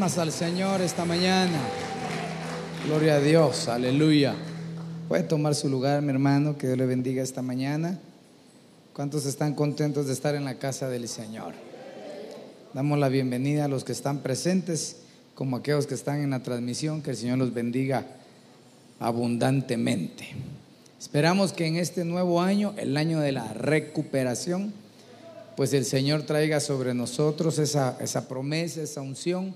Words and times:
Al 0.00 0.32
Señor 0.32 0.80
esta 0.80 1.04
mañana. 1.04 1.58
Gloria 2.86 3.16
a 3.16 3.20
Dios, 3.20 3.68
aleluya. 3.68 4.34
Puede 5.08 5.24
tomar 5.24 5.54
su 5.54 5.68
lugar, 5.68 6.00
mi 6.00 6.08
hermano, 6.08 6.56
que 6.56 6.68
Dios 6.68 6.78
le 6.78 6.86
bendiga 6.86 7.22
esta 7.22 7.42
mañana. 7.42 7.98
¿Cuántos 8.94 9.26
están 9.26 9.54
contentos 9.54 10.06
de 10.06 10.14
estar 10.14 10.34
en 10.34 10.46
la 10.46 10.54
casa 10.54 10.88
del 10.88 11.06
Señor? 11.06 11.52
Damos 12.72 12.98
la 12.98 13.10
bienvenida 13.10 13.66
a 13.66 13.68
los 13.68 13.84
que 13.84 13.92
están 13.92 14.20
presentes, 14.20 14.96
como 15.34 15.58
aquellos 15.58 15.86
que 15.86 15.94
están 15.94 16.22
en 16.22 16.30
la 16.30 16.42
transmisión, 16.42 17.02
que 17.02 17.10
el 17.10 17.16
Señor 17.18 17.36
los 17.36 17.52
bendiga 17.52 18.06
abundantemente. 19.00 20.28
Esperamos 20.98 21.52
que 21.52 21.66
en 21.66 21.76
este 21.76 22.06
nuevo 22.06 22.40
año, 22.40 22.72
el 22.78 22.96
año 22.96 23.20
de 23.20 23.32
la 23.32 23.52
recuperación, 23.52 24.72
pues 25.58 25.74
el 25.74 25.84
Señor 25.84 26.22
traiga 26.22 26.58
sobre 26.58 26.94
nosotros 26.94 27.58
esa, 27.58 27.98
esa 28.00 28.28
promesa, 28.28 28.80
esa 28.80 29.02
unción 29.02 29.54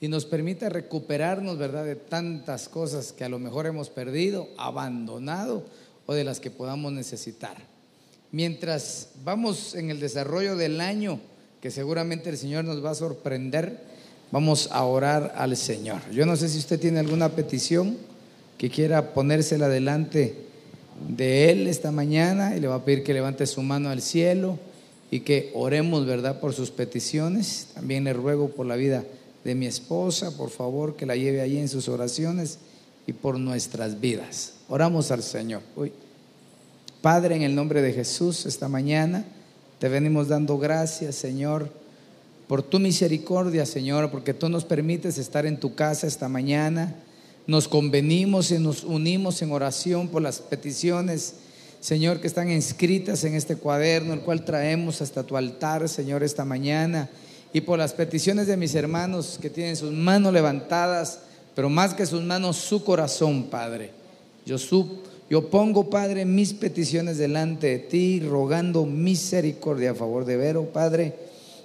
y 0.00 0.08
nos 0.08 0.26
permita 0.26 0.68
recuperarnos, 0.68 1.58
¿verdad?, 1.58 1.84
de 1.84 1.96
tantas 1.96 2.68
cosas 2.68 3.12
que 3.12 3.24
a 3.24 3.28
lo 3.28 3.38
mejor 3.38 3.66
hemos 3.66 3.88
perdido, 3.88 4.48
abandonado 4.58 5.64
o 6.04 6.14
de 6.14 6.24
las 6.24 6.40
que 6.40 6.50
podamos 6.50 6.92
necesitar. 6.92 7.56
Mientras 8.30 9.10
vamos 9.24 9.74
en 9.74 9.90
el 9.90 10.00
desarrollo 10.00 10.56
del 10.56 10.80
año, 10.80 11.20
que 11.60 11.70
seguramente 11.70 12.28
el 12.28 12.36
Señor 12.36 12.64
nos 12.64 12.84
va 12.84 12.90
a 12.90 12.94
sorprender, 12.94 13.80
vamos 14.30 14.68
a 14.70 14.84
orar 14.84 15.32
al 15.36 15.56
Señor. 15.56 16.02
Yo 16.12 16.26
no 16.26 16.36
sé 16.36 16.48
si 16.48 16.58
usted 16.58 16.78
tiene 16.78 16.98
alguna 16.98 17.30
petición 17.30 17.96
que 18.58 18.68
quiera 18.68 19.14
ponérsela 19.14 19.68
delante 19.68 20.34
de 21.08 21.50
Él 21.50 21.66
esta 21.66 21.90
mañana 21.90 22.56
y 22.56 22.60
le 22.60 22.68
va 22.68 22.76
a 22.76 22.84
pedir 22.84 23.02
que 23.02 23.14
levante 23.14 23.46
su 23.46 23.62
mano 23.62 23.88
al 23.88 24.02
cielo 24.02 24.58
y 25.10 25.20
que 25.20 25.50
oremos, 25.54 26.04
¿verdad?, 26.04 26.40
por 26.40 26.52
sus 26.52 26.70
peticiones. 26.70 27.68
También 27.74 28.04
le 28.04 28.12
ruego 28.12 28.50
por 28.50 28.66
la 28.66 28.76
vida 28.76 29.04
de 29.46 29.54
mi 29.54 29.66
esposa, 29.66 30.36
por 30.36 30.50
favor, 30.50 30.96
que 30.96 31.06
la 31.06 31.16
lleve 31.16 31.40
ahí 31.40 31.56
en 31.56 31.68
sus 31.68 31.88
oraciones 31.88 32.58
y 33.06 33.12
por 33.12 33.38
nuestras 33.38 34.00
vidas. 34.00 34.54
Oramos 34.68 35.10
al 35.10 35.22
Señor. 35.22 35.62
Padre, 37.00 37.36
en 37.36 37.42
el 37.42 37.54
nombre 37.54 37.80
de 37.80 37.92
Jesús, 37.92 38.44
esta 38.46 38.68
mañana 38.68 39.24
te 39.78 39.88
venimos 39.88 40.28
dando 40.28 40.58
gracias, 40.58 41.14
Señor, 41.14 41.70
por 42.48 42.62
tu 42.62 42.78
misericordia, 42.78 43.64
Señor, 43.64 44.10
porque 44.10 44.34
tú 44.34 44.48
nos 44.48 44.64
permites 44.64 45.18
estar 45.18 45.46
en 45.46 45.58
tu 45.58 45.74
casa 45.74 46.06
esta 46.06 46.28
mañana. 46.28 46.94
Nos 47.46 47.68
convenimos 47.68 48.50
y 48.50 48.58
nos 48.58 48.84
unimos 48.84 49.40
en 49.42 49.52
oración 49.52 50.08
por 50.08 50.22
las 50.22 50.40
peticiones 50.40 51.34
Señor, 51.86 52.20
que 52.20 52.26
están 52.26 52.50
inscritas 52.50 53.22
en 53.22 53.34
este 53.34 53.54
cuaderno, 53.54 54.12
el 54.12 54.20
cual 54.20 54.44
traemos 54.44 55.02
hasta 55.02 55.22
tu 55.22 55.36
altar, 55.36 55.88
Señor, 55.88 56.24
esta 56.24 56.44
mañana. 56.44 57.08
Y 57.56 57.62
por 57.62 57.78
las 57.78 57.94
peticiones 57.94 58.48
de 58.48 58.58
mis 58.58 58.74
hermanos 58.74 59.38
que 59.40 59.48
tienen 59.48 59.76
sus 59.76 59.90
manos 59.90 60.30
levantadas, 60.30 61.20
pero 61.54 61.70
más 61.70 61.94
que 61.94 62.04
sus 62.04 62.22
manos, 62.22 62.58
su 62.58 62.84
corazón, 62.84 63.44
Padre. 63.44 63.92
Yo, 64.44 64.56
yo 65.30 65.48
pongo, 65.48 65.88
Padre, 65.88 66.26
mis 66.26 66.52
peticiones 66.52 67.16
delante 67.16 67.68
de 67.68 67.78
ti, 67.78 68.20
rogando 68.20 68.84
misericordia 68.84 69.92
a 69.92 69.94
favor 69.94 70.26
de 70.26 70.36
Vero, 70.36 70.64
Padre. 70.66 71.14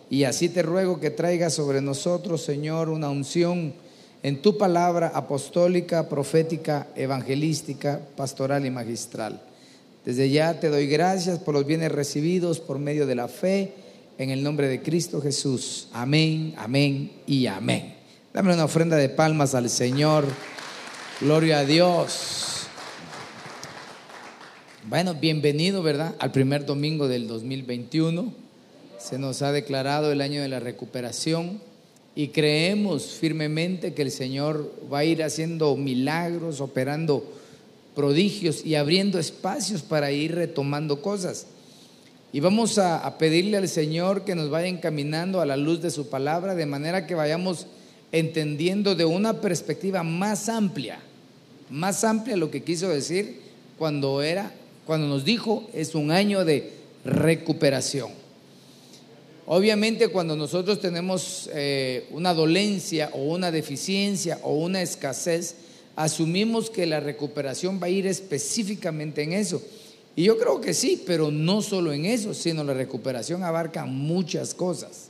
Y 0.10 0.24
así 0.24 0.48
te 0.48 0.62
ruego 0.62 1.02
que 1.02 1.10
traigas 1.10 1.56
sobre 1.56 1.82
nosotros, 1.82 2.42
Señor, 2.42 2.88
una 2.88 3.10
unción 3.10 3.74
en 4.24 4.42
tu 4.42 4.58
palabra 4.58 5.12
apostólica, 5.14 6.08
profética, 6.08 6.88
evangelística, 6.96 8.00
pastoral 8.16 8.66
y 8.66 8.70
magistral. 8.70 9.42
Desde 10.06 10.30
ya 10.30 10.58
te 10.58 10.70
doy 10.70 10.88
gracias 10.88 11.38
por 11.40 11.54
los 11.54 11.66
bienes 11.66 11.92
recibidos 11.92 12.62
por 12.62 12.80
medio 12.80 13.06
de 13.06 13.16
la 13.16 13.28
fe 13.28 13.74
en 14.18 14.30
el 14.30 14.44
nombre 14.44 14.68
de 14.68 14.82
Cristo 14.82 15.22
Jesús. 15.22 15.88
Amén, 15.94 16.54
amén 16.58 17.12
y 17.26 17.48
amén. 17.48 17.96
Dame 18.34 18.54
una 18.54 18.66
ofrenda 18.66 18.96
de 18.96 19.10
palmas 19.10 19.56
al 19.56 19.70
Señor. 19.70 20.26
Gloria 21.20 21.60
a 21.60 21.66
Dios. 21.66 22.68
Bueno, 24.88 25.16
bienvenido, 25.16 25.84
¿verdad? 25.84 26.16
Al 26.20 26.32
primer 26.32 26.66
domingo 26.66 27.08
del 27.08 27.28
2021. 27.28 28.34
Se 29.00 29.18
nos 29.18 29.42
ha 29.42 29.52
declarado 29.52 30.12
el 30.12 30.22
año 30.22 30.42
de 30.42 30.48
la 30.48 30.60
recuperación 30.60 31.62
y 32.16 32.30
creemos 32.30 33.06
firmemente 33.20 33.94
que 33.94 34.02
el 34.02 34.12
Señor 34.12 34.72
va 34.92 35.00
a 35.00 35.06
ir 35.06 35.24
haciendo 35.24 35.76
milagros, 35.76 36.62
operando 36.62 37.24
prodigios 37.96 38.66
y 38.66 38.76
abriendo 38.76 39.20
espacios 39.20 39.82
para 39.82 40.12
ir 40.12 40.36
retomando 40.36 41.02
cosas. 41.02 41.48
Y 42.34 42.40
vamos 42.40 42.78
a, 42.78 43.18
pedirle 43.18 43.58
al 43.58 43.68
Señor 43.68 44.24
que 44.24 44.36
nos 44.36 44.50
vaya 44.50 44.68
encaminando 44.68 45.42
a 45.42 45.46
la 45.46 45.58
luz 45.58 45.82
de 45.82 45.92
su 45.92 46.10
palabra, 46.10 46.56
de 46.56 46.66
manera 46.66 47.06
que 47.06 47.16
vayamos 47.16 47.68
entendiendo 48.14 48.96
de 48.96 49.04
una 49.04 49.42
perspectiva 49.42 50.04
más 50.04 50.48
amplia, 50.48 51.00
más 51.70 52.04
amplia 52.04 52.38
lo 52.38 52.50
que 52.50 52.64
quiso 52.64 52.88
decir 52.90 53.40
cuando 53.78 54.22
era, 54.22 54.54
cuando 54.86 55.08
nos 55.08 55.26
dijo 55.26 55.70
es 55.74 55.94
un 55.94 56.12
año 56.12 56.46
de 56.46 56.72
recuperación. 57.04 58.12
Obviamente 59.46 60.08
cuando 60.08 60.38
nosotros 60.38 60.80
tenemos 60.80 61.50
eh, 61.54 62.08
una 62.12 62.34
dolencia 62.34 63.10
o 63.14 63.24
una 63.24 63.52
deficiencia 63.52 64.40
o 64.44 64.54
una 64.54 64.82
escasez, 64.82 65.56
asumimos 65.98 66.70
que 66.70 66.86
la 66.86 67.02
recuperación 67.02 67.80
va 67.82 67.88
a 67.88 67.90
ir 67.90 68.08
específicamente 68.08 69.24
en 69.24 69.34
eso. 69.34 69.62
Y 70.16 70.24
yo 70.24 70.38
creo 70.38 70.60
que 70.60 70.74
sí, 70.74 71.02
pero 71.06 71.32
no 71.32 71.62
solo 71.62 71.94
en 71.94 72.06
eso, 72.06 72.34
sino 72.34 72.64
la 72.64 72.74
recuperación 72.74 73.44
abarca 73.44 73.86
muchas 73.86 74.54
cosas. 74.54 75.10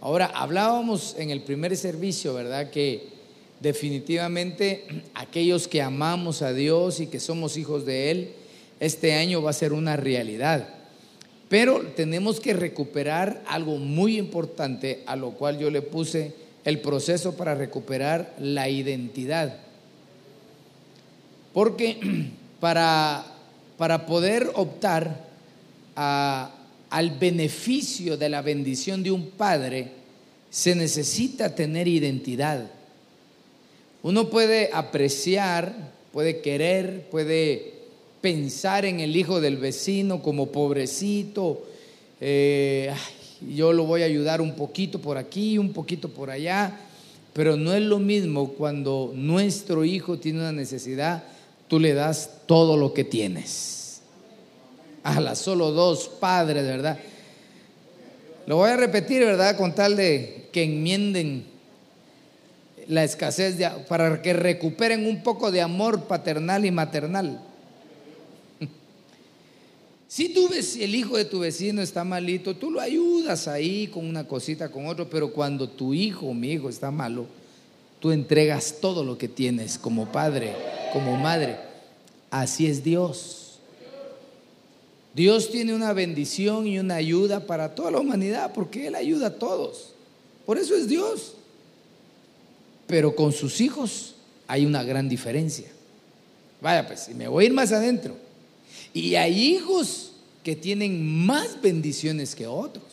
Ahora, 0.00 0.26
hablábamos 0.34 1.14
en 1.18 1.30
el 1.30 1.42
primer 1.42 1.76
servicio, 1.76 2.34
¿verdad? 2.34 2.70
Que 2.70 3.08
definitivamente 3.60 4.84
aquellos 5.14 5.68
que 5.68 5.82
amamos 5.82 6.42
a 6.42 6.52
Dios 6.52 7.00
y 7.00 7.06
que 7.06 7.20
somos 7.20 7.56
hijos 7.56 7.86
de 7.86 8.10
Él, 8.10 8.32
este 8.80 9.14
año 9.14 9.42
va 9.42 9.50
a 9.50 9.54
ser 9.54 9.72
una 9.72 9.96
realidad. 9.96 10.68
Pero 11.48 11.82
tenemos 11.94 12.40
que 12.40 12.54
recuperar 12.54 13.42
algo 13.46 13.76
muy 13.76 14.18
importante, 14.18 15.02
a 15.06 15.16
lo 15.16 15.32
cual 15.32 15.58
yo 15.58 15.70
le 15.70 15.82
puse 15.82 16.34
el 16.64 16.80
proceso 16.80 17.36
para 17.36 17.54
recuperar 17.54 18.34
la 18.38 18.68
identidad. 18.68 19.58
Porque 21.52 22.30
para, 22.60 23.31
para 23.82 24.06
poder 24.06 24.48
optar 24.54 25.24
al 25.96 27.10
beneficio 27.18 28.16
de 28.16 28.28
la 28.28 28.40
bendición 28.40 29.02
de 29.02 29.10
un 29.10 29.30
padre, 29.30 29.88
se 30.50 30.76
necesita 30.76 31.52
tener 31.52 31.88
identidad. 31.88 32.70
Uno 34.04 34.30
puede 34.30 34.70
apreciar, 34.72 35.74
puede 36.12 36.40
querer, 36.42 37.08
puede 37.10 37.72
pensar 38.20 38.84
en 38.84 39.00
el 39.00 39.16
hijo 39.16 39.40
del 39.40 39.56
vecino 39.56 40.22
como 40.22 40.52
pobrecito, 40.52 41.66
eh, 42.20 42.94
yo 43.52 43.72
lo 43.72 43.84
voy 43.84 44.02
a 44.02 44.06
ayudar 44.06 44.40
un 44.40 44.54
poquito 44.54 45.00
por 45.00 45.18
aquí, 45.18 45.58
un 45.58 45.72
poquito 45.72 46.08
por 46.08 46.30
allá, 46.30 46.78
pero 47.32 47.56
no 47.56 47.74
es 47.74 47.82
lo 47.82 47.98
mismo 47.98 48.50
cuando 48.50 49.10
nuestro 49.12 49.84
hijo 49.84 50.20
tiene 50.20 50.38
una 50.38 50.52
necesidad 50.52 51.24
tú 51.72 51.80
le 51.80 51.94
das 51.94 52.28
todo 52.44 52.76
lo 52.76 52.92
que 52.92 53.02
tienes. 53.02 54.02
A 55.02 55.22
las 55.22 55.38
solo 55.38 55.70
dos 55.70 56.06
padres, 56.06 56.64
¿verdad? 56.64 56.98
Lo 58.44 58.56
voy 58.56 58.68
a 58.68 58.76
repetir, 58.76 59.24
¿verdad? 59.24 59.56
Con 59.56 59.74
tal 59.74 59.96
de 59.96 60.50
que 60.52 60.64
enmienden 60.64 61.46
la 62.88 63.04
escasez, 63.04 63.56
para 63.88 64.20
que 64.20 64.34
recuperen 64.34 65.06
un 65.06 65.22
poco 65.22 65.50
de 65.50 65.62
amor 65.62 66.02
paternal 66.02 66.66
y 66.66 66.70
maternal. 66.70 67.40
Si 70.06 70.28
tú 70.28 70.50
ves 70.50 70.76
el 70.76 70.94
hijo 70.94 71.16
de 71.16 71.24
tu 71.24 71.38
vecino 71.38 71.80
está 71.80 72.04
malito, 72.04 72.54
tú 72.54 72.70
lo 72.70 72.82
ayudas 72.82 73.48
ahí 73.48 73.86
con 73.86 74.06
una 74.06 74.28
cosita, 74.28 74.70
con 74.70 74.86
otro, 74.88 75.08
pero 75.08 75.32
cuando 75.32 75.70
tu 75.70 75.94
hijo 75.94 76.34
mi 76.34 76.50
hijo 76.50 76.68
está 76.68 76.90
malo, 76.90 77.24
tú 77.98 78.12
entregas 78.12 78.76
todo 78.78 79.04
lo 79.04 79.16
que 79.16 79.28
tienes 79.28 79.78
como 79.78 80.12
padre, 80.12 80.81
como 80.92 81.16
madre. 81.16 81.56
Así 82.30 82.66
es 82.66 82.84
Dios. 82.84 83.58
Dios 85.14 85.50
tiene 85.50 85.74
una 85.74 85.92
bendición 85.92 86.66
y 86.66 86.78
una 86.78 86.94
ayuda 86.94 87.46
para 87.46 87.74
toda 87.74 87.90
la 87.90 87.98
humanidad 87.98 88.52
porque 88.54 88.86
Él 88.86 88.94
ayuda 88.94 89.28
a 89.28 89.34
todos. 89.34 89.92
Por 90.46 90.58
eso 90.58 90.74
es 90.74 90.88
Dios. 90.88 91.34
Pero 92.86 93.14
con 93.14 93.32
sus 93.32 93.60
hijos 93.60 94.14
hay 94.46 94.66
una 94.66 94.82
gran 94.82 95.08
diferencia. 95.08 95.68
Vaya, 96.60 96.86
pues, 96.86 97.08
y 97.08 97.14
me 97.14 97.28
voy 97.28 97.44
a 97.44 97.46
ir 97.48 97.52
más 97.52 97.72
adentro. 97.72 98.16
Y 98.94 99.14
hay 99.14 99.38
hijos 99.38 100.12
que 100.42 100.56
tienen 100.56 101.24
más 101.26 101.60
bendiciones 101.60 102.34
que 102.34 102.46
otros. 102.46 102.84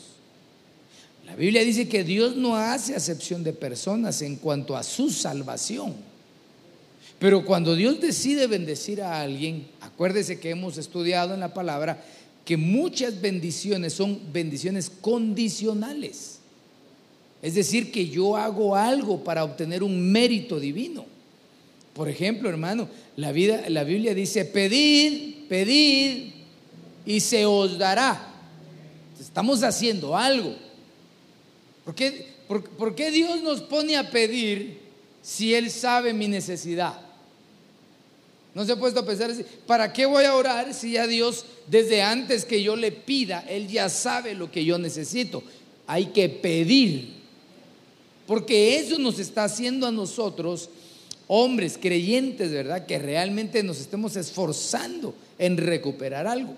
La 1.25 1.35
Biblia 1.35 1.63
dice 1.63 1.87
que 1.87 2.03
Dios 2.03 2.35
no 2.35 2.55
hace 2.55 2.95
acepción 2.95 3.43
de 3.43 3.53
personas 3.53 4.21
en 4.21 4.35
cuanto 4.35 4.75
a 4.75 4.83
su 4.83 5.09
salvación. 5.09 6.08
Pero 7.19 7.43
cuando 7.45 7.75
Dios 7.75 7.99
decide 7.99 8.47
bendecir 8.47 9.01
a 9.01 9.21
alguien, 9.21 9.67
acuérdese 9.81 10.39
que 10.39 10.51
hemos 10.51 10.77
estudiado 10.77 11.33
en 11.33 11.41
la 11.41 11.53
palabra 11.53 12.03
que 12.45 12.57
muchas 12.57 13.21
bendiciones 13.21 13.93
son 13.93 14.19
bendiciones 14.31 14.89
condicionales. 14.89 16.39
Es 17.41 17.55
decir, 17.55 17.91
que 17.91 18.07
yo 18.07 18.35
hago 18.35 18.75
algo 18.75 19.23
para 19.23 19.43
obtener 19.43 19.83
un 19.83 20.11
mérito 20.11 20.59
divino. 20.59 21.05
Por 21.93 22.09
ejemplo, 22.09 22.49
hermano, 22.49 22.87
la, 23.17 23.31
vida, 23.31 23.69
la 23.69 23.83
Biblia 23.83 24.13
dice, 24.13 24.45
pedid, 24.45 25.47
pedid 25.47 26.31
y 27.05 27.19
se 27.19 27.45
os 27.45 27.77
dará. 27.77 28.33
Estamos 29.19 29.61
haciendo 29.63 30.15
algo. 30.15 30.55
¿Por 31.83 31.95
qué, 31.95 32.27
por, 32.47 32.95
qué 32.95 33.11
Dios 33.11 33.41
nos 33.41 33.61
pone 33.61 33.97
a 33.97 34.09
pedir 34.09 34.79
si 35.21 35.53
Él 35.53 35.69
sabe 35.69 36.13
mi 36.13 36.27
necesidad? 36.27 37.08
No 38.55 38.65
se 38.65 38.71
ha 38.71 38.75
puesto 38.75 39.01
a 39.01 39.05
pensar 39.05 39.29
así, 39.29 39.45
¿para 39.67 39.93
qué 39.93 40.05
voy 40.05 40.25
a 40.25 40.35
orar 40.35 40.73
si 40.73 40.93
ya 40.93 41.05
Dios, 41.05 41.45
desde 41.67 42.01
antes 42.01 42.45
que 42.45 42.63
yo 42.63 42.75
le 42.75 42.91
pida, 42.91 43.45
Él 43.47 43.67
ya 43.67 43.89
sabe 43.89 44.33
lo 44.33 44.51
que 44.51 44.65
yo 44.65 44.77
necesito? 44.77 45.43
Hay 45.85 46.07
que 46.07 46.29
pedir. 46.29 47.19
Porque 48.25 48.77
eso 48.77 48.97
nos 48.99 49.19
está 49.19 49.43
haciendo 49.43 49.87
a 49.87 49.91
nosotros, 49.91 50.69
hombres 51.27 51.77
creyentes, 51.79 52.51
¿verdad? 52.51 52.85
Que 52.85 52.99
realmente 52.99 53.63
nos 53.63 53.79
estemos 53.79 54.15
esforzando 54.15 55.13
en 55.37 55.57
recuperar 55.57 56.27
algo. 56.27 56.55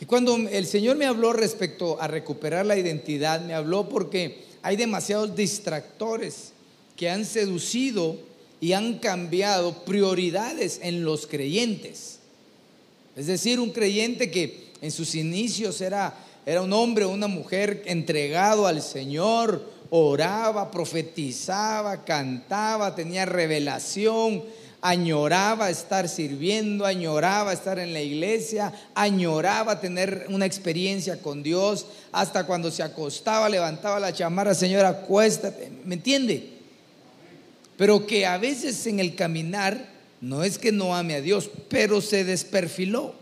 Y 0.00 0.06
cuando 0.06 0.36
el 0.36 0.66
Señor 0.66 0.96
me 0.96 1.06
habló 1.06 1.32
respecto 1.32 2.00
a 2.00 2.06
recuperar 2.06 2.64
la 2.64 2.78
identidad, 2.78 3.40
me 3.40 3.54
habló 3.54 3.88
porque 3.88 4.44
hay 4.62 4.76
demasiados 4.76 5.34
distractores 5.34 6.52
que 6.96 7.10
han 7.10 7.24
seducido 7.24 8.16
y 8.60 8.72
han 8.72 8.98
cambiado 8.98 9.84
prioridades 9.84 10.80
en 10.82 11.04
los 11.04 11.26
creyentes. 11.26 12.18
Es 13.16 13.26
decir, 13.26 13.60
un 13.60 13.70
creyente 13.70 14.30
que 14.30 14.68
en 14.80 14.90
sus 14.90 15.14
inicios 15.14 15.80
era, 15.80 16.14
era 16.46 16.62
un 16.62 16.72
hombre 16.72 17.04
o 17.04 17.10
una 17.10 17.26
mujer 17.26 17.82
entregado 17.86 18.66
al 18.66 18.82
Señor, 18.82 19.62
oraba, 19.90 20.70
profetizaba, 20.70 22.04
cantaba, 22.04 22.94
tenía 22.94 23.26
revelación, 23.26 24.44
añoraba 24.80 25.70
estar 25.70 26.08
sirviendo, 26.08 26.84
añoraba 26.86 27.52
estar 27.52 27.78
en 27.78 27.92
la 27.92 28.00
iglesia, 28.00 28.72
añoraba 28.94 29.80
tener 29.80 30.26
una 30.28 30.46
experiencia 30.46 31.20
con 31.20 31.42
Dios, 31.42 31.86
hasta 32.12 32.46
cuando 32.46 32.70
se 32.70 32.82
acostaba, 32.82 33.48
levantaba 33.48 33.98
la 33.98 34.12
chamarra, 34.12 34.54
Señor, 34.54 34.84
acuéstate, 34.84 35.70
¿me 35.84 35.94
entiende? 35.94 36.57
Pero 37.78 38.06
que 38.06 38.26
a 38.26 38.36
veces 38.36 38.86
en 38.86 39.00
el 39.00 39.14
caminar, 39.14 39.88
no 40.20 40.44
es 40.44 40.58
que 40.58 40.72
no 40.72 40.94
ame 40.94 41.14
a 41.14 41.22
Dios, 41.22 41.48
pero 41.70 42.02
se 42.02 42.24
desperfiló. 42.24 43.14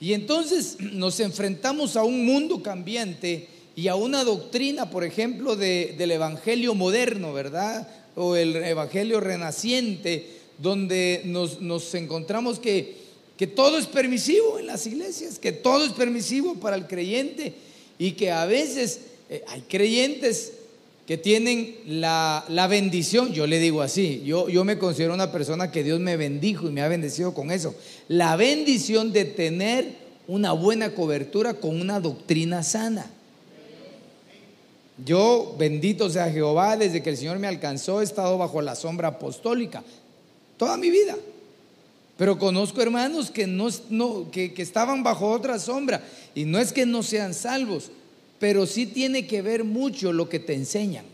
Y 0.00 0.14
entonces 0.14 0.78
nos 0.80 1.20
enfrentamos 1.20 1.94
a 1.96 2.02
un 2.02 2.26
mundo 2.26 2.60
cambiante 2.62 3.46
y 3.76 3.86
a 3.86 3.94
una 3.94 4.24
doctrina, 4.24 4.90
por 4.90 5.04
ejemplo, 5.04 5.54
del 5.54 6.10
Evangelio 6.10 6.74
moderno, 6.74 7.32
¿verdad? 7.32 7.88
o 8.16 8.36
el 8.36 8.56
Evangelio 8.56 9.20
renaciente, 9.20 10.26
donde 10.58 11.22
nos, 11.24 11.94
encontramos 11.94 12.58
que, 12.58 12.96
que 13.36 13.46
todo 13.46 13.78
es 13.78 13.86
permisivo 13.86 14.58
en 14.58 14.66
las 14.66 14.86
iglesias, 14.86 15.38
que 15.38 15.52
todo 15.52 15.84
es 15.84 15.92
permisivo 15.92 16.54
para 16.56 16.76
el 16.76 16.86
creyente 16.86 17.54
y 17.98 18.12
que 18.12 18.30
a 18.30 18.44
veces 18.46 19.00
eh, 19.30 19.44
hay 19.48 19.62
creyentes 19.62 20.52
que 21.06 21.18
tienen 21.18 21.76
la, 21.86 22.44
bendición, 22.68 23.32
yo 23.32 23.46
le 23.46 23.58
digo 23.58 23.82
así, 23.82 24.22
yo, 24.24 24.48
yo 24.48 24.64
me 24.64 24.78
considero 24.78 25.14
una 25.14 25.32
persona 25.32 25.70
que 25.70 25.82
Dios 25.82 25.98
me 26.00 26.16
bendijo 26.16 26.68
y 26.68 26.72
me 26.72 26.82
ha 26.82 26.88
bendecido 26.88 27.34
con 27.34 27.50
eso, 27.50 27.74
la 28.08 28.36
bendición 28.36 29.12
de 29.12 29.24
tener 29.24 29.96
una 30.28 30.52
buena 30.52 30.94
cobertura 30.94 31.54
con 31.54 31.80
una 31.80 32.00
doctrina 32.00 32.62
sana. 32.62 33.10
Yo, 35.04 35.56
bendito 35.58 36.08
sea 36.10 36.30
Jehová, 36.30 36.76
desde 36.76 37.02
que 37.02 37.10
el 37.10 37.16
Señor 37.16 37.38
me 37.38 37.48
alcanzó, 37.48 38.00
he 38.00 38.04
estado 38.04 38.38
bajo 38.38 38.62
la 38.62 38.76
sombra 38.76 39.08
apostólica 39.08 39.82
toda 40.62 40.76
mi 40.76 40.90
vida. 40.90 41.16
Pero 42.16 42.38
conozco 42.38 42.80
hermanos 42.80 43.32
que, 43.32 43.48
no, 43.48 43.68
que, 44.30 44.54
que 44.54 44.62
estaban 44.62 45.02
bajo 45.02 45.28
otra 45.28 45.58
sombra. 45.58 46.04
Y 46.36 46.44
no 46.44 46.60
es 46.60 46.72
que 46.72 46.86
no 46.86 47.02
sean 47.02 47.34
salvos, 47.34 47.90
pero 48.42 48.66
sí 48.66 48.86
tiene 48.86 49.28
que 49.28 49.40
ver 49.40 49.62
mucho 49.62 50.12
lo 50.12 50.28
que 50.28 50.40
te 50.40 50.52
enseñan. 50.52 51.04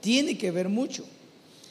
Tiene 0.00 0.38
que 0.38 0.52
ver 0.52 0.68
mucho. 0.68 1.04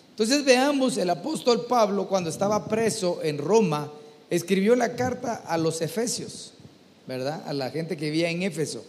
Entonces 0.10 0.44
veamos, 0.44 0.98
el 0.98 1.10
apóstol 1.10 1.68
Pablo 1.70 2.10
cuando 2.10 2.30
estaba 2.30 2.68
preso 2.68 3.22
en 3.24 3.38
Roma, 3.38 3.90
escribió 4.30 4.76
la 4.76 4.98
carta 4.98 5.36
a 5.36 5.58
los 5.58 5.80
efesios, 5.80 6.52
¿verdad? 7.08 7.44
A 7.48 7.54
la 7.54 7.72
gente 7.72 7.96
que 7.96 8.12
vivía 8.12 8.30
en 8.30 8.44
Éfeso. 8.44 8.84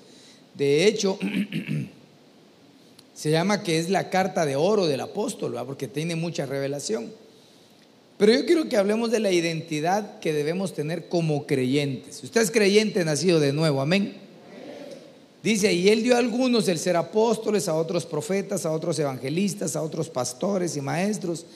De 0.55 0.88
hecho, 0.88 1.17
se 3.15 3.31
llama 3.31 3.62
que 3.62 3.79
es 3.79 3.88
la 3.88 4.11
carta 4.11 4.44
de 4.44 4.56
oro 4.56 4.88
del 4.88 5.00
apóstol, 5.00 5.55
porque 5.65 5.87
tiene 5.87 6.17
mucha 6.17 6.44
revelación. 6.44 7.09
Pero 8.19 8.32
yo 8.32 8.44
quiero 8.47 8.69
que 8.69 8.77
hablemos 8.77 9.12
de 9.12 9.21
la 9.21 9.31
identidad 9.31 10.19
que 10.19 10.32
debemos 10.32 10.75
tener 10.75 11.09
como 11.09 11.47
creyentes. 11.47 12.21
Usted 12.25 12.41
es 12.41 12.50
creyente 12.50 13.05
nacido 13.05 13.38
de 13.38 13.53
nuevo, 13.53 13.81
amén. 13.81 14.29
Dice, 15.42 15.72
y 15.72 15.88
él 15.88 16.02
dio 16.02 16.16
a 16.16 16.19
algunos 16.19 16.69
el 16.69 16.78
ser 16.78 16.96
apóstoles, 16.96 17.66
a 17.66 17.75
otros 17.75 18.04
profetas, 18.04 18.66
a 18.66 18.72
otros 18.72 18.98
evangelistas, 18.98 19.75
a 19.75 19.82
otros 19.82 20.10
pastores 20.10 20.76
y 20.76 20.82
maestros, 20.82 21.46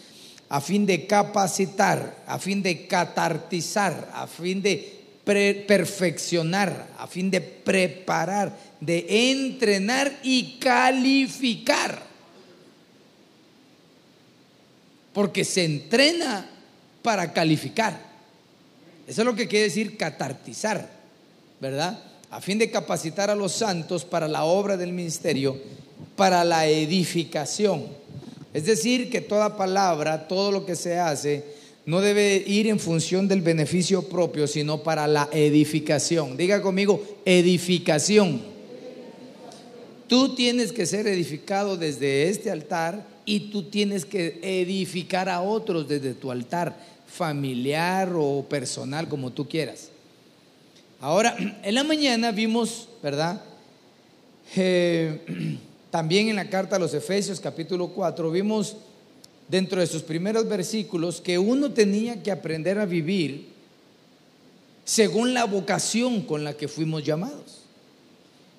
a 0.49 0.61
fin 0.61 0.87
de 0.87 1.07
capacitar, 1.07 2.23
a 2.27 2.39
fin 2.39 2.63
de 2.63 2.87
catartizar, 2.87 4.11
a 4.15 4.27
fin 4.27 4.63
de 4.63 5.05
perfeccionar, 5.25 6.89
a 6.99 7.07
fin 7.07 7.31
de 7.31 7.43
preparar, 7.43 8.57
de 8.81 9.31
entrenar 9.31 10.19
y 10.23 10.59
calificar. 10.59 12.03
Porque 15.13 15.45
se 15.45 15.65
entrena 15.65 16.49
para 17.03 17.35
calificar. 17.35 18.01
Eso 19.07 19.21
es 19.21 19.27
lo 19.27 19.35
que 19.35 19.47
quiere 19.47 19.67
decir 19.67 19.99
catartizar, 19.99 20.91
¿verdad? 21.61 22.14
A 22.35 22.41
fin 22.41 22.59
de 22.59 22.69
capacitar 22.69 23.31
a 23.31 23.37
los 23.37 23.53
santos 23.53 24.05
para 24.05 24.27
la 24.27 24.43
obra 24.43 24.77
del 24.77 24.93
ministerio, 24.93 25.57
para 26.17 26.43
la 26.43 26.67
edificación. 26.67 27.85
Es 28.53 28.67
decir, 28.67 29.09
que 29.09 29.21
toda 29.21 29.57
palabra, 29.57 30.27
todo 30.27 30.51
lo 30.51 30.67
que 30.67 30.75
se 30.75 30.99
hace, 30.99 31.45
no 31.87 32.01
debe 32.01 32.43
ir 32.45 32.67
en 32.67 32.81
función 32.81 33.29
del 33.29 33.41
beneficio 33.41 34.09
propio, 34.09 34.49
sino 34.49 34.83
para 34.83 35.07
la 35.07 35.29
edificación. 35.31 36.37
Diga 36.37 36.61
conmigo, 36.61 37.01
edificación. 37.25 38.43
Tú 40.09 40.35
tienes 40.35 40.73
que 40.73 40.87
ser 40.87 41.07
edificado 41.07 41.77
desde 41.77 42.29
este 42.31 42.51
altar 42.51 43.07
y 43.25 43.51
tú 43.53 43.71
tienes 43.71 44.05
que 44.05 44.41
edificar 44.43 45.29
a 45.29 45.41
otros 45.41 45.87
desde 45.87 46.15
tu 46.15 46.33
altar, 46.33 46.77
familiar 47.07 48.13
o 48.13 48.45
personal, 48.49 49.09
como 49.09 49.31
tú 49.31 49.49
quieras. 49.49 49.94
Ahora, 51.05 51.37
en 51.63 51.75
la 51.75 51.85
mañana 51.85 52.33
vimos, 52.33 52.89
¿verdad? 53.03 53.43
Eh, 54.57 55.59
también 55.91 56.31
en 56.31 56.37
la 56.37 56.49
carta 56.49 56.77
a 56.77 56.79
los 56.79 56.95
Efesios 56.95 57.41
capítulo 57.41 57.89
4 57.89 58.31
vimos 58.31 58.75
dentro 59.47 59.83
de 59.83 59.87
sus 59.87 60.01
primeros 60.01 60.49
versículos 60.49 61.21
que 61.21 61.39
uno 61.39 61.73
tenía 61.73 62.23
que 62.23 62.31
aprender 62.31 62.79
a 62.79 62.87
vivir 62.87 63.49
según 64.87 65.35
la 65.35 65.45
vocación 65.45 66.23
con 66.23 66.43
la 66.43 66.55
que 66.55 66.69
fuimos 66.69 67.05
llamados. 67.05 67.65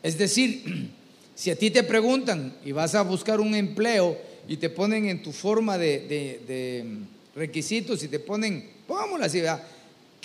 Es 0.03 0.15
decir, 0.15 0.91
si 1.33 1.49
a 1.49 1.55
ti 1.55 1.71
te 1.71 1.81
preguntan 1.81 2.55
y 2.63 2.73
vas 2.73 2.93
a 2.93 3.01
buscar 3.01 3.39
un 3.39 3.55
empleo 3.55 4.19
y 4.47 4.57
te 4.57 4.69
ponen 4.69 5.09
en 5.09 5.23
tu 5.23 5.31
forma 5.31 5.79
de, 5.79 6.85
requisitos 7.35 8.03
y 8.03 8.07
te 8.07 8.19
ponen, 8.19 8.69
pongámoslo 8.85 9.25
así, 9.25 9.41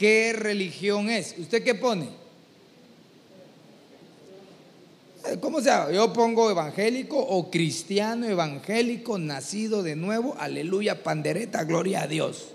¿qué 0.00 0.32
religión 0.32 1.10
es? 1.10 1.34
¿Usted 1.36 1.62
qué 1.62 1.74
pone? 1.74 2.08
¿Cómo 5.40 5.60
sea? 5.60 5.92
Yo 5.92 6.10
pongo 6.14 6.50
evangélico 6.50 7.18
o 7.18 7.50
cristiano 7.50 8.26
evangélico 8.26 9.18
nacido 9.18 9.82
de 9.82 9.96
nuevo. 9.96 10.34
Aleluya, 10.38 11.02
pandereta, 11.02 11.64
gloria 11.64 12.00
a 12.04 12.06
Dios. 12.06 12.46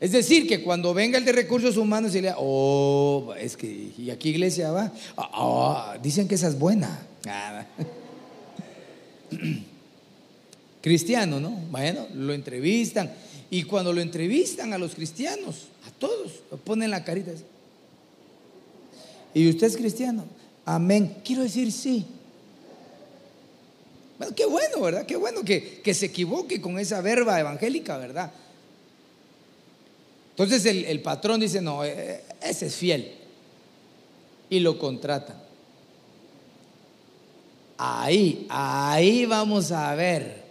Es 0.00 0.10
decir, 0.10 0.48
que 0.48 0.64
cuando 0.64 0.92
venga 0.92 1.16
el 1.16 1.24
de 1.24 1.30
recursos 1.30 1.76
humanos 1.76 2.16
y 2.16 2.20
le 2.20 2.32
oh, 2.36 3.34
es 3.38 3.56
que, 3.56 3.92
¿y 3.96 4.10
aquí 4.10 4.30
iglesia 4.30 4.72
va? 4.72 4.92
Ah, 5.16 5.30
ah, 5.32 5.96
dicen 6.02 6.26
que 6.26 6.34
esa 6.34 6.48
es 6.48 6.58
buena. 6.58 7.06
Cristiano, 10.82 11.38
¿no? 11.38 11.50
Bueno, 11.70 12.08
lo 12.14 12.32
entrevistan. 12.32 13.12
Y 13.50 13.62
cuando 13.62 13.92
lo 13.92 14.00
entrevistan 14.00 14.72
a 14.72 14.78
los 14.78 14.94
cristianos, 14.94 15.68
a 15.86 15.90
todos, 15.98 16.32
ponen 16.64 16.90
la 16.90 17.02
carita. 17.04 17.32
¿Y 19.32 19.48
usted 19.48 19.68
es 19.68 19.76
cristiano? 19.76 20.24
Amén. 20.64 21.16
Quiero 21.24 21.42
decir 21.42 21.72
sí. 21.72 22.04
Bueno, 24.18 24.34
qué 24.34 24.46
bueno, 24.46 24.80
¿verdad? 24.80 25.06
Qué 25.06 25.16
bueno 25.16 25.44
que, 25.44 25.80
que 25.80 25.94
se 25.94 26.06
equivoque 26.06 26.60
con 26.60 26.78
esa 26.78 27.00
verba 27.00 27.38
evangélica, 27.38 27.96
¿verdad? 27.96 28.32
Entonces 30.38 30.66
el, 30.66 31.00
patrón 31.00 31.40
dice, 31.40 31.60
no, 31.60 31.84
eh, 31.84 31.94
eh, 31.96 32.24
ese 32.42 32.66
es 32.66 32.76
fiel. 32.76 33.12
Y 34.48 34.60
lo 34.60 34.78
contrata. 34.78 35.34
Ahí, 37.76 38.46
ahí 38.48 39.26
vamos 39.26 39.72
a 39.72 39.92
ver 39.96 40.44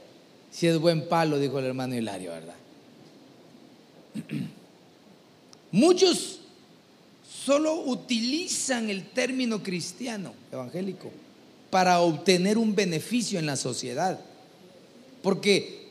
si 0.52 0.68
es 0.68 0.78
buen 0.78 1.08
palo, 1.08 1.40
dijo 1.40 1.60
el 1.60 1.66
hermano 1.66 1.96
Hilario, 1.96 2.32
¿verdad? 2.32 2.56
Muchos 5.72 6.40
solo 7.46 7.82
utilizan 7.86 8.90
el 8.90 9.10
término 9.10 9.64
cristiano, 9.64 10.34
evangélico, 10.52 11.12
para 11.70 12.00
obtener 12.00 12.58
un 12.58 12.76
beneficio 12.76 13.40
en 13.40 13.46
la 13.46 13.56
sociedad. 13.56 14.20
Porque 15.22 15.88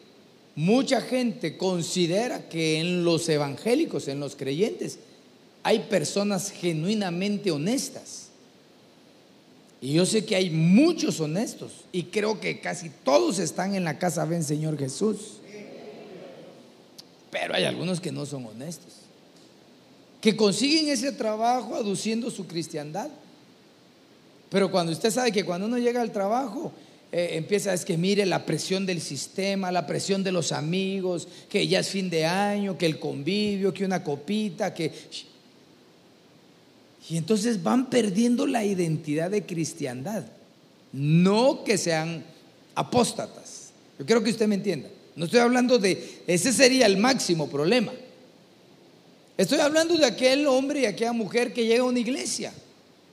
Mucha 0.56 1.02
gente 1.02 1.58
considera 1.58 2.48
que 2.48 2.80
en 2.80 3.04
los 3.04 3.28
evangélicos, 3.28 4.08
en 4.08 4.20
los 4.20 4.36
creyentes, 4.36 4.98
hay 5.62 5.80
personas 5.80 6.50
genuinamente 6.50 7.50
honestas. 7.50 8.28
Y 9.82 9.92
yo 9.92 10.06
sé 10.06 10.24
que 10.24 10.34
hay 10.34 10.48
muchos 10.48 11.20
honestos 11.20 11.72
y 11.92 12.04
creo 12.04 12.40
que 12.40 12.60
casi 12.60 12.90
todos 13.04 13.38
están 13.38 13.74
en 13.74 13.84
la 13.84 13.98
casa 13.98 14.24
ven 14.24 14.42
Señor 14.42 14.78
Jesús. 14.78 15.40
Pero 17.38 17.54
hay 17.54 17.64
algunos 17.64 18.00
que 18.00 18.10
no 18.10 18.24
son 18.24 18.46
honestos, 18.46 18.94
que 20.22 20.34
consiguen 20.34 20.88
ese 20.88 21.12
trabajo 21.12 21.74
aduciendo 21.74 22.30
su 22.30 22.46
cristiandad. 22.46 23.10
Pero 24.48 24.70
cuando 24.70 24.90
usted 24.90 25.10
sabe 25.10 25.32
que 25.32 25.44
cuando 25.44 25.66
uno 25.66 25.76
llega 25.76 26.00
al 26.00 26.12
trabajo, 26.12 26.72
eh, 27.12 27.32
empieza, 27.32 27.74
es 27.74 27.84
que 27.84 27.98
mire 27.98 28.24
la 28.24 28.46
presión 28.46 28.86
del 28.86 29.02
sistema, 29.02 29.70
la 29.70 29.86
presión 29.86 30.24
de 30.24 30.32
los 30.32 30.50
amigos, 30.50 31.28
que 31.50 31.68
ya 31.68 31.80
es 31.80 31.90
fin 31.90 32.08
de 32.08 32.24
año, 32.24 32.78
que 32.78 32.86
el 32.86 32.98
convivio, 32.98 33.74
que 33.74 33.84
una 33.84 34.02
copita, 34.02 34.72
que... 34.72 34.92
Y 37.10 37.18
entonces 37.18 37.62
van 37.62 37.90
perdiendo 37.90 38.46
la 38.46 38.64
identidad 38.64 39.30
de 39.30 39.44
cristiandad. 39.44 40.24
No 40.90 41.64
que 41.64 41.76
sean 41.76 42.24
apóstatas. 42.74 43.72
Yo 43.98 44.06
quiero 44.06 44.24
que 44.24 44.30
usted 44.30 44.48
me 44.48 44.54
entienda. 44.54 44.88
No 45.16 45.24
estoy 45.24 45.40
hablando 45.40 45.78
de, 45.78 46.20
ese 46.26 46.52
sería 46.52 46.84
el 46.86 46.98
máximo 46.98 47.48
problema. 47.48 47.92
Estoy 49.38 49.60
hablando 49.60 49.96
de 49.96 50.04
aquel 50.04 50.46
hombre 50.46 50.80
y 50.80 50.86
aquella 50.86 51.12
mujer 51.12 51.52
que 51.54 51.66
llega 51.66 51.82
a 51.82 51.86
una 51.86 51.98
iglesia, 51.98 52.52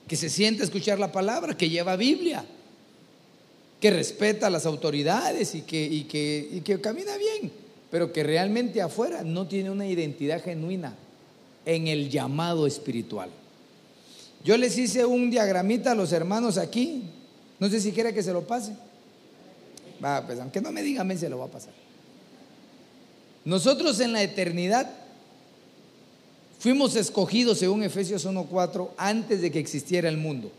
que 0.07 0.17
se 0.17 0.29
siente 0.29 0.61
a 0.61 0.65
escuchar 0.65 0.99
la 0.99 1.11
palabra, 1.11 1.57
que 1.57 1.69
lleva 1.69 1.95
Biblia, 1.95 2.45
que 3.79 3.89
respeta 3.89 4.49
las 4.49 4.65
autoridades 4.65 5.55
y 5.55 5.61
que, 5.61 6.79
camina 6.81 7.15
bien, 7.17 7.51
pero 7.89 8.11
que 8.11 8.23
realmente 8.23 8.81
afuera 8.81 9.23
no 9.23 9.47
tiene 9.47 9.71
una 9.71 9.87
identidad 9.87 10.43
genuina 10.43 10.95
en 11.65 11.87
el 11.87 12.09
llamado 12.09 12.67
espiritual. 12.67 13.29
Yo 14.43 14.57
les 14.57 14.77
hice 14.77 15.05
un 15.05 15.29
diagramita 15.29 15.93
a 15.93 15.95
los 15.95 16.11
hermanos 16.11 16.57
aquí, 16.57 17.03
no 17.59 17.69
sé 17.69 17.79
si 17.79 17.93
quiere 17.93 18.13
que 18.13 18.23
se 18.23 18.33
lo 18.33 18.45
pase. 18.45 18.73
Va, 20.03 20.25
pues 20.25 20.37
aunque 20.39 20.59
no 20.59 20.71
me 20.73 20.81
digan, 20.81 21.17
se 21.17 21.29
lo 21.29 21.37
va 21.37 21.45
a 21.45 21.49
pasar. 21.49 21.82
Nosotros 23.45 23.99
en 23.99 24.13
la 24.13 24.23
eternidad 24.23 24.89
fuimos 26.59 26.95
escogidos, 26.95 27.59
según 27.59 27.83
Efesios 27.83 28.25
1.4, 28.25 28.89
antes 28.97 29.41
de 29.41 29.51
que 29.51 29.59
existiera 29.59 30.07
el 30.07 30.17
mundo. 30.17 30.51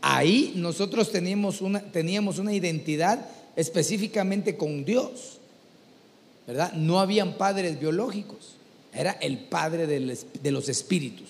Ahí 0.00 0.52
nosotros 0.56 1.10
teníamos 1.10 1.60
una, 1.60 1.80
teníamos 1.80 2.38
una 2.38 2.54
identidad 2.54 3.26
específicamente 3.54 4.56
con 4.56 4.84
Dios, 4.84 5.38
¿verdad? 6.46 6.72
No 6.72 7.00
habían 7.00 7.34
padres 7.34 7.78
biológicos, 7.78 8.54
era 8.92 9.12
el 9.12 9.38
padre 9.38 9.86
de 9.86 10.50
los 10.50 10.68
espíritus. 10.68 11.28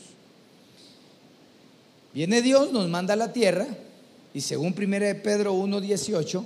Viene 2.14 2.42
Dios, 2.42 2.72
nos 2.72 2.88
manda 2.88 3.14
a 3.14 3.16
la 3.16 3.32
tierra 3.32 3.66
y 4.32 4.40
según 4.40 4.74
1 4.76 5.22
Pedro 5.22 5.54
1.18, 5.54 6.44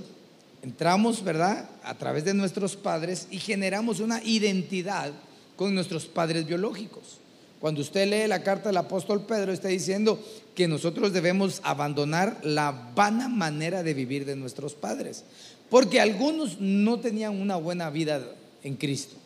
entramos, 0.62 1.23
¿verdad? 1.25 1.69
A 1.83 1.95
través 1.95 2.25
de 2.25 2.35
nuestros 2.35 2.76
padres 2.76 3.26
y 3.31 3.38
generamos 3.38 4.00
una 4.00 4.23
identidad 4.23 5.12
con 5.57 5.75
nuestros 5.75 6.07
padres 6.07 6.47
biológicos. 6.47 7.19
Cuando 7.61 7.83
usted 7.83 8.09
lee 8.09 8.26
la 8.26 8.43
carta 8.43 8.71
del 8.71 8.79
apóstol 8.79 9.26
Pedro, 9.26 9.52
está 9.52 9.69
diciendo 9.69 10.19
que 10.55 10.67
nosotros 10.67 11.12
debemos 11.12 11.61
abandonar 11.62 12.38
la 12.43 12.90
vana 12.95 13.29
manera 13.29 13.83
de 13.83 13.93
vivir 13.93 14.25
de 14.25 14.37
nuestros 14.37 14.75
padres. 14.75 15.25
Porque 15.69 16.00
algunos 16.00 16.59
no 16.59 17.00
tenían 17.00 17.38
una 17.38 17.57
buena 17.57 17.90
vida 17.90 18.23
en 18.62 18.76
Cristo. 18.76 19.17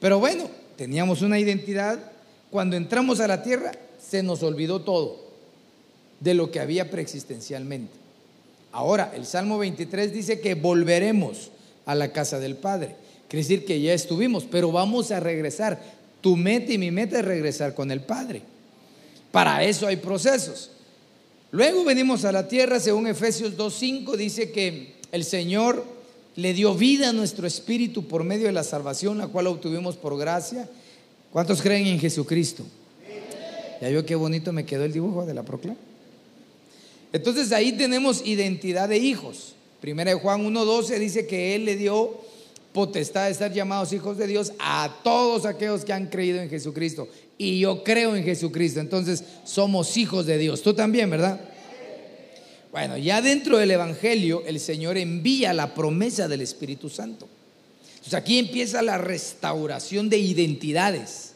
Pero 0.00 0.18
bueno, 0.18 0.48
teníamos 0.76 1.20
una 1.20 1.38
identidad. 1.38 1.98
Cuando 2.50 2.76
entramos 2.76 3.20
a 3.20 3.28
la 3.28 3.42
tierra, 3.42 3.72
se 4.00 4.22
nos 4.22 4.42
olvidó 4.42 4.80
todo 4.80 5.28
de 6.20 6.32
lo 6.32 6.50
que 6.50 6.60
había 6.60 6.90
preexistencialmente. 6.90 7.97
Ahora, 8.78 9.10
el 9.12 9.26
Salmo 9.26 9.58
23 9.58 10.12
dice 10.12 10.38
que 10.38 10.54
volveremos 10.54 11.50
a 11.84 11.96
la 11.96 12.12
casa 12.12 12.38
del 12.38 12.54
Padre. 12.54 12.94
Quiere 13.26 13.42
decir 13.42 13.64
que 13.64 13.80
ya 13.80 13.92
estuvimos, 13.92 14.44
pero 14.48 14.70
vamos 14.70 15.10
a 15.10 15.18
regresar. 15.18 15.82
Tu 16.20 16.36
meta 16.36 16.72
y 16.72 16.78
mi 16.78 16.92
meta 16.92 17.18
es 17.18 17.24
regresar 17.24 17.74
con 17.74 17.90
el 17.90 18.02
Padre. 18.02 18.40
Para 19.32 19.64
eso 19.64 19.88
hay 19.88 19.96
procesos. 19.96 20.70
Luego 21.50 21.82
venimos 21.82 22.24
a 22.24 22.30
la 22.30 22.46
tierra, 22.46 22.78
según 22.78 23.08
Efesios 23.08 23.56
2.5, 23.56 24.14
dice 24.14 24.52
que 24.52 24.94
el 25.10 25.24
Señor 25.24 25.84
le 26.36 26.54
dio 26.54 26.72
vida 26.76 27.08
a 27.08 27.12
nuestro 27.12 27.48
espíritu 27.48 28.06
por 28.06 28.22
medio 28.22 28.46
de 28.46 28.52
la 28.52 28.62
salvación, 28.62 29.18
la 29.18 29.26
cual 29.26 29.48
obtuvimos 29.48 29.96
por 29.96 30.16
gracia. 30.16 30.68
¿Cuántos 31.32 31.62
creen 31.62 31.88
en 31.88 31.98
Jesucristo? 31.98 32.62
Ya 33.80 33.88
vio 33.88 34.06
qué 34.06 34.14
bonito 34.14 34.52
me 34.52 34.64
quedó 34.64 34.84
el 34.84 34.92
dibujo 34.92 35.26
de 35.26 35.34
la 35.34 35.42
proclama. 35.42 35.87
Entonces 37.12 37.52
ahí 37.52 37.72
tenemos 37.72 38.26
identidad 38.26 38.88
de 38.88 38.98
hijos. 38.98 39.54
Primera 39.80 40.10
de 40.10 40.20
Juan 40.20 40.44
1.12 40.44 40.98
dice 40.98 41.26
que 41.26 41.54
Él 41.54 41.64
le 41.64 41.76
dio 41.76 42.18
potestad 42.72 43.28
de 43.28 43.34
ser 43.34 43.52
llamados 43.52 43.92
hijos 43.92 44.18
de 44.18 44.26
Dios 44.26 44.52
a 44.58 45.00
todos 45.02 45.46
aquellos 45.46 45.84
que 45.84 45.92
han 45.92 46.06
creído 46.06 46.40
en 46.40 46.50
Jesucristo. 46.50 47.08
Y 47.36 47.60
yo 47.60 47.82
creo 47.84 48.16
en 48.16 48.24
Jesucristo, 48.24 48.80
entonces 48.80 49.24
somos 49.44 49.96
hijos 49.96 50.26
de 50.26 50.38
Dios. 50.38 50.62
Tú 50.62 50.74
también, 50.74 51.08
¿verdad? 51.08 51.40
Bueno, 52.70 52.98
ya 52.98 53.22
dentro 53.22 53.56
del 53.58 53.70
Evangelio 53.70 54.42
el 54.46 54.60
Señor 54.60 54.98
envía 54.98 55.52
la 55.52 55.74
promesa 55.74 56.28
del 56.28 56.42
Espíritu 56.42 56.90
Santo. 56.90 57.28
Entonces 57.90 58.14
aquí 58.14 58.38
empieza 58.38 58.82
la 58.82 58.98
restauración 58.98 60.08
de 60.08 60.18
identidades. 60.18 61.27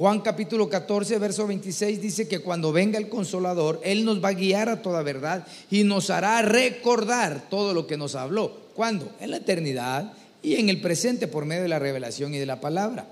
Juan 0.00 0.20
capítulo 0.20 0.66
14, 0.66 1.18
verso 1.18 1.46
26 1.46 2.00
dice 2.00 2.26
que 2.26 2.38
cuando 2.38 2.72
venga 2.72 2.98
el 2.98 3.10
consolador, 3.10 3.82
Él 3.84 4.06
nos 4.06 4.24
va 4.24 4.28
a 4.28 4.32
guiar 4.32 4.70
a 4.70 4.80
toda 4.80 5.02
verdad 5.02 5.46
y 5.70 5.84
nos 5.84 6.08
hará 6.08 6.40
recordar 6.40 7.50
todo 7.50 7.74
lo 7.74 7.86
que 7.86 7.98
nos 7.98 8.14
habló. 8.14 8.50
¿Cuándo? 8.74 9.12
En 9.20 9.30
la 9.30 9.36
eternidad 9.36 10.14
y 10.42 10.54
en 10.54 10.70
el 10.70 10.80
presente 10.80 11.28
por 11.28 11.44
medio 11.44 11.64
de 11.64 11.68
la 11.68 11.78
revelación 11.78 12.32
y 12.32 12.38
de 12.38 12.46
la 12.46 12.62
palabra. 12.62 13.06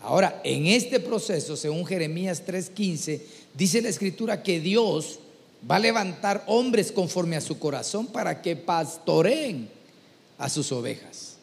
Ahora, 0.00 0.40
en 0.44 0.68
este 0.68 0.98
proceso, 0.98 1.58
según 1.58 1.84
Jeremías 1.84 2.42
3:15, 2.46 3.20
dice 3.52 3.82
la 3.82 3.90
escritura 3.90 4.42
que 4.42 4.60
Dios 4.60 5.18
va 5.70 5.76
a 5.76 5.80
levantar 5.80 6.42
hombres 6.46 6.90
conforme 6.90 7.36
a 7.36 7.42
su 7.42 7.58
corazón 7.58 8.06
para 8.06 8.40
que 8.40 8.56
pastoreen 8.56 9.68
a 10.38 10.48
sus 10.48 10.72
ovejas. 10.72 11.34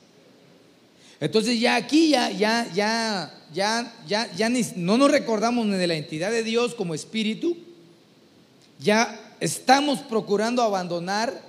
Entonces 1.19 1.60
ya 1.60 1.75
aquí 1.75 2.10
ya 2.10 2.29
ya 2.31 2.67
ya 2.74 3.44
ya 3.55 3.91
ya 4.05 4.31
ya 4.35 4.50
no 4.75 4.97
nos 4.97 5.09
recordamos 5.09 5.65
ni 5.65 5.77
de 5.77 5.88
la 5.88 5.95
entidad 5.95 6.29
de 6.29 6.43
Dios 6.43 6.75
como 6.75 6.93
espíritu. 6.93 7.57
Ya 8.79 9.19
estamos 9.39 10.00
procurando 10.00 10.62
abandonar, 10.62 11.41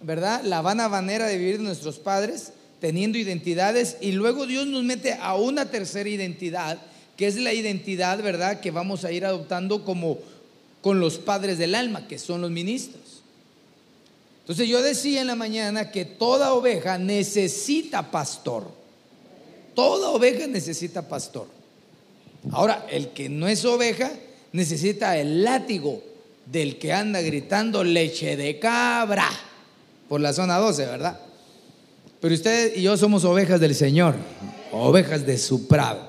¿verdad? 0.00 0.42
La 0.44 0.62
vana 0.62 0.88
manera 0.88 1.26
de 1.26 1.36
vivir 1.36 1.58
de 1.58 1.64
nuestros 1.64 1.98
padres 1.98 2.52
teniendo 2.80 3.18
identidades 3.18 3.96
y 4.00 4.12
luego 4.12 4.46
Dios 4.46 4.66
nos 4.66 4.84
mete 4.84 5.14
a 5.20 5.34
una 5.34 5.70
tercera 5.70 6.08
identidad, 6.08 6.78
que 7.16 7.26
es 7.26 7.36
la 7.36 7.52
identidad, 7.52 8.22
¿verdad?, 8.22 8.60
que 8.60 8.70
vamos 8.70 9.04
a 9.04 9.10
ir 9.10 9.24
adoptando 9.24 9.84
como 9.84 10.18
con 10.80 11.00
los 11.00 11.18
padres 11.18 11.58
del 11.58 11.74
alma, 11.74 12.06
que 12.06 12.18
son 12.18 12.40
los 12.40 12.52
ministros. 12.52 13.02
Entonces 14.42 14.68
yo 14.68 14.80
decía 14.80 15.20
en 15.20 15.26
la 15.26 15.34
mañana 15.34 15.90
que 15.90 16.04
toda 16.04 16.54
oveja 16.54 16.98
necesita 16.98 18.10
pastor. 18.10 18.77
Toda 19.78 20.10
oveja 20.10 20.48
necesita 20.48 21.06
pastor. 21.06 21.46
Ahora, 22.50 22.84
el 22.90 23.10
que 23.10 23.28
no 23.28 23.46
es 23.46 23.64
oveja 23.64 24.10
necesita 24.50 25.16
el 25.16 25.44
látigo 25.44 26.02
del 26.46 26.80
que 26.80 26.92
anda 26.92 27.20
gritando 27.20 27.84
leche 27.84 28.36
de 28.36 28.58
cabra 28.58 29.30
por 30.08 30.20
la 30.20 30.32
zona 30.32 30.58
12, 30.58 30.84
¿verdad? 30.84 31.20
Pero 32.20 32.34
usted 32.34 32.74
y 32.74 32.82
yo 32.82 32.96
somos 32.96 33.24
ovejas 33.24 33.60
del 33.60 33.72
Señor, 33.72 34.16
ovejas 34.72 35.24
de 35.24 35.38
su 35.38 35.68
prado. 35.68 36.04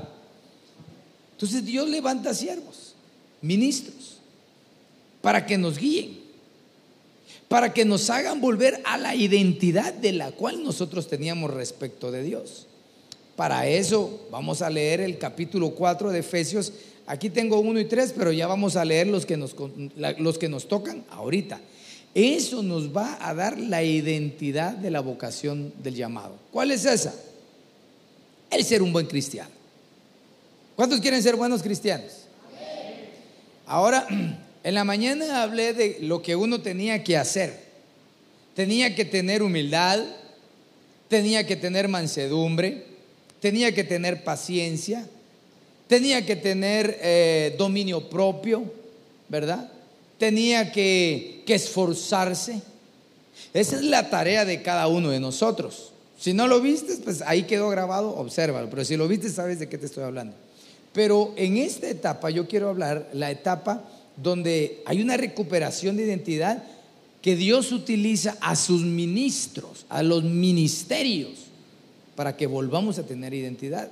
Entonces 1.34 1.64
Dios 1.64 1.88
levanta 1.88 2.34
siervos, 2.34 2.96
ministros, 3.44 4.18
para 5.22 5.46
que 5.46 5.60
nos 5.60 5.78
guíen, 5.78 6.20
para 7.48 7.72
que 7.72 7.86
nos 7.86 8.10
hagan 8.10 8.42
volver 8.42 8.82
a 8.84 8.98
la 8.98 9.14
identidad 9.14 9.94
de 9.94 10.14
la 10.14 10.32
cual 10.32 10.64
nosotros 10.64 11.08
teníamos 11.08 11.54
respecto 11.54 12.10
de 12.10 12.24
Dios. 12.24 12.66
Para 13.40 13.66
eso 13.66 14.28
vamos 14.30 14.62
a 14.62 14.70
leer 14.70 15.00
el 15.00 15.18
capítulo 15.18 15.70
4 15.70 16.12
de 16.12 16.20
Efesios. 16.20 16.74
Aquí 17.08 17.30
tengo 17.30 17.62
1 17.62 17.80
y 17.80 17.86
3, 17.86 18.14
pero 18.18 18.34
ya 18.34 18.48
vamos 18.48 18.76
a 18.76 18.84
leer 18.84 19.08
los 19.08 19.26
que 19.26 19.38
nos, 19.38 19.56
los 20.18 20.38
que 20.38 20.50
nos 20.50 20.68
tocan 20.68 21.06
ahorita. 21.10 21.62
Eso 22.14 22.62
nos 22.62 22.94
va 22.94 23.18
a 23.22 23.34
dar 23.34 23.58
la 23.58 23.82
identidad 23.82 24.74
de 24.74 24.92
la 24.92 25.00
vocación 25.00 25.72
del 25.82 25.96
llamado. 25.96 26.36
¿Cuál 26.52 26.72
es 26.72 26.84
esa? 26.84 27.16
El 28.52 28.66
ser 28.66 28.82
un 28.82 28.92
buen 28.92 29.06
cristiano. 29.06 29.52
¿Cuántos 30.76 31.00
quieren 31.00 31.24
ser 31.24 31.38
buenos 31.38 31.64
cristianos? 31.64 32.26
Ahora, 33.68 34.06
en 34.66 34.74
la 34.74 34.84
mañana 34.84 35.44
hablé 35.44 35.72
de 35.72 36.00
lo 36.02 36.22
que 36.22 36.36
uno 36.36 36.60
tenía 36.60 37.06
que 37.06 37.16
hacer. 37.16 37.58
Tenía 38.54 38.96
que 38.96 39.06
tener 39.06 39.42
humildad, 39.42 40.04
tenía 41.08 41.48
que 41.48 41.56
tener 41.56 41.88
mansedumbre, 41.88 42.89
tenía 43.40 43.74
que 43.74 43.84
tener 43.84 44.24
paciencia, 44.24 45.06
tenía 45.88 46.26
que 46.26 46.36
tener 46.36 46.98
eh, 47.02 47.56
dominio 47.58 48.10
propio, 48.10 48.64
¿verdad? 49.28 49.72
tenía 50.20 50.72
que, 50.72 51.44
esforzarse. 51.48 52.62
Esa 53.56 53.78
es 53.78 53.82
la 53.82 54.12
tarea 54.12 54.46
de 54.46 54.62
cada 54.62 54.88
uno 54.88 55.10
de 55.10 55.20
nosotros. 55.20 55.92
Si 56.20 56.32
no 56.32 56.46
lo 56.46 56.62
viste, 56.62 56.96
pues 56.98 57.24
ahí 57.24 57.44
quedó 57.44 57.70
grabado, 57.70 58.16
obsérvalo. 58.16 58.70
Pero 58.70 58.86
si 58.86 58.96
lo 58.96 59.08
viste, 59.08 59.30
sabes 59.30 59.58
de 59.58 59.68
qué 59.68 59.80
te 59.80 59.88
estoy 59.88 60.04
hablando. 60.04 60.36
Pero 60.94 61.34
en 61.38 61.58
esta 61.58 61.90
etapa 61.90 62.30
yo 62.30 62.48
quiero 62.48 62.70
hablar 62.70 63.10
la 63.14 63.32
etapa 63.32 63.84
donde 64.16 64.84
hay 64.86 65.02
una 65.02 65.18
recuperación 65.18 65.98
de 65.98 66.04
identidad 66.04 66.64
que 67.24 67.36
Dios 67.36 67.72
utiliza 67.72 68.38
a 68.42 68.56
sus 68.56 68.84
ministros, 68.84 69.88
a 69.90 70.04
los 70.04 70.24
ministerios, 70.24 71.49
para 72.20 72.36
que 72.36 72.48
volvamos 72.48 73.00
a 73.00 73.04
tener 73.04 73.34
identidad. 73.34 73.90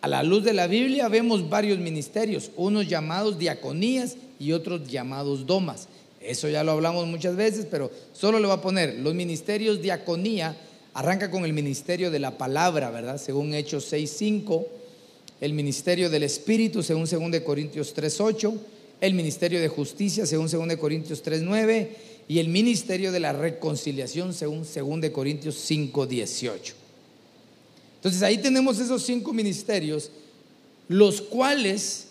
A 0.00 0.08
la 0.08 0.24
luz 0.24 0.42
de 0.42 0.52
la 0.52 0.66
Biblia 0.66 1.06
vemos 1.06 1.48
varios 1.48 1.78
ministerios, 1.78 2.50
unos 2.56 2.88
llamados 2.88 3.38
diaconías 3.38 4.16
y 4.40 4.50
otros 4.50 4.88
llamados 4.88 5.46
domas. 5.46 5.86
Eso 6.20 6.48
ya 6.48 6.64
lo 6.64 6.72
hablamos 6.72 7.06
muchas 7.06 7.36
veces, 7.36 7.68
pero 7.70 7.92
solo 8.12 8.40
le 8.40 8.48
voy 8.48 8.56
a 8.56 8.60
poner 8.60 8.96
los 8.96 9.14
ministerios 9.14 9.80
diaconía, 9.80 10.56
arranca 10.94 11.30
con 11.30 11.44
el 11.44 11.52
ministerio 11.52 12.10
de 12.10 12.18
la 12.18 12.36
palabra, 12.36 12.90
¿verdad? 12.90 13.18
Según 13.18 13.54
Hechos 13.54 13.92
6.5, 13.92 14.66
el 15.40 15.52
ministerio 15.52 16.10
del 16.10 16.24
Espíritu, 16.24 16.82
según 16.82 17.04
2 17.04 17.40
Corintios 17.42 17.94
3.8, 17.94 18.52
el 19.00 19.14
ministerio 19.14 19.60
de 19.60 19.68
justicia, 19.68 20.26
según 20.26 20.48
2 20.50 20.76
Corintios 20.76 21.24
3.9, 21.24 21.88
y 22.26 22.40
el 22.40 22.48
ministerio 22.48 23.12
de 23.12 23.20
la 23.20 23.32
reconciliación, 23.32 24.34
según 24.34 24.64
2 25.00 25.10
Corintios 25.12 25.70
5.18. 25.70 26.83
Entonces 28.04 28.22
ahí 28.22 28.36
tenemos 28.36 28.78
esos 28.78 29.02
cinco 29.02 29.32
ministerios, 29.32 30.10
los 30.88 31.22
cuales 31.22 32.08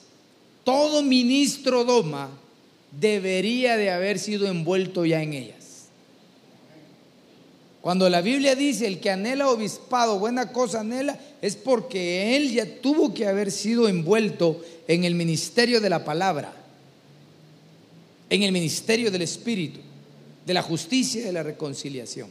todo 0.63 1.03
ministro 1.03 1.83
doma 1.83 2.31
debería 2.99 3.77
de 3.77 3.91
haber 3.91 4.17
sido 4.17 4.47
envuelto 4.47 5.05
ya 5.05 5.21
en 5.21 5.33
ellas. 5.33 5.85
Cuando 7.81 8.09
la 8.09 8.21
Biblia 8.21 8.55
dice 8.55 8.87
el 8.87 8.99
que 8.99 9.11
anhela 9.11 9.51
obispado, 9.51 10.17
buena 10.17 10.51
cosa 10.51 10.79
anhela, 10.79 11.19
es 11.43 11.55
porque 11.55 12.37
él 12.37 12.51
ya 12.51 12.81
tuvo 12.81 13.13
que 13.13 13.27
haber 13.27 13.51
sido 13.51 13.87
envuelto 13.87 14.65
en 14.87 15.03
el 15.03 15.13
ministerio 15.13 15.79
de 15.79 15.91
la 15.91 16.03
palabra, 16.03 16.55
en 18.31 18.41
el 18.41 18.51
ministerio 18.51 19.11
del 19.11 19.21
Espíritu, 19.21 19.79
de 20.43 20.55
la 20.55 20.63
justicia 20.63 21.21
y 21.21 21.25
de 21.25 21.33
la 21.33 21.43
reconciliación. 21.43 22.29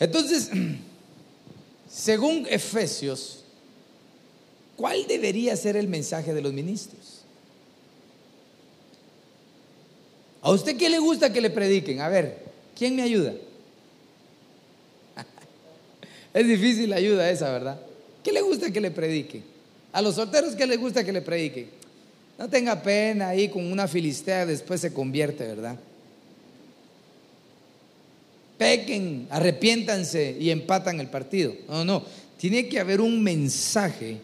Entonces, 0.00 0.48
según 1.92 2.46
Efesios, 2.48 3.44
¿cuál 4.76 5.06
debería 5.06 5.54
ser 5.56 5.76
el 5.76 5.88
mensaje 5.88 6.32
de 6.32 6.40
los 6.40 6.52
ministros? 6.52 7.20
¿A 10.40 10.50
usted 10.50 10.76
qué 10.76 10.88
le 10.88 10.98
gusta 10.98 11.32
que 11.32 11.42
le 11.42 11.50
prediquen? 11.50 12.00
A 12.00 12.08
ver, 12.08 12.38
¿quién 12.76 12.96
me 12.96 13.02
ayuda? 13.02 13.34
Es 16.34 16.48
difícil 16.48 16.88
la 16.88 16.96
ayuda 16.96 17.30
esa, 17.30 17.52
¿verdad? 17.52 17.78
¿Qué 18.24 18.32
le 18.32 18.40
gusta 18.40 18.72
que 18.72 18.80
le 18.80 18.90
prediquen? 18.90 19.44
A 19.92 20.00
los 20.00 20.14
solteros, 20.14 20.54
¿qué 20.56 20.66
le 20.66 20.78
gusta 20.78 21.04
que 21.04 21.12
le 21.12 21.20
prediquen? 21.20 21.68
No 22.38 22.48
tenga 22.48 22.82
pena 22.82 23.28
ahí 23.28 23.50
con 23.50 23.70
una 23.70 23.86
filistea, 23.86 24.46
después 24.46 24.80
se 24.80 24.94
convierte, 24.94 25.46
¿verdad? 25.46 25.78
Pequen, 28.62 29.26
arrepiéntanse 29.30 30.36
y 30.38 30.50
empatan 30.50 31.00
el 31.00 31.08
partido. 31.08 31.54
No, 31.68 31.84
no, 31.84 32.04
tiene 32.38 32.68
que 32.68 32.78
haber 32.78 33.00
un 33.00 33.22
mensaje 33.22 34.18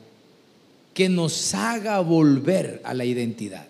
que 0.94 1.09
nos 1.09 1.55
haga 1.55 1.98
volver 2.01 2.81
a 2.85 2.94
la 2.94 3.05
identidad. 3.05 3.66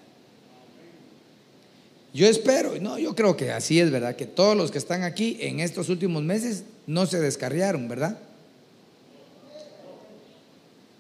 Yo 2.13 2.27
espero, 2.27 2.79
no, 2.81 2.99
yo 2.99 3.15
creo 3.15 3.37
que 3.37 3.53
así 3.53 3.81
es, 3.81 3.91
¿verdad? 3.91 4.17
Que 4.17 4.27
todos 4.27 4.57
los 4.57 4.71
que 4.71 4.79
están 4.79 5.03
aquí 5.03 5.39
en 5.41 5.61
estos 5.61 5.89
últimos 5.89 6.23
meses 6.23 6.65
no 6.87 7.07
se 7.07 7.21
descarriaron, 7.21 7.89
¿verdad? 7.89 8.19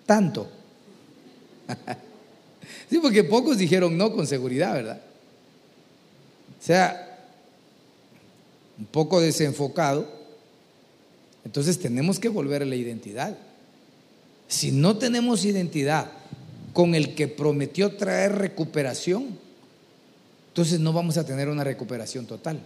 Tanto. 0.06 0.50
sí, 2.90 2.98
porque 2.98 3.24
pocos 3.24 3.58
dijeron 3.58 3.96
no 3.96 4.12
con 4.12 4.26
seguridad, 4.26 4.74
¿verdad? 4.74 5.00
O 6.60 6.64
sea, 6.64 7.07
un 8.78 8.86
poco 8.86 9.20
desenfocado, 9.20 10.08
entonces 11.44 11.78
tenemos 11.78 12.18
que 12.18 12.28
volver 12.28 12.62
a 12.62 12.66
la 12.66 12.76
identidad. 12.76 13.36
Si 14.46 14.70
no 14.70 14.96
tenemos 14.96 15.44
identidad 15.44 16.10
con 16.72 16.94
el 16.94 17.14
que 17.14 17.28
prometió 17.28 17.96
traer 17.96 18.36
recuperación, 18.36 19.38
entonces 20.48 20.80
no 20.80 20.92
vamos 20.92 21.16
a 21.16 21.26
tener 21.26 21.48
una 21.48 21.64
recuperación 21.64 22.26
total. 22.26 22.60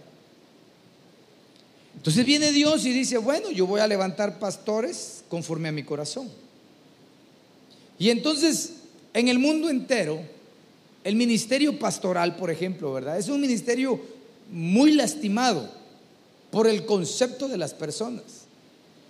Entonces 1.95 2.25
viene 2.25 2.51
Dios 2.51 2.85
y 2.85 2.91
dice, 2.91 3.17
bueno, 3.17 3.51
yo 3.51 3.65
voy 3.65 3.79
a 3.79 3.87
levantar 3.87 4.39
pastores 4.39 5.23
conforme 5.29 5.69
a 5.69 5.71
mi 5.71 5.83
corazón. 5.83 6.29
Y 7.97 8.09
entonces, 8.09 8.73
en 9.13 9.27
el 9.27 9.39
mundo 9.39 9.69
entero, 9.69 10.19
el 11.03 11.15
ministerio 11.15 11.77
pastoral, 11.77 12.35
por 12.35 12.49
ejemplo, 12.49 12.91
¿verdad? 12.93 13.17
Es 13.17 13.29
un 13.29 13.39
ministerio 13.39 14.01
muy 14.51 14.93
lastimado 14.93 15.82
por 16.53 16.67
el 16.67 16.85
concepto 16.85 17.47
de 17.47 17.57
las 17.57 17.73
personas. 17.73 18.45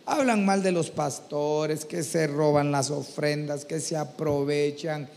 Hablan 0.05 0.45
mal 0.45 0.63
de 0.63 0.71
los 0.71 0.89
pastores, 0.89 1.83
que 1.83 2.01
se 2.01 2.25
roban 2.25 2.71
las 2.71 2.89
ofrendas, 2.89 3.65
que 3.65 3.81
se 3.81 3.97
aprovechan, 3.97 5.09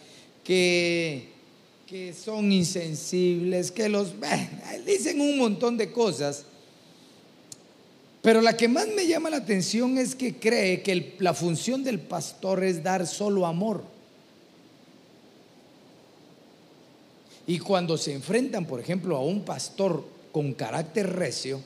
que, 0.43 1.29
que 1.87 2.13
son 2.13 2.51
insensibles, 2.51 3.71
que 3.71 3.89
los... 3.89 4.15
dicen 4.85 5.21
un 5.21 5.39
montón 5.39 5.77
de 5.77 5.93
cosas. 5.93 6.47
Pero 8.23 8.41
la 8.43 8.57
que 8.57 8.67
más 8.67 8.89
me 8.89 9.07
llama 9.07 9.31
la 9.31 9.37
atención 9.37 9.97
es 9.97 10.17
que 10.17 10.35
cree 10.35 10.83
que 10.83 11.15
la 11.21 11.33
función 11.33 11.85
del 11.85 12.01
pastor 12.01 12.65
es 12.65 12.83
dar 12.83 13.07
solo 13.07 13.47
amor. 13.47 13.85
Y 17.47 17.61
cuando 17.61 17.97
se 17.97 18.13
enfrentan, 18.15 18.67
por 18.67 18.81
ejemplo, 18.81 19.17
a 19.17 19.21
un 19.21 19.45
pastor 19.45 20.05
con 20.33 20.55
carácter 20.55 21.15
recio, 21.15 21.61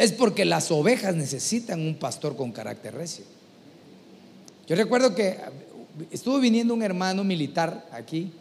es 0.00 0.12
porque 0.12 0.46
las 0.46 0.70
ovejas 0.70 1.14
necesitan 1.14 1.80
un 1.80 1.94
pastor 1.94 2.34
con 2.34 2.52
carácter 2.52 2.94
recio. 2.94 3.24
Yo 4.66 4.74
recuerdo 4.74 5.14
que 5.14 5.36
estuvo 6.10 6.38
viniendo 6.38 6.72
un 6.72 6.82
hermano 6.82 7.22
militar 7.22 7.86
aquí 7.92 8.32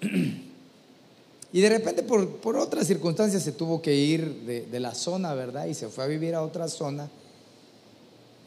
y 1.52 1.60
de 1.60 1.68
repente 1.68 2.02
por, 2.02 2.56
otras 2.56 2.86
circunstancias 2.86 3.42
se 3.42 3.52
tuvo 3.52 3.82
que 3.82 3.94
ir 3.94 4.24
de, 4.46 4.80
la 4.80 4.94
zona, 4.94 5.34
¿verdad? 5.34 5.66
Y 5.66 5.74
se 5.74 5.88
fue 5.88 6.04
a 6.04 6.06
vivir 6.06 6.34
a 6.34 6.42
otra 6.42 6.68
zona 6.68 7.10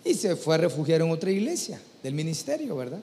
y 0.03 0.15
se 0.15 0.35
fue 0.35 0.55
a 0.55 0.57
refugiar 0.57 1.01
en 1.01 1.11
otra 1.11 1.29
iglesia 1.29 1.79
del 2.01 2.15
ministerio, 2.15 2.75
¿verdad? 2.75 3.01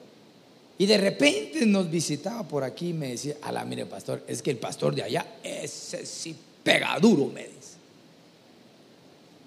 Y 0.79 0.87
de 0.87 0.99
repente 0.99 1.64
nos 1.64 1.88
visitaba 1.88 2.42
por 2.42 2.64
aquí 2.64 2.88
y 2.88 2.95
me 2.95 3.09
decía, 3.11 3.37
ala, 3.42 3.64
mire 3.64 3.87
pastor, 3.87 4.25
es 4.27 4.42
que 4.42 4.51
el 4.51 4.59
pastor 4.59 4.97
de 4.97 5.05
allá, 5.05 5.25
ese 5.45 6.05
sí 6.05 6.35
pega 6.64 6.99
duro, 6.99 7.27
me. 7.27 7.56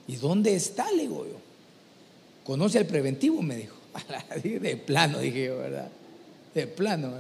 ¿Y 0.10 0.16
dónde 0.16 0.56
está? 0.56 0.92
Le 0.92 1.04
digo 1.04 1.24
yo. 1.24 1.40
Conoce 2.44 2.80
el 2.80 2.88
preventivo, 2.88 3.44
me 3.44 3.58
dijo. 3.58 3.76
De 4.44 4.76
plano, 4.76 5.20
dije 5.20 5.46
yo, 5.46 5.60
¿verdad? 5.60 5.88
De 6.56 6.66
plano. 6.66 7.14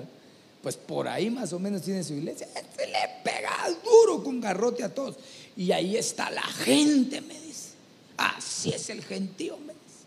Pues 0.63 0.75
por 0.75 1.07
ahí 1.07 1.29
más 1.29 1.53
o 1.53 1.59
menos 1.59 1.83
tiene 1.83 2.03
su 2.03 2.15
iglesia. 2.15 2.47
Se 2.75 2.87
le 2.87 2.99
pega 3.23 3.55
duro 3.85 4.23
con 4.23 4.41
garrote 4.41 4.83
a 4.83 4.91
todos. 4.91 5.17
Y 5.55 5.71
ahí 5.71 5.97
está 5.97 6.31
la 6.31 6.41
gente, 6.41 7.21
me 7.21 7.39
dice. 7.41 7.73
Así 8.17 8.71
es 8.71 8.89
el 8.89 9.03
gentío, 9.03 9.55
me 9.59 9.73
dice. 9.73 10.05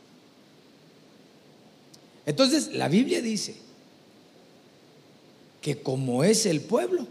Entonces, 2.27 2.73
la 2.73 2.89
Biblia 2.89 3.23
dice 3.23 3.55
que 5.61 5.81
como 5.81 6.25
es 6.25 6.47
el 6.47 6.61
pueblo, 6.63 7.07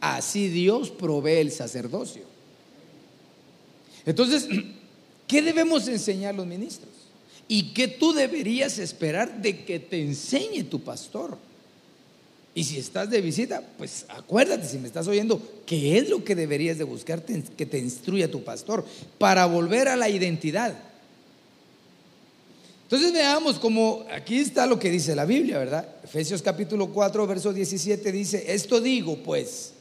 así 0.00 0.48
Dios 0.48 0.90
provee 0.90 1.38
el 1.38 1.52
sacerdocio. 1.52 2.24
Entonces, 4.06 4.48
¿qué 5.26 5.42
debemos 5.42 5.88
enseñar 5.88 6.34
los 6.34 6.46
ministros? 6.46 6.90
¿Y 7.48 7.74
qué 7.74 7.88
tú 7.88 8.12
deberías 8.12 8.78
esperar 8.78 9.42
de 9.42 9.64
que 9.64 9.78
te 9.78 10.00
enseñe 10.00 10.64
tu 10.64 10.80
pastor? 10.80 11.36
Y 12.54 12.64
si 12.64 12.78
estás 12.78 13.10
de 13.10 13.20
visita, 13.20 13.62
pues 13.76 14.06
acuérdate, 14.08 14.66
si 14.66 14.78
me 14.78 14.86
estás 14.86 15.08
oyendo, 15.08 15.42
qué 15.66 15.98
es 15.98 16.08
lo 16.08 16.24
que 16.24 16.36
deberías 16.36 16.78
de 16.78 16.84
buscar 16.84 17.24
que 17.24 17.66
te 17.66 17.78
instruya 17.78 18.30
tu 18.30 18.44
pastor 18.44 18.84
para 19.18 19.44
volver 19.46 19.88
a 19.88 19.96
la 19.96 20.08
identidad. 20.08 20.74
Entonces 22.84 23.12
veamos 23.12 23.58
como 23.58 24.04
aquí 24.12 24.38
está 24.38 24.66
lo 24.66 24.78
que 24.78 24.90
dice 24.90 25.16
la 25.16 25.24
Biblia, 25.24 25.58
¿verdad? 25.58 25.88
Efesios 26.04 26.42
capítulo 26.42 26.88
4, 26.88 27.26
verso 27.26 27.52
17 27.52 28.12
dice, 28.12 28.44
esto 28.48 28.80
digo 28.80 29.16
pues, 29.16 29.72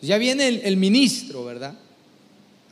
ya 0.00 0.16
viene 0.16 0.48
el, 0.48 0.60
el 0.64 0.78
ministro, 0.78 1.44
¿verdad? 1.44 1.74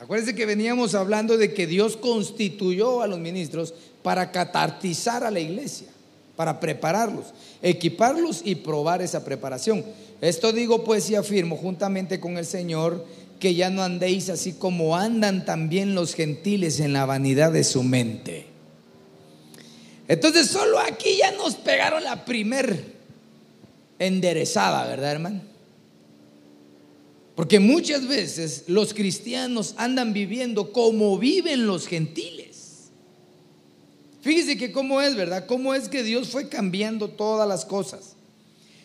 Acuérdense 0.03 0.35
que 0.35 0.45
veníamos 0.45 0.95
hablando 0.95 1.37
de 1.37 1.53
que 1.53 1.65
Dios 1.65 1.95
constituyó 1.95 3.01
a 3.01 3.07
los 3.07 3.19
ministros 3.19 3.73
para 4.01 4.33
catartizar 4.33 5.23
a 5.23 5.31
la 5.31 5.39
iglesia, 5.39 5.87
para 6.35 6.59
prepararlos, 6.59 7.27
equiparlos 7.61 8.41
y 8.43 8.55
probar 8.55 9.01
esa 9.01 9.23
preparación. 9.23 9.85
Esto 10.19 10.51
digo 10.51 10.83
pues 10.83 11.09
y 11.09 11.15
afirmo 11.15 11.55
juntamente 11.55 12.19
con 12.19 12.37
el 12.37 12.45
Señor 12.45 13.05
que 13.39 13.55
ya 13.55 13.69
no 13.69 13.81
andéis 13.81 14.29
así 14.29 14.51
como 14.51 14.97
andan 14.97 15.45
también 15.45 15.95
los 15.95 16.15
gentiles 16.15 16.81
en 16.81 16.91
la 16.91 17.05
vanidad 17.05 17.53
de 17.53 17.63
su 17.63 17.81
mente. 17.81 18.47
Entonces 20.09 20.47
solo 20.47 20.79
aquí 20.79 21.15
ya 21.19 21.31
nos 21.31 21.55
pegaron 21.55 22.03
la 22.03 22.25
primer 22.25 22.93
enderezada, 23.99 24.85
¿verdad 24.85 25.13
hermano? 25.13 25.52
Porque 27.35 27.59
muchas 27.59 28.07
veces 28.07 28.65
los 28.67 28.93
cristianos 28.93 29.73
andan 29.77 30.13
viviendo 30.13 30.71
como 30.71 31.17
viven 31.17 31.65
los 31.65 31.87
gentiles. 31.87 32.89
Fíjese 34.21 34.55
que 34.55 34.71
cómo 34.71 35.01
es, 35.01 35.15
¿verdad? 35.15 35.47
Cómo 35.47 35.73
es 35.73 35.89
que 35.89 36.03
Dios 36.03 36.29
fue 36.29 36.47
cambiando 36.47 37.09
todas 37.09 37.47
las 37.47 37.65
cosas. 37.65 38.15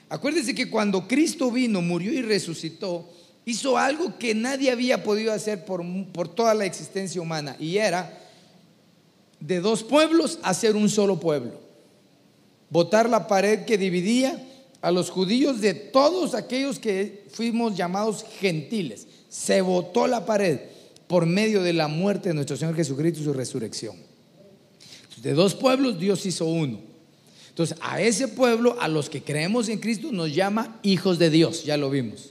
Acuérdese 0.08 0.54
que 0.54 0.70
cuando 0.70 1.06
Cristo 1.06 1.50
vino, 1.50 1.82
murió 1.82 2.12
y 2.12 2.22
resucitó, 2.22 3.08
hizo 3.44 3.76
algo 3.76 4.18
que 4.18 4.34
nadie 4.34 4.70
había 4.70 5.04
podido 5.04 5.32
hacer 5.32 5.66
por, 5.66 5.84
por 6.12 6.28
toda 6.28 6.54
la 6.54 6.64
existencia 6.64 7.20
humana. 7.20 7.54
Y 7.60 7.76
era 7.76 8.18
de 9.40 9.60
dos 9.60 9.84
pueblos 9.84 10.38
hacer 10.42 10.74
un 10.74 10.88
solo 10.88 11.20
pueblo. 11.20 11.60
Botar 12.70 13.08
la 13.08 13.28
pared 13.28 13.66
que 13.66 13.76
dividía 13.76 14.42
a 14.80 14.90
los 14.90 15.10
judíos 15.10 15.60
de 15.60 15.74
todos 15.74 16.34
aquellos 16.34 16.78
que 16.78 17.24
fuimos 17.30 17.76
llamados 17.76 18.24
gentiles. 18.40 19.06
Se 19.28 19.60
botó 19.60 20.06
la 20.06 20.24
pared 20.24 20.60
por 21.06 21.26
medio 21.26 21.62
de 21.62 21.72
la 21.72 21.88
muerte 21.88 22.28
de 22.28 22.34
nuestro 22.34 22.56
Señor 22.56 22.76
Jesucristo 22.76 23.20
y 23.20 23.24
su 23.24 23.32
resurrección. 23.32 23.96
De 25.22 25.32
dos 25.32 25.54
pueblos 25.54 25.98
Dios 25.98 26.24
hizo 26.26 26.44
uno. 26.44 26.80
Entonces 27.48 27.76
a 27.80 28.00
ese 28.00 28.28
pueblo, 28.28 28.76
a 28.80 28.86
los 28.86 29.10
que 29.10 29.22
creemos 29.22 29.68
en 29.68 29.80
Cristo, 29.80 30.12
nos 30.12 30.32
llama 30.32 30.78
hijos 30.84 31.18
de 31.18 31.28
Dios, 31.28 31.64
ya 31.64 31.76
lo 31.76 31.90
vimos. 31.90 32.30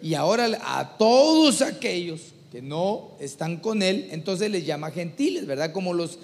Y 0.00 0.14
ahora 0.14 0.46
a 0.62 0.96
todos 0.96 1.62
aquellos 1.62 2.20
que 2.52 2.62
no 2.62 3.10
están 3.18 3.56
con 3.56 3.82
Él, 3.82 4.08
entonces 4.12 4.50
les 4.50 4.64
llama 4.64 4.92
gentiles, 4.92 5.46
¿verdad? 5.46 5.72
Como 5.72 5.94
los 5.94 6.20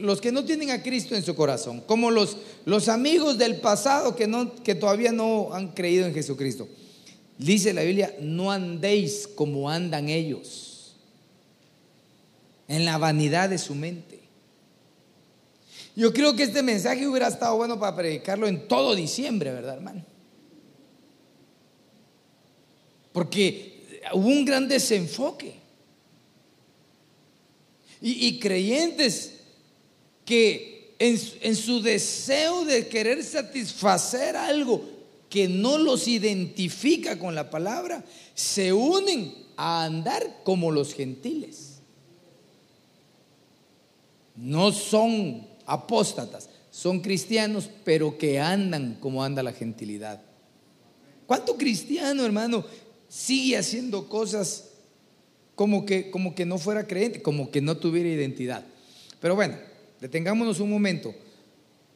los 0.00 0.20
que 0.20 0.32
no 0.32 0.44
tienen 0.44 0.70
a 0.70 0.82
Cristo 0.82 1.14
en 1.16 1.24
su 1.24 1.34
corazón, 1.34 1.80
como 1.80 2.10
los, 2.10 2.36
los 2.64 2.88
amigos 2.88 3.36
del 3.36 3.56
pasado 3.56 4.14
que, 4.14 4.26
no, 4.26 4.54
que 4.62 4.74
todavía 4.74 5.12
no 5.12 5.52
han 5.52 5.72
creído 5.72 6.06
en 6.06 6.14
Jesucristo. 6.14 6.68
Dice 7.38 7.74
la 7.74 7.82
Biblia, 7.82 8.14
no 8.20 8.50
andéis 8.50 9.26
como 9.26 9.68
andan 9.68 10.08
ellos, 10.08 10.96
en 12.68 12.84
la 12.84 12.98
vanidad 12.98 13.50
de 13.50 13.58
su 13.58 13.74
mente. 13.74 14.20
Yo 15.96 16.12
creo 16.12 16.36
que 16.36 16.44
este 16.44 16.62
mensaje 16.62 17.06
hubiera 17.06 17.28
estado 17.28 17.56
bueno 17.56 17.80
para 17.80 17.96
predicarlo 17.96 18.46
en 18.46 18.68
todo 18.68 18.94
diciembre, 18.94 19.52
¿verdad, 19.52 19.76
hermano? 19.76 20.04
Porque 23.12 24.00
hubo 24.12 24.28
un 24.28 24.44
gran 24.44 24.68
desenfoque. 24.68 25.54
Y, 28.02 28.26
y 28.26 28.38
creyentes 28.38 29.35
que 30.26 30.94
en, 30.98 31.56
su 31.56 31.80
deseo 31.80 32.64
de 32.64 32.88
querer 32.88 33.22
satisfacer 33.24 34.36
algo 34.36 34.82
que 35.30 35.48
no 35.48 35.78
los 35.78 36.08
identifica 36.08 37.18
con 37.18 37.34
la 37.34 37.48
palabra, 37.50 38.04
se 38.34 38.72
unen 38.72 39.34
a 39.56 39.84
andar 39.84 40.40
como 40.44 40.70
los 40.70 40.94
gentiles. 40.94 41.78
No 44.34 44.72
son 44.72 45.46
apóstatas, 45.64 46.48
son 46.70 47.00
cristianos, 47.00 47.70
pero 47.84 48.18
que 48.18 48.38
andan 48.38 48.98
como 49.00 49.22
anda 49.22 49.42
la 49.42 49.52
gentilidad. 49.52 50.20
¿Cuánto 51.26 51.56
cristiano, 51.56 52.24
hermano, 52.24 52.64
sigue 53.08 53.56
haciendo 53.56 54.08
cosas 54.08 54.70
como 55.54 55.86
que, 55.86 56.10
como 56.10 56.34
que 56.34 56.44
no 56.44 56.58
fuera 56.58 56.86
creyente, 56.86 57.22
como 57.22 57.50
que 57.50 57.60
no 57.60 57.76
tuviera 57.76 58.08
identidad? 58.08 58.64
Pero 59.20 59.34
bueno, 59.34 59.56
Detengámonos 60.06 60.60
un 60.60 60.70
momento. 60.70 61.12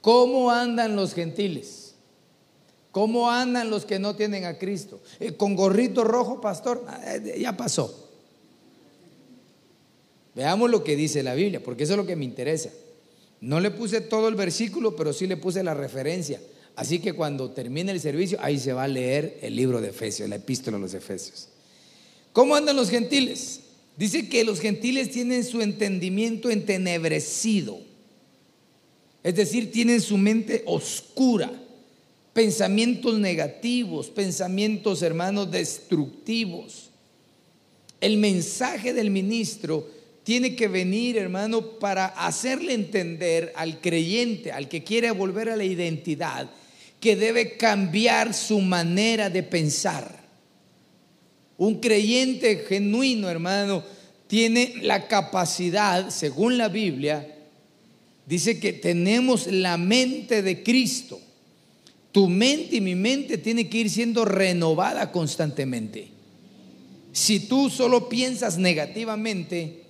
¿Cómo 0.01 0.51
andan 0.51 0.97
los 0.97 1.15
gentiles? 1.15 1.95
¿Cómo 2.91 3.31
andan 3.31 3.71
los 3.71 3.85
que 3.85 4.01
no 4.01 4.17
tienen 4.17 4.47
a 4.47 4.59
Cristo? 4.59 5.01
Eh, 5.21 5.35
¿Con 5.35 5.55
gorrito 5.55 6.03
rojo, 6.03 6.41
pastor? 6.41 6.85
Ah, 6.89 7.01
eh, 7.07 7.39
ya 7.39 7.57
pasó. 7.57 8.11
Veamos 10.35 10.69
lo 10.71 10.83
que 10.83 10.97
dice 10.97 11.23
la 11.23 11.35
Biblia, 11.35 11.63
porque 11.63 11.85
eso 11.85 11.93
es 11.93 11.99
lo 11.99 12.07
que 12.07 12.17
me 12.17 12.25
interesa. 12.25 12.71
No 13.41 13.61
le 13.61 13.71
puse 13.71 14.01
todo 14.01 14.27
el 14.27 14.35
versículo, 14.35 14.97
pero 14.97 15.13
sí 15.13 15.29
le 15.29 15.37
puse 15.37 15.63
la 15.63 15.75
referencia. 15.75 16.41
Así 16.75 16.99
que 16.99 17.13
cuando 17.13 17.53
termine 17.53 17.93
el 17.93 18.01
servicio, 18.01 18.39
ahí 18.43 18.59
se 18.59 18.73
va 18.73 18.85
a 18.85 18.89
leer 18.89 19.39
el 19.41 19.55
libro 19.55 19.81
de 19.81 19.91
Efesios, 19.91 20.29
la 20.29 20.35
epístola 20.35 20.79
de 20.79 20.83
los 20.83 20.95
Efesios. 20.95 21.47
¿Cómo 22.33 22.57
andan 22.57 22.75
los 22.75 22.91
gentiles? 22.91 23.61
Dice 23.97 24.29
que 24.29 24.43
los 24.43 24.59
gentiles 24.59 25.13
tienen 25.13 25.45
su 25.45 25.61
entendimiento 25.61 26.51
entenebrecido. 26.51 27.90
Es 29.23 29.35
decir, 29.35 29.71
tienen 29.71 30.01
su 30.01 30.17
mente 30.17 30.63
oscura, 30.67 31.51
pensamientos 32.33 33.19
negativos, 33.19 34.09
pensamientos, 34.09 35.03
hermanos, 35.03 35.51
destructivos. 35.51 36.91
El 38.01 38.17
mensaje 38.17 38.95
del 38.95 39.11
ministro 39.11 39.87
tiene 40.23 40.57
que 40.57 40.69
venir, 40.69 41.19
hermano, 41.19 41.79
para 41.79 42.07
hacerle 42.07 42.73
entender 42.73 43.53
al 43.57 43.81
creyente, 43.81 44.53
al 44.53 44.69
que 44.69 44.85
quiere 44.85 45.11
volver 45.11 45.51
a 45.51 45.57
la 45.57 45.65
identidad, 45.65 46.51
que 46.99 47.17
debe 47.17 47.57
cambiar 47.57 48.33
su 48.33 48.61
manera 48.61 49.29
de 49.29 49.43
pensar. 49.43 50.21
Un 51.59 51.81
creyente 51.81 52.65
genuino, 52.67 53.29
hermano, 53.29 53.83
tiene 54.27 54.75
la 54.81 55.09
capacidad, 55.09 56.09
según 56.09 56.57
la 56.57 56.69
Biblia, 56.69 57.40
Dice 58.27 58.61
que 58.61 58.73
tenemos 58.73 59.47
la 59.47 59.77
mente 59.77 60.43
de 60.43 60.63
Cristo. 60.63 61.21
Tu 62.13 62.29
mente 62.29 62.77
y 62.77 62.81
mi 62.81 62.95
mente 62.95 63.39
tiene 63.39 63.69
que 63.69 63.79
ir 63.79 63.91
siendo 63.91 64.25
renovada 64.25 65.13
constantemente. 65.13 66.09
Si 67.13 67.41
tú 67.41 67.71
solo 67.71 68.09
piensas 68.09 68.59
negativamente, 68.59 69.83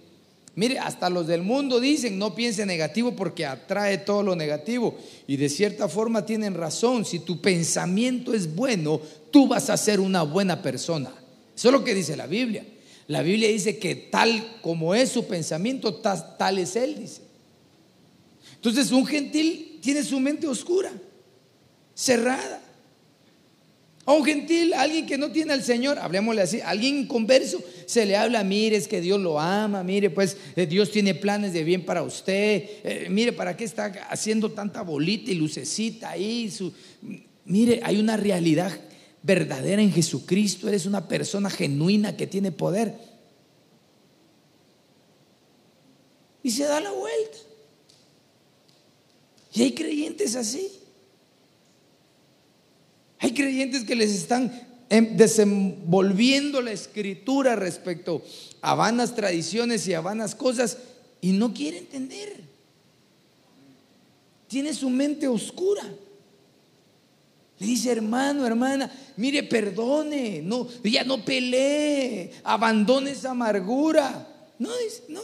mire, 0.55 0.79
hasta 0.79 1.11
los 1.11 1.27
del 1.27 1.43
mundo 1.43 1.81
dicen 1.81 2.19
no 2.19 2.35
piense 2.35 2.65
negativo 2.67 3.13
porque 3.13 3.47
atrae 3.47 3.99
todo 3.99 4.23
lo 4.23 4.37
negativo. 4.37 4.97
Y 5.27 5.37
de 5.37 5.49
cierta 5.49 5.89
forma 5.89 6.27
tienen 6.27 6.55
razón. 6.55 7.05
Si 7.05 7.21
tu 7.21 7.41
pensamiento 7.41 8.35
es 8.35 8.55
bueno, 8.55 9.01
tú 9.31 9.49
vas 9.49 9.71
a 9.71 9.77
ser 9.77 10.01
una 10.01 10.23
buena 10.23 10.63
persona. 10.63 11.13
Eso 11.55 11.69
es 11.69 11.73
lo 11.73 11.85
que 11.85 11.95
dice 11.95 12.17
la 12.17 12.27
Biblia. 12.27 12.65
La 13.07 13.23
Biblia 13.23 13.49
dice 13.49 13.79
que 13.79 13.97
tal 13.97 14.59
como 14.63 14.95
es 14.95 15.11
su 15.11 15.27
pensamiento, 15.27 15.97
tal, 15.97 16.59
es 16.59 16.77
él, 16.77 16.97
dice. 17.01 17.23
Entonces 18.61 18.93
un 18.93 19.07
gentil 19.07 19.79
tiene 19.81 20.03
su 20.03 20.21
mente 20.21 20.47
oscura, 20.47 20.93
cerrada. 21.95 22.61
A 24.05 24.13
un 24.13 24.23
gentil, 24.23 24.75
alguien 24.75 25.07
que 25.07 25.17
no 25.17 25.33
tiene 25.33 25.55
al 25.55 25.63
Señor, 25.63 25.99
hablemosle 25.99 26.43
así, 26.43 26.61
alguien 26.61 27.07
converso, 27.07 27.63
se 27.87 28.05
le 28.05 28.17
habla, 28.17 28.45
mire, 28.45 28.77
es 28.77 28.87
que 28.87 29.01
Dios 29.01 29.19
lo 29.19 29.41
ama, 29.41 29.83
mire, 29.83 30.11
pues 30.11 30.37
eh, 30.57 30.67
Dios 30.67 30.91
tiene 30.91 31.15
planes 31.15 31.55
de 31.55 31.65
bien 31.65 31.87
para 31.87 32.03
usted, 32.03 32.65
eh, 32.85 33.07
mire, 33.09 33.33
¿para 33.33 33.57
qué 33.57 33.65
está 33.65 33.87
haciendo 34.11 34.51
tanta 34.53 34.83
bolita 34.83 35.31
y 35.31 35.37
lucecita 35.37 36.11
ahí? 36.11 36.53
Mire, 37.47 37.81
hay 37.83 37.99
una 37.99 38.19
realidad 38.19 38.79
verdadera 39.23 39.81
en 39.81 39.93
Jesucristo, 39.93 40.69
eres 40.69 40.85
una 40.85 41.09
persona 41.09 41.49
genuina 41.49 42.15
que 42.15 42.27
tiene 42.27 42.53
poder. 42.53 42.95
Y 46.43 46.51
se 46.51 46.65
da 46.65 46.79
la 46.81 46.91
vuelta. 46.91 47.50
Y 49.53 49.63
hay 49.63 49.73
creyentes 49.73 50.37
así. 50.37 50.71
Hay 53.19 53.35
creyentes 53.35 53.85
que 53.85 53.95
les 53.95 54.11
están 54.13 54.67
em, 54.89 55.17
desenvolviendo 55.17 56.63
la 56.63 56.73
escritura 56.73 57.55
respecto 57.57 58.23
a 58.63 58.75
vanas 58.75 59.15
tradiciones 59.15 59.87
y 59.87 59.95
a 59.95 60.01
vanas 60.01 60.35
cosas 60.35 60.79
y 61.21 61.33
no 61.33 61.53
quiere 61.53 61.79
entender. 61.79 62.41
Tiene 64.49 64.73
su 64.73 64.89
mente 64.89 65.29
oscura. 65.29 65.85
Le 67.59 67.67
dice, 67.67 67.93
hermano, 67.93 68.47
hermana, 68.47 68.91
mire, 69.17 69.43
perdone, 69.43 70.41
no, 70.43 70.67
ya 70.83 71.05
no 71.05 71.23
pelee, 71.23 72.33
abandone 72.43 73.11
esa 73.11 73.33
amargura. 73.33 74.27
No, 74.59 74.71
dice, 74.79 75.05
no. 75.09 75.21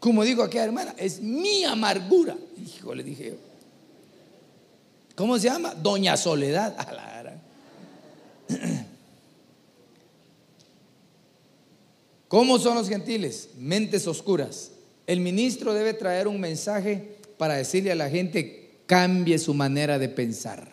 Como 0.00 0.24
digo 0.24 0.42
aquella 0.42 0.64
hermana, 0.64 0.94
es 0.98 1.20
mi 1.20 1.62
amargura. 1.62 2.36
Hijo, 2.76 2.94
le 2.94 3.02
dije. 3.02 3.36
¿Cómo 5.14 5.38
se 5.38 5.48
llama? 5.48 5.74
Doña 5.74 6.16
Soledad. 6.16 6.76
¿Cómo 12.28 12.58
son 12.58 12.76
los 12.76 12.88
gentiles? 12.88 13.50
Mentes 13.58 14.06
oscuras. 14.06 14.70
El 15.06 15.20
ministro 15.20 15.74
debe 15.74 15.92
traer 15.94 16.26
un 16.28 16.40
mensaje 16.40 17.16
para 17.36 17.54
decirle 17.54 17.92
a 17.92 17.96
la 17.96 18.08
gente, 18.08 18.78
cambie 18.86 19.38
su 19.38 19.52
manera 19.52 19.98
de 19.98 20.08
pensar. 20.08 20.72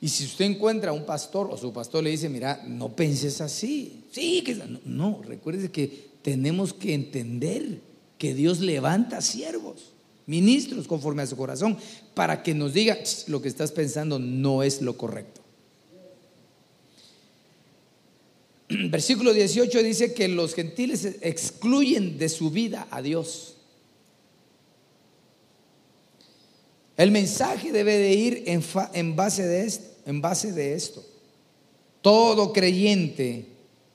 Y 0.00 0.08
si 0.08 0.24
usted 0.24 0.44
encuentra 0.44 0.90
a 0.90 0.94
un 0.94 1.06
pastor 1.06 1.48
o 1.50 1.56
su 1.56 1.72
pastor 1.72 2.04
le 2.04 2.10
dice, 2.10 2.28
mira, 2.28 2.62
no 2.66 2.94
penses 2.94 3.40
así. 3.40 4.04
Sí, 4.10 4.42
que 4.42 4.54
no, 4.54 4.80
no 4.84 5.22
recuerde 5.22 5.70
que 5.70 6.10
tenemos 6.22 6.72
que 6.72 6.94
entender 6.94 7.80
que 8.18 8.34
Dios 8.34 8.60
levanta 8.60 9.20
siervos 9.20 9.92
ministros 10.26 10.86
conforme 10.86 11.22
a 11.22 11.26
su 11.26 11.36
corazón, 11.36 11.78
para 12.14 12.42
que 12.42 12.54
nos 12.54 12.72
diga 12.74 12.98
lo 13.26 13.42
que 13.42 13.48
estás 13.48 13.72
pensando 13.72 14.18
no 14.18 14.62
es 14.62 14.82
lo 14.82 14.96
correcto. 14.96 15.40
Versículo 18.90 19.32
18 19.32 19.82
dice 19.82 20.14
que 20.14 20.28
los 20.28 20.54
gentiles 20.54 21.16
excluyen 21.20 22.18
de 22.18 22.28
su 22.28 22.50
vida 22.50 22.86
a 22.90 23.02
Dios. 23.02 23.56
El 26.96 27.10
mensaje 27.10 27.72
debe 27.72 27.96
de 27.96 28.12
ir 28.12 28.42
en, 28.46 28.62
en, 28.92 29.16
base 29.16 29.46
de 29.46 29.64
esto, 29.64 29.86
en 30.06 30.20
base 30.20 30.52
de 30.52 30.74
esto. 30.74 31.04
Todo 32.02 32.52
creyente 32.52 33.46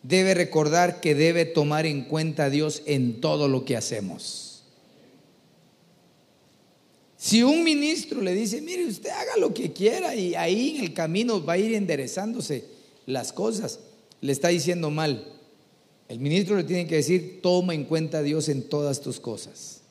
debe 0.04 0.34
recordar 0.34 1.00
que 1.00 1.13
debe 1.16 1.46
tomar 1.46 1.86
en 1.86 2.06
cuenta 2.06 2.46
a 2.46 2.50
Dios 2.50 2.82
en 2.86 3.22
todo 3.22 3.48
lo 3.48 3.66
que 3.66 3.78
hacemos. 3.78 4.47
Si 7.28 7.44
un 7.44 7.62
ministro 7.62 8.22
le 8.22 8.34
dice, 8.34 8.62
mire, 8.62 8.86
usted 8.86 9.10
haga 9.10 9.36
lo 9.38 9.54
que 9.54 9.74
quiera 9.74 10.16
y 10.16 10.34
ahí 10.34 10.78
en 10.78 10.86
el 10.86 10.94
camino 10.94 11.44
va 11.44 11.54
a 11.54 11.58
ir 11.58 11.76
enderezándose 11.76 12.63
las 13.06 13.34
cosas, 13.34 13.82
le 14.22 14.32
está 14.32 14.48
diciendo 14.48 14.92
mal. 14.92 15.28
El 16.08 16.22
ministro 16.22 16.56
le 16.56 16.63
tiene 16.63 16.88
que 16.88 16.96
decir, 16.96 17.42
toma 17.44 17.74
en 17.74 17.84
cuenta 17.84 18.20
a 18.20 18.24
Dios 18.24 18.48
en 18.48 18.70
todas 18.70 19.02
tus 19.02 19.20
cosas. 19.20 19.82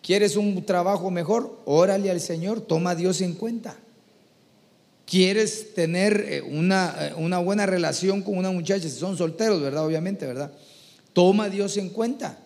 ¿Quieres 0.00 0.36
un 0.36 0.64
trabajo 0.64 1.10
mejor? 1.10 1.58
Órale 1.64 2.08
al 2.08 2.20
Señor, 2.20 2.60
toma 2.60 2.90
a 2.90 2.94
Dios 2.94 3.20
en 3.20 3.32
cuenta. 3.32 3.76
¿Quieres 5.06 5.74
tener 5.74 6.24
eh, 6.28 6.40
una, 6.40 6.94
eh, 7.00 7.14
una 7.16 7.40
buena 7.40 7.66
relación 7.66 8.22
con 8.22 8.38
una 8.38 8.52
muchacha? 8.52 8.88
Si 8.88 8.96
son 8.96 9.18
solteros, 9.18 9.60
¿verdad? 9.60 9.84
Obviamente, 9.84 10.24
¿verdad? 10.24 10.52
Toma 11.14 11.46
a 11.46 11.50
Dios 11.50 11.76
en 11.78 11.88
cuenta. 11.88 12.38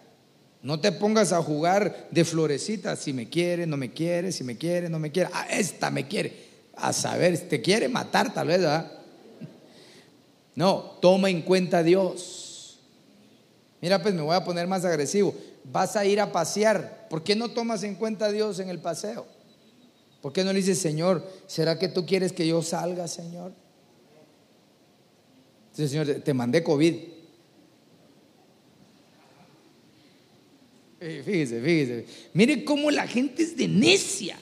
No 0.67 0.81
te 0.81 0.91
pongas 0.91 1.33
a 1.33 1.41
jugar 1.41 2.09
de 2.11 2.25
florecita, 2.25 2.97
si 2.97 3.13
me 3.13 3.29
quiere, 3.29 3.69
no 3.69 3.77
me 3.77 3.93
quiere, 3.93 4.33
si 4.33 4.43
me 4.43 4.59
quiere, 4.59 4.89
no 4.89 4.99
me 4.99 5.13
quiere. 5.13 5.31
Ah, 5.33 5.47
esta 5.49 5.93
me 5.93 6.09
quiere. 6.09 6.45
A 6.75 6.93
saber, 6.93 7.39
te 7.49 7.63
quiere 7.63 7.89
matar 7.89 8.35
tal 8.35 8.49
vez, 8.49 8.59
¿verdad? 8.59 8.91
No, 10.57 10.99
toma 11.01 11.31
en 11.31 11.43
cuenta 11.43 11.79
a 11.79 11.83
Dios. 11.85 12.81
Mira, 13.81 14.03
pues 14.03 14.13
me 14.13 14.23
voy 14.23 14.35
a 14.35 14.43
poner 14.43 14.67
más 14.67 14.85
agresivo. 14.85 15.37
Vas 15.63 15.95
a 15.95 16.05
ir 16.05 16.21
a 16.21 16.33
pasear. 16.33 17.07
¿Por 17.09 17.23
qué 17.23 17.37
no 17.37 17.51
tomas 17.51 17.85
en 17.85 17.95
cuenta 17.95 18.25
a 18.25 18.33
Dios 18.33 18.59
en 18.59 18.69
el 18.69 18.81
paseo? 18.81 19.25
¿Por 20.21 20.33
qué 20.33 20.43
no 20.43 20.53
le 20.53 20.59
dices, 20.59 20.81
Señor, 20.81 21.25
¿será 21.47 21.79
que 21.79 21.87
tú 21.87 22.05
quieres 22.05 22.33
que 22.33 22.45
yo 22.45 22.61
salga, 22.61 23.07
Señor? 23.07 23.53
Dice, 25.77 25.89
Señor, 25.91 26.23
te 26.25 26.35
mandé 26.35 26.65
COVID. 26.65 27.16
Fíjese, 30.99 31.61
fíjese. 31.61 32.07
Mire 32.33 32.65
cómo 32.65 32.91
la 32.91 33.07
gente 33.07 33.43
es 33.43 33.57
de 33.57 33.69
necia. 33.69 34.39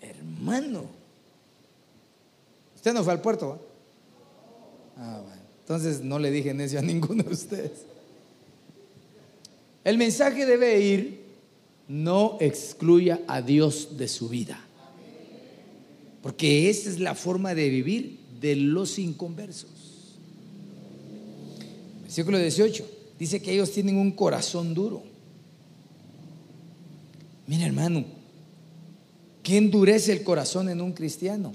Hermano. 0.00 0.86
Usted 2.74 2.92
no 2.92 3.04
fue 3.04 3.12
al 3.12 3.20
puerto, 3.20 3.70
Ah, 4.96 5.20
bueno. 5.24 5.42
Entonces 5.60 6.02
no 6.02 6.18
le 6.18 6.30
dije 6.30 6.54
necio 6.54 6.78
a 6.78 6.82
ninguno 6.82 7.22
de 7.24 7.32
ustedes. 7.32 7.72
El 9.82 9.98
mensaje 9.98 10.46
debe 10.46 10.80
ir, 10.80 11.20
no 11.88 12.38
excluya 12.40 13.20
a 13.26 13.42
Dios 13.42 13.96
de 13.96 14.08
su 14.08 14.28
vida. 14.28 14.60
Porque 16.22 16.70
esa 16.70 16.88
es 16.88 17.00
la 17.00 17.14
forma 17.14 17.54
de 17.54 17.68
vivir 17.68 18.18
de 18.40 18.56
los 18.56 18.98
inconversos. 18.98 19.70
Versículo 22.02 22.38
18 22.38 22.93
dice 23.18 23.40
que 23.40 23.52
ellos 23.52 23.72
tienen 23.72 23.96
un 23.96 24.12
corazón 24.12 24.74
duro. 24.74 25.02
Mira 27.46 27.66
hermano, 27.66 28.04
¿qué 29.42 29.58
endurece 29.58 30.12
el 30.12 30.22
corazón 30.22 30.68
en 30.68 30.80
un 30.80 30.92
cristiano? 30.92 31.54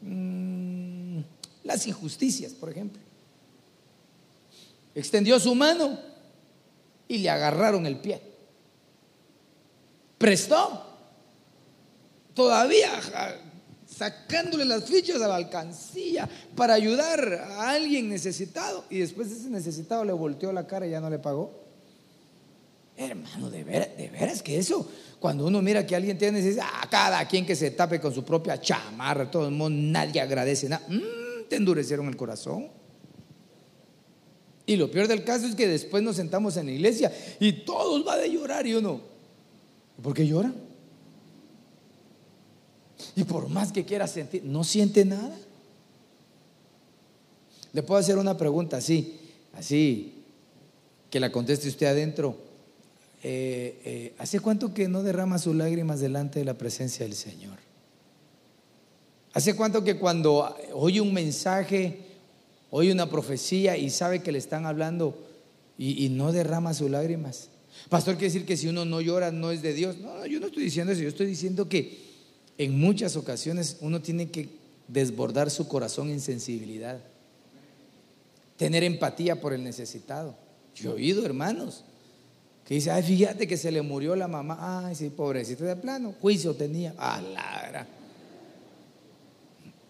Mm, 0.00 1.18
las 1.64 1.86
injusticias, 1.86 2.52
por 2.52 2.70
ejemplo. 2.70 3.00
Extendió 4.94 5.38
su 5.38 5.54
mano 5.54 5.98
y 7.06 7.18
le 7.18 7.30
agarraron 7.30 7.86
el 7.86 7.98
pie. 7.98 8.20
Prestó. 10.18 10.84
Todavía 12.34 12.92
sacándole 13.98 14.64
las 14.64 14.84
fichas 14.84 15.20
a 15.20 15.26
la 15.26 15.34
alcancía 15.34 16.28
para 16.54 16.74
ayudar 16.74 17.32
a 17.50 17.70
alguien 17.70 18.08
necesitado 18.08 18.84
y 18.88 19.00
después 19.00 19.28
ese 19.32 19.50
necesitado 19.50 20.04
le 20.04 20.12
volteó 20.12 20.52
la 20.52 20.68
cara 20.68 20.86
y 20.86 20.90
ya 20.90 21.00
no 21.00 21.10
le 21.10 21.18
pagó. 21.18 21.66
Hermano, 22.96 23.50
de 23.50 23.64
veras, 23.64 23.88
de 23.96 24.08
veras 24.08 24.42
que 24.42 24.56
eso, 24.56 24.88
cuando 25.18 25.46
uno 25.46 25.60
mira 25.62 25.84
que 25.84 25.96
alguien 25.96 26.16
tiene 26.16 26.38
necesidad, 26.38 26.66
a 26.66 26.82
ah, 26.82 26.88
cada 26.88 27.26
quien 27.26 27.44
que 27.44 27.56
se 27.56 27.72
tape 27.72 28.00
con 28.00 28.14
su 28.14 28.24
propia 28.24 28.60
chamarra, 28.60 29.28
todo 29.28 29.46
el 29.46 29.54
mundo, 29.54 29.70
nadie 29.70 30.20
agradece 30.20 30.68
nada, 30.68 30.84
mm, 30.88 31.48
te 31.48 31.56
endurecieron 31.56 32.06
el 32.06 32.16
corazón. 32.16 32.68
Y 34.64 34.76
lo 34.76 34.90
peor 34.90 35.08
del 35.08 35.24
caso 35.24 35.46
es 35.46 35.54
que 35.54 35.66
después 35.66 36.02
nos 36.02 36.16
sentamos 36.16 36.56
en 36.56 36.66
la 36.66 36.72
iglesia 36.72 37.12
y 37.40 37.64
todos 37.64 38.04
van 38.04 38.20
a 38.20 38.26
llorar 38.26 38.66
y 38.66 38.74
uno, 38.74 39.00
¿por 40.02 40.14
qué 40.14 40.26
lloran? 40.26 40.67
Y 43.16 43.24
por 43.24 43.48
más 43.48 43.72
que 43.72 43.84
quiera 43.84 44.06
sentir, 44.06 44.44
no 44.44 44.64
siente 44.64 45.04
nada. 45.04 45.36
Le 47.72 47.82
puedo 47.82 48.00
hacer 48.00 48.18
una 48.18 48.36
pregunta 48.36 48.78
así, 48.78 49.18
así, 49.52 50.24
que 51.10 51.20
la 51.20 51.30
conteste 51.30 51.68
usted 51.68 51.86
adentro. 51.86 52.36
Eh, 53.22 53.80
eh, 53.84 54.14
¿Hace 54.18 54.40
cuánto 54.40 54.72
que 54.72 54.88
no 54.88 55.02
derrama 55.02 55.38
sus 55.38 55.54
lágrimas 55.54 56.00
delante 56.00 56.38
de 56.38 56.44
la 56.44 56.54
presencia 56.54 57.04
del 57.04 57.14
Señor? 57.14 57.58
¿Hace 59.32 59.54
cuánto 59.54 59.84
que 59.84 59.98
cuando 59.98 60.56
oye 60.72 61.00
un 61.00 61.12
mensaje, 61.12 62.00
oye 62.70 62.92
una 62.92 63.10
profecía 63.10 63.76
y 63.76 63.90
sabe 63.90 64.22
que 64.22 64.32
le 64.32 64.38
están 64.38 64.66
hablando 64.66 65.16
y, 65.76 66.04
y 66.04 66.08
no 66.08 66.32
derrama 66.32 66.74
sus 66.74 66.90
lágrimas? 66.90 67.48
Pastor, 67.88 68.14
quiere 68.14 68.32
decir 68.32 68.46
que 68.46 68.56
si 68.56 68.68
uno 68.68 68.84
no 68.84 69.00
llora 69.00 69.30
no 69.30 69.50
es 69.50 69.62
de 69.62 69.72
Dios. 69.72 69.98
No, 69.98 70.24
yo 70.26 70.40
no 70.40 70.46
estoy 70.46 70.64
diciendo 70.64 70.92
eso, 70.92 71.02
yo 71.02 71.08
estoy 71.08 71.26
diciendo 71.26 71.68
que 71.68 72.07
en 72.58 72.78
muchas 72.78 73.16
ocasiones 73.16 73.76
uno 73.80 74.02
tiene 74.02 74.30
que 74.30 74.48
desbordar 74.88 75.50
su 75.50 75.68
corazón 75.68 76.10
en 76.10 76.20
sensibilidad, 76.20 77.00
tener 78.56 78.82
empatía 78.82 79.40
por 79.40 79.52
el 79.52 79.62
necesitado. 79.62 80.34
Yo 80.74 80.90
he 80.90 80.94
oído 80.94 81.24
hermanos 81.24 81.84
que 82.66 82.74
dicen, 82.74 82.92
ay, 82.92 83.02
fíjate 83.02 83.46
que 83.46 83.56
se 83.56 83.72
le 83.72 83.80
murió 83.80 84.14
la 84.16 84.28
mamá, 84.28 84.86
ay, 84.86 84.94
sí, 84.94 85.08
pobrecito 85.08 85.64
de 85.64 85.76
plano, 85.76 86.14
juicio 86.20 86.54
tenía, 86.54 86.94
ah, 86.98 87.86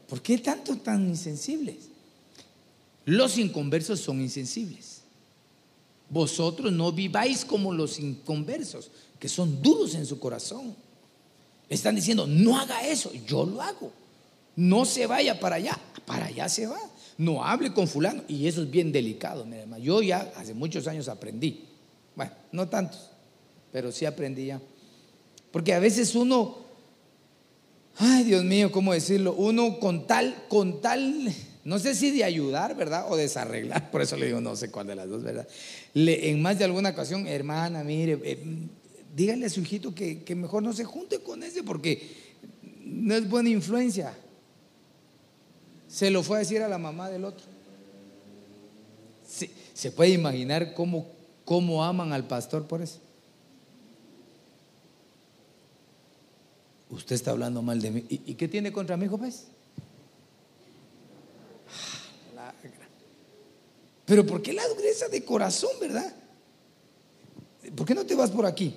¿Por 0.08 0.22
qué 0.22 0.38
tanto 0.38 0.76
tan 0.76 1.06
insensibles? 1.06 1.88
Los 3.04 3.36
inconversos 3.36 4.00
son 4.00 4.20
insensibles. 4.20 5.02
Vosotros 6.08 6.72
no 6.72 6.92
viváis 6.92 7.44
como 7.44 7.74
los 7.74 7.98
inconversos, 7.98 8.90
que 9.18 9.28
son 9.28 9.60
duros 9.60 9.94
en 9.94 10.06
su 10.06 10.18
corazón. 10.18 10.74
Están 11.68 11.94
diciendo, 11.94 12.26
no 12.26 12.58
haga 12.58 12.86
eso, 12.86 13.12
yo 13.26 13.44
lo 13.44 13.60
hago. 13.60 13.92
No 14.56 14.84
se 14.84 15.06
vaya 15.06 15.38
para 15.38 15.56
allá, 15.56 15.78
para 16.06 16.26
allá 16.26 16.48
se 16.48 16.66
va. 16.66 16.80
No 17.16 17.44
hable 17.44 17.72
con 17.72 17.86
fulano. 17.86 18.22
Y 18.28 18.46
eso 18.46 18.62
es 18.62 18.70
bien 18.70 18.90
delicado, 18.90 19.44
mi 19.44 19.56
hermano. 19.56 19.82
Yo 19.82 20.02
ya 20.02 20.32
hace 20.36 20.54
muchos 20.54 20.86
años 20.86 21.08
aprendí. 21.08 21.64
Bueno, 22.16 22.32
no 22.52 22.68
tantos, 22.68 23.10
pero 23.70 23.92
sí 23.92 24.04
aprendí 24.04 24.46
ya. 24.46 24.60
Porque 25.52 25.72
a 25.74 25.78
veces 25.78 26.14
uno, 26.14 26.58
ay 27.96 28.24
Dios 28.24 28.44
mío, 28.44 28.72
¿cómo 28.72 28.92
decirlo? 28.92 29.34
Uno 29.34 29.78
con 29.78 30.06
tal, 30.06 30.44
con 30.48 30.80
tal, 30.80 31.32
no 31.64 31.78
sé 31.78 31.94
si 31.94 32.10
de 32.10 32.24
ayudar, 32.24 32.74
¿verdad? 32.76 33.06
O 33.10 33.16
desarreglar, 33.16 33.90
por 33.92 34.02
eso 34.02 34.16
le 34.16 34.26
digo, 34.26 34.40
no 34.40 34.56
sé 34.56 34.70
cuál 34.70 34.86
de 34.86 34.96
las 34.96 35.08
dos, 35.08 35.22
¿verdad? 35.22 35.46
En 35.94 36.40
más 36.42 36.58
de 36.58 36.64
alguna 36.64 36.90
ocasión, 36.90 37.26
hermana, 37.26 37.84
mire, 37.84 38.18
eh, 38.24 38.68
dígale 39.14 39.46
a 39.46 39.50
su 39.50 39.60
hijito 39.60 39.94
que, 39.94 40.22
que 40.22 40.34
mejor 40.34 40.62
no 40.62 40.72
se 40.72 40.84
junte 40.84 41.20
con 41.20 41.42
ese 41.42 41.62
porque 41.62 42.28
no 42.84 43.14
es 43.14 43.28
buena 43.28 43.50
influencia. 43.50 44.14
Se 45.88 46.10
lo 46.10 46.22
fue 46.22 46.36
a 46.36 46.40
decir 46.40 46.62
a 46.62 46.68
la 46.68 46.78
mamá 46.78 47.08
del 47.08 47.24
otro. 47.24 47.46
Se, 49.74 49.92
puede 49.92 50.10
imaginar 50.10 50.74
cómo, 50.74 51.06
cómo 51.44 51.84
aman 51.84 52.12
al 52.12 52.26
pastor 52.26 52.66
por 52.66 52.82
eso. 52.82 52.98
Usted 56.90 57.14
está 57.14 57.30
hablando 57.30 57.62
mal 57.62 57.80
de 57.80 57.90
mí. 57.90 58.04
¿Y, 58.08 58.34
qué 58.34 58.48
tiene 58.48 58.72
contra 58.72 58.96
mi 58.96 59.04
hijo, 59.04 59.18
pues? 59.18 59.46
Pero 64.06 64.26
¿por 64.26 64.40
qué 64.40 64.54
la 64.54 64.66
dureza 64.68 65.08
de 65.08 65.22
corazón, 65.22 65.70
verdad? 65.80 66.14
¿Por 67.76 67.86
qué 67.86 67.94
no 67.94 68.06
te 68.06 68.14
vas 68.14 68.30
por 68.30 68.46
aquí? 68.46 68.74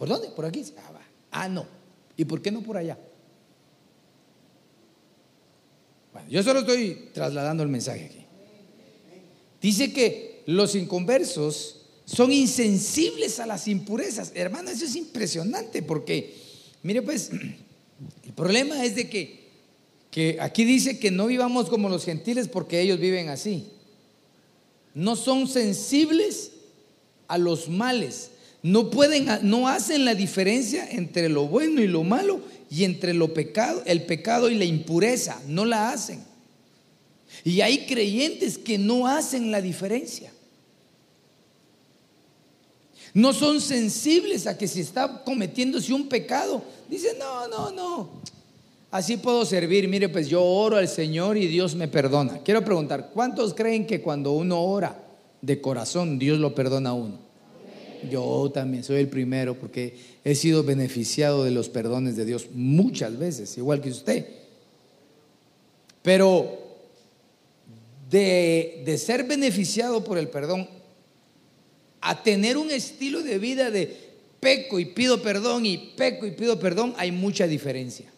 ¿Por 0.00 0.08
dónde? 0.08 0.28
Por 0.28 0.46
aquí. 0.46 0.64
Ah, 0.78 0.98
ah 1.30 1.48
no. 1.50 1.66
¿Y 2.16 2.24
por 2.24 2.40
qué 2.40 2.50
no 2.50 2.62
por 2.62 2.78
allá? 2.78 2.98
Bueno, 6.10 6.26
yo 6.30 6.42
solo 6.42 6.60
estoy 6.60 7.10
trasladando 7.12 7.62
el 7.62 7.68
mensaje 7.68 8.06
aquí. 8.06 8.24
Dice 9.60 9.92
que 9.92 10.42
los 10.46 10.74
inconversos 10.74 11.82
son 12.06 12.32
insensibles 12.32 13.40
a 13.40 13.46
las 13.46 13.68
impurezas. 13.68 14.32
Hermano, 14.34 14.70
eso 14.70 14.86
es 14.86 14.96
impresionante 14.96 15.82
porque, 15.82 16.34
mire 16.82 17.02
pues, 17.02 17.30
el 18.24 18.32
problema 18.32 18.82
es 18.82 18.94
de 18.94 19.10
que, 19.10 19.50
que 20.10 20.38
aquí 20.40 20.64
dice 20.64 20.98
que 20.98 21.10
no 21.10 21.26
vivamos 21.26 21.68
como 21.68 21.90
los 21.90 22.06
gentiles 22.06 22.48
porque 22.48 22.80
ellos 22.80 22.98
viven 22.98 23.28
así. 23.28 23.66
No 24.94 25.14
son 25.14 25.46
sensibles 25.46 26.52
a 27.28 27.36
los 27.36 27.68
males. 27.68 28.30
No 28.62 28.90
pueden, 28.90 29.26
no 29.42 29.68
hacen 29.68 30.04
la 30.04 30.14
diferencia 30.14 30.86
entre 30.90 31.28
lo 31.28 31.46
bueno 31.46 31.80
y 31.80 31.86
lo 31.86 32.04
malo 32.04 32.40
y 32.70 32.84
entre 32.84 33.14
lo 33.14 33.32
pecado, 33.32 33.82
el 33.86 34.02
pecado 34.02 34.50
y 34.50 34.54
la 34.54 34.64
impureza, 34.64 35.40
no 35.46 35.64
la 35.64 35.90
hacen. 35.90 36.22
Y 37.44 37.62
hay 37.62 37.86
creyentes 37.86 38.58
que 38.58 38.76
no 38.76 39.06
hacen 39.06 39.50
la 39.50 39.62
diferencia. 39.62 40.30
No 43.14 43.32
son 43.32 43.60
sensibles 43.60 44.46
a 44.46 44.56
que 44.56 44.68
si 44.68 44.80
está 44.80 45.24
cometiéndose 45.24 45.92
un 45.92 46.08
pecado, 46.08 46.62
dicen, 46.88 47.18
no, 47.18 47.48
no, 47.48 47.70
no, 47.72 48.10
así 48.90 49.16
puedo 49.16 49.44
servir. 49.44 49.88
Mire, 49.88 50.08
pues 50.08 50.28
yo 50.28 50.44
oro 50.44 50.76
al 50.76 50.86
Señor 50.86 51.36
y 51.36 51.46
Dios 51.48 51.74
me 51.74 51.88
perdona. 51.88 52.38
Quiero 52.44 52.64
preguntar, 52.64 53.10
¿cuántos 53.12 53.54
creen 53.54 53.86
que 53.86 54.00
cuando 54.00 54.32
uno 54.32 54.60
ora 54.60 54.96
de 55.40 55.60
corazón, 55.60 56.18
Dios 56.18 56.38
lo 56.38 56.54
perdona 56.54 56.90
a 56.90 56.94
uno? 56.94 57.29
Yo 58.08 58.50
también 58.52 58.84
soy 58.84 59.00
el 59.00 59.08
primero 59.08 59.54
porque 59.54 59.96
he 60.24 60.34
sido 60.34 60.62
beneficiado 60.62 61.44
de 61.44 61.50
los 61.50 61.68
perdones 61.68 62.16
de 62.16 62.24
Dios 62.24 62.48
muchas 62.54 63.18
veces, 63.18 63.56
igual 63.58 63.80
que 63.80 63.90
usted. 63.90 64.26
Pero 66.02 66.58
de, 68.08 68.82
de 68.84 68.98
ser 68.98 69.24
beneficiado 69.24 70.02
por 70.04 70.18
el 70.18 70.28
perdón 70.28 70.68
a 72.00 72.22
tener 72.22 72.56
un 72.56 72.70
estilo 72.70 73.22
de 73.22 73.38
vida 73.38 73.70
de 73.70 74.10
peco 74.40 74.78
y 74.78 74.86
pido 74.86 75.20
perdón 75.20 75.66
y 75.66 75.76
peco 75.96 76.26
y 76.26 76.30
pido 76.30 76.58
perdón, 76.58 76.94
hay 76.96 77.12
mucha 77.12 77.46
diferencia. 77.46 78.10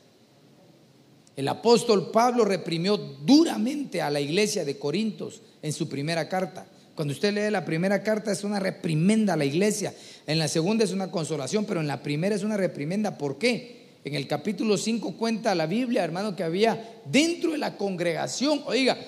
El 1.34 1.48
apóstol 1.48 2.10
Pablo 2.10 2.44
reprimió 2.44 2.96
duramente 2.96 4.02
a 4.02 4.10
la 4.10 4.20
iglesia 4.20 4.64
de 4.64 4.78
Corintios 4.78 5.40
en 5.62 5.72
su 5.72 5.88
primera 5.88 6.28
carta. 6.28 6.66
Cuando 6.94 7.12
usted 7.12 7.32
lee 7.32 7.50
la 7.50 7.64
primera 7.64 8.02
carta 8.02 8.32
es 8.32 8.44
una 8.44 8.60
reprimenda 8.60 9.32
a 9.32 9.36
la 9.36 9.44
iglesia, 9.44 9.94
en 10.26 10.38
la 10.38 10.48
segunda 10.48 10.84
es 10.84 10.92
una 10.92 11.10
consolación, 11.10 11.64
pero 11.64 11.80
en 11.80 11.86
la 11.86 12.02
primera 12.02 12.34
es 12.34 12.42
una 12.42 12.56
reprimenda. 12.56 13.16
¿Por 13.16 13.38
qué? 13.38 13.82
En 14.04 14.14
el 14.14 14.26
capítulo 14.26 14.76
5 14.76 15.16
cuenta 15.16 15.54
la 15.54 15.66
Biblia, 15.66 16.04
hermano, 16.04 16.36
que 16.36 16.42
había 16.42 17.00
dentro 17.06 17.52
de 17.52 17.58
la 17.58 17.76
congregación, 17.76 18.62
oiga, 18.66 18.98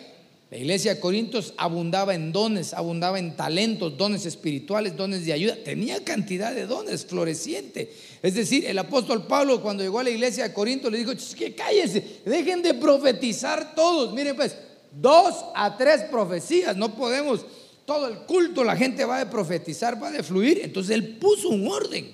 la 0.51 0.59
iglesia 0.59 0.95
de 0.95 1.01
Corintios 1.01 1.53
abundaba 1.57 2.15
en 2.15 2.31
dones, 2.31 2.75
abundaba 2.75 3.19
en 3.19 3.35
talentos, 3.35 3.99
dones 3.99 4.25
espirituales, 4.25 4.97
dones 4.97 5.27
de 5.27 5.33
ayuda, 5.33 5.57
tenía 5.65 6.05
cantidad 6.05 6.55
de 6.55 6.67
dones, 6.67 7.05
floreciente. 7.07 7.93
Es 8.23 8.35
decir, 8.35 8.65
el 8.65 8.79
apóstol 8.79 9.27
Pablo 9.27 9.61
cuando 9.61 9.83
llegó 9.83 9.99
a 9.99 10.05
la 10.05 10.11
iglesia 10.11 10.45
de 10.45 10.55
Corinto 10.55 10.91
le 10.91 10.99
dijo, 10.99 11.11
que 11.37 11.57
cállense, 11.57 12.21
dejen 12.25 12.63
de 12.63 12.75
profetizar 12.75 13.75
todos. 13.75 14.15
Miren 14.15 14.37
pues, 14.37 14.57
dos 14.93 15.45
a 15.57 15.77
tres 15.77 16.03
profecías, 16.03 16.77
no 16.77 16.95
podemos 16.95 17.45
todo 17.87 18.09
el 18.09 18.19
culto, 18.21 18.65
la 18.65 18.77
gente 18.77 19.05
va 19.05 19.21
a 19.21 19.31
profetizar, 19.31 20.03
va 20.03 20.09
a 20.09 20.23
fluir. 20.23 20.61
Entonces 20.63 20.95
él 20.95 21.17
puso 21.17 21.49
un 21.49 21.69
orden. 21.69 22.11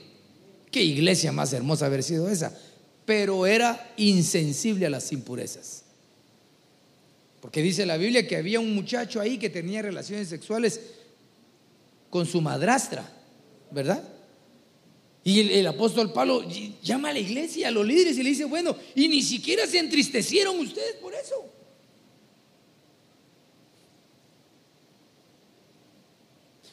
Qué 0.71 0.83
iglesia 0.83 1.33
más 1.33 1.53
hermosa 1.53 1.87
haber 1.87 2.03
sido 2.03 2.29
esa. 2.29 2.57
Pero 3.05 3.47
era 3.47 3.93
insensible 3.97 4.87
a 4.87 4.91
las 4.91 5.13
impurezas. 5.13 5.85
Porque 7.41 7.63
dice 7.63 7.87
la 7.87 7.97
Biblia 7.97 8.27
que 8.27 8.37
había 8.37 8.61
un 8.61 8.75
muchacho 8.75 9.21
ahí 9.21 9.39
que 9.39 9.49
tenía 9.49 9.83
relaciones 9.83 10.29
sexuales 10.29 10.81
con 12.11 12.27
su 12.27 12.41
madrastra, 12.41 13.11
¿verdad? 13.71 14.03
Y 15.23 15.41
el, 15.41 15.51
el, 15.51 15.67
apóstol 15.67 16.13
Pablo 16.13 16.45
llama 16.83 17.11
a 17.11 17.13
la 17.13 17.19
iglesia, 17.19 17.69
a 17.69 17.71
los 17.71 17.87
líderes 17.87 18.19
y 18.19 18.23
le 18.23 18.31
dice, 18.31 18.45
bueno, 18.45 18.77
y 18.95 19.09
ni 19.09 19.23
siquiera 19.23 19.67
se 19.67 19.79
entristecieron 19.79 20.59
ustedes 20.59 20.95
por 20.95 21.15
eso. 21.15 21.60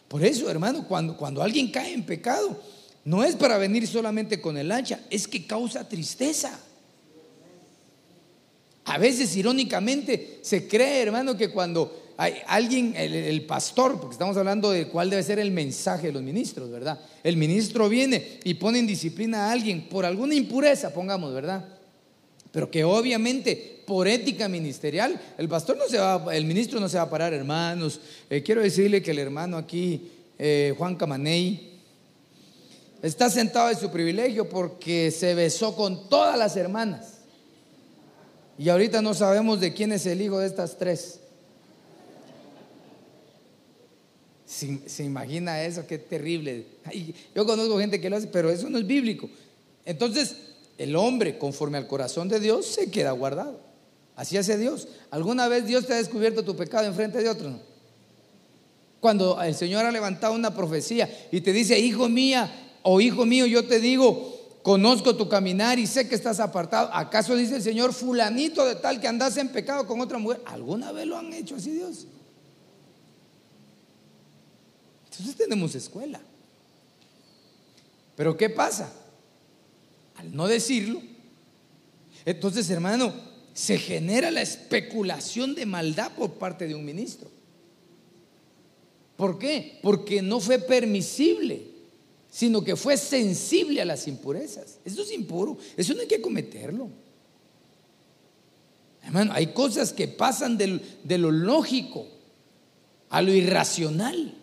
Por 0.08 0.24
eso, 0.24 0.50
hermano, 0.50 0.88
cuando, 0.88 1.18
cuando 1.18 1.44
alguien 1.44 1.70
cae 1.70 1.94
en 1.94 2.04
pecado, 2.04 2.62
no 3.06 3.24
es 3.24 3.36
para 3.36 3.58
venir 3.58 3.88
solamente 3.88 4.42
con 4.42 4.58
el 4.58 4.72
hacha, 4.72 5.00
es 5.10 5.28
que 5.28 5.46
causa 5.46 5.88
tristeza. 5.88 6.60
A 8.86 8.98
veces, 8.98 9.36
irónicamente, 9.36 10.40
se 10.42 10.68
cree, 10.68 11.02
hermano, 11.02 11.36
que 11.36 11.50
cuando 11.50 12.14
hay 12.18 12.34
alguien, 12.48 12.96
el, 12.96 13.46
pastor, 13.46 14.00
porque 14.00 14.14
estamos 14.14 14.36
hablando 14.38 14.72
de 14.72 14.88
cuál 14.88 15.10
debe 15.10 15.22
ser 15.24 15.40
el 15.40 15.52
mensaje 15.52 16.08
de 16.08 16.14
los 16.14 16.24
ministros, 16.24 16.72
¿verdad? 16.72 17.00
El 17.24 17.38
ministro 17.38 17.88
viene 17.90 18.40
y 18.44 18.56
pone 18.56 18.80
en 18.80 18.88
disciplina 18.88 19.46
a 19.46 19.52
alguien 19.52 19.88
por 19.88 20.04
alguna 20.04 20.34
impureza, 20.34 20.94
pongamos, 20.94 21.34
¿verdad? 21.34 21.77
Pero 22.52 22.72
que 22.72 22.84
obviamente 22.84 23.84
por 23.86 24.08
ética 24.08 24.48
ministerial, 24.48 25.20
el 25.38 25.48
pastor 25.48 25.78
no 25.78 25.88
se 25.88 25.98
va, 25.98 26.36
el 26.36 26.46
ministro 26.46 26.80
no 26.80 26.90
se 26.90 26.98
va 26.98 27.04
a 27.04 27.10
parar, 27.10 27.34
hermanos. 27.34 28.00
Eh, 28.30 28.44
quiero 28.44 28.62
decirle 28.62 29.02
que 29.02 29.12
el 29.12 29.20
hermano 29.20 29.58
aquí, 29.58 30.12
eh, 30.38 30.74
Juan 30.78 30.96
Camaney, 30.96 31.80
está 33.02 33.30
sentado 33.30 33.70
en 33.70 33.78
su 33.78 33.90
privilegio 33.90 34.50
porque 34.50 35.12
se 35.12 35.36
besó 35.36 35.76
con 35.76 36.10
todas 36.10 36.38
las 36.38 36.56
hermanas. 36.58 37.14
Y 38.58 38.70
ahorita 38.70 39.02
no 39.02 39.14
sabemos 39.14 39.60
de 39.60 39.74
quién 39.74 39.92
es 39.92 40.06
el 40.06 40.22
hijo 40.22 40.40
de 40.40 40.48
estas 40.48 40.78
tres. 40.78 41.20
Se, 44.46 45.04
imagina 45.04 45.62
eso, 45.62 45.86
qué 45.86 45.98
terrible. 45.98 46.66
yo 47.36 47.46
conozco 47.46 47.78
gente 47.80 48.02
que 48.02 48.10
lo 48.10 48.16
hace, 48.16 48.28
pero 48.28 48.50
eso 48.50 48.70
no 48.70 48.80
es 48.80 48.88
bíblico. 48.88 49.30
Entonces, 49.86 50.36
el 50.78 50.96
hombre, 50.96 51.38
conforme 51.38 51.78
al 51.78 51.88
corazón 51.88 52.28
de 52.30 52.40
Dios, 52.40 52.66
se 52.66 52.92
queda 52.92 53.12
guardado. 53.12 53.60
Así 54.16 54.38
hace 54.38 54.58
Dios. 54.58 54.88
¿Alguna 55.12 55.48
vez 55.48 55.66
Dios 55.66 55.86
te 55.86 55.94
ha 55.94 55.98
descubierto 55.98 56.44
tu 56.44 56.56
pecado 56.56 56.86
en 56.86 56.96
frente 56.96 57.20
de 57.20 57.30
otro? 57.30 57.60
Cuando 59.00 59.42
el 59.42 59.56
Señor 59.56 59.86
ha 59.86 59.92
levantado 59.92 60.34
una 60.34 60.56
profecía 60.56 61.10
y 61.32 61.42
te 61.42 61.54
dice, 61.54 61.80
hijo 61.80 62.10
mía 62.10 62.52
o 62.82 63.00
hijo 63.00 63.26
mío, 63.26 63.46
yo 63.46 63.68
te 63.68 63.80
digo, 63.80 64.60
conozco 64.64 65.16
tu 65.16 65.30
caminar 65.30 65.78
y 65.78 65.88
sé 65.88 66.10
que 66.10 66.16
estás 66.16 66.40
apartado. 66.40 66.90
¿Acaso 66.92 67.36
dice 67.36 67.58
el 67.58 67.64
Señor, 67.64 67.94
fulanito 67.94 68.66
de 68.66 68.76
tal 68.76 69.00
que 69.00 69.08
andas 69.08 69.38
en 69.38 69.50
pecado 69.50 69.86
con 69.86 70.02
otra 70.02 70.18
mujer? 70.18 70.42
¿Alguna 70.46 70.92
vez 70.92 71.06
lo 71.06 71.18
han 71.18 71.32
hecho 71.34 71.56
así 71.56 71.72
Dios? 71.72 72.08
Entonces 75.12 75.36
tenemos 75.36 75.74
escuela. 75.76 76.20
Pero 78.16 78.36
¿qué 78.36 78.50
pasa? 78.50 78.92
Al 80.18 80.36
no 80.36 80.48
decirlo. 80.48 81.02
Entonces, 82.26 82.70
hermano, 82.70 83.14
se 83.54 83.78
genera 83.78 84.30
la 84.30 84.42
especulación 84.42 85.56
de 85.56 85.66
maldad 85.66 86.12
por 86.12 86.34
parte 86.34 86.68
de 86.68 86.76
un 86.76 86.86
ministro. 86.86 87.30
¿Por 89.16 89.40
qué? 89.40 89.80
Porque 89.82 90.22
no 90.22 90.40
fue 90.40 90.60
permisible, 90.60 91.64
sino 92.30 92.64
que 92.64 92.76
fue 92.76 92.98
sensible 92.98 93.82
a 93.82 93.86
las 93.86 94.08
impurezas. 94.08 94.78
Eso 94.86 95.02
es 95.02 95.12
impuro, 95.12 95.58
eso 95.76 95.94
no 95.94 96.02
hay 96.02 96.08
que 96.08 96.22
cometerlo. 96.22 96.90
Hermano, 99.04 99.32
hay 99.34 99.48
cosas 99.48 99.94
que 99.94 100.08
pasan 100.08 100.58
de 100.58 101.18
lo 101.18 101.32
lógico 101.32 102.06
a 103.10 103.22
lo 103.22 103.34
irracional. 103.34 104.36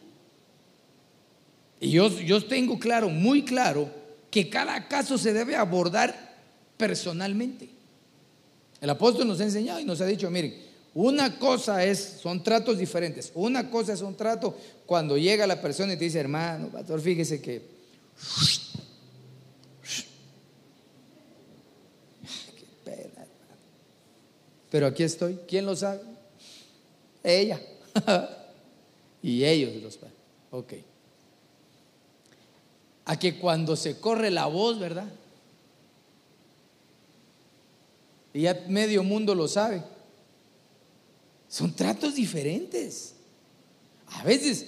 Y 1.81 1.91
yo, 1.91 2.09
yo 2.21 2.45
tengo 2.45 2.79
claro, 2.79 3.11
muy 3.11 3.45
claro, 3.45 3.91
que 4.35 4.51
cada 4.51 4.89
caso 4.89 5.17
se 5.17 5.33
debe 5.33 5.55
abordar 5.55 6.35
personalmente. 6.77 7.69
El 8.81 8.91
apóstol 8.91 9.29
nos 9.29 9.39
ha 9.39 9.45
enseñado 9.45 9.79
y 9.79 9.85
nos 9.85 10.01
ha 10.01 10.07
dicho, 10.07 10.29
miren, 10.29 10.61
una 10.93 11.39
cosa 11.39 11.85
es, 11.85 12.19
son 12.21 12.43
tratos 12.43 12.79
diferentes. 12.79 13.31
Una 13.37 13.71
cosa 13.71 13.93
es 13.93 14.03
un 14.03 14.17
trato 14.17 14.59
cuando 14.87 15.17
llega 15.17 15.47
la 15.47 15.63
persona 15.63 15.93
y 15.93 15.97
te 15.97 16.07
dice, 16.07 16.19
hermano, 16.19 16.67
pastor, 16.67 17.01
fíjese 17.01 17.41
que... 17.41 17.63
Pero 24.69 24.89
aquí 24.89 25.05
estoy. 25.05 25.39
¿Quién 25.47 25.65
lo 25.65 25.77
sabe? 25.77 26.01
Ella. 27.23 27.61
y 29.23 29.45
ellos 29.45 29.81
los 29.81 29.97
padres. 29.97 30.19
Ok. 30.51 30.73
A 33.05 33.19
que 33.19 33.39
cuando 33.39 33.77
se 33.77 34.01
corre 34.01 34.31
la 34.31 34.47
voz, 34.47 34.79
¿verdad? 34.79 35.09
Y 38.33 38.43
ya 38.43 38.65
medio 38.69 39.05
mundo 39.05 39.35
lo 39.35 39.47
sabe. 39.47 39.83
Son 41.49 41.75
tratos 41.75 42.15
diferentes. 42.15 43.15
A 44.09 44.25
veces 44.25 44.67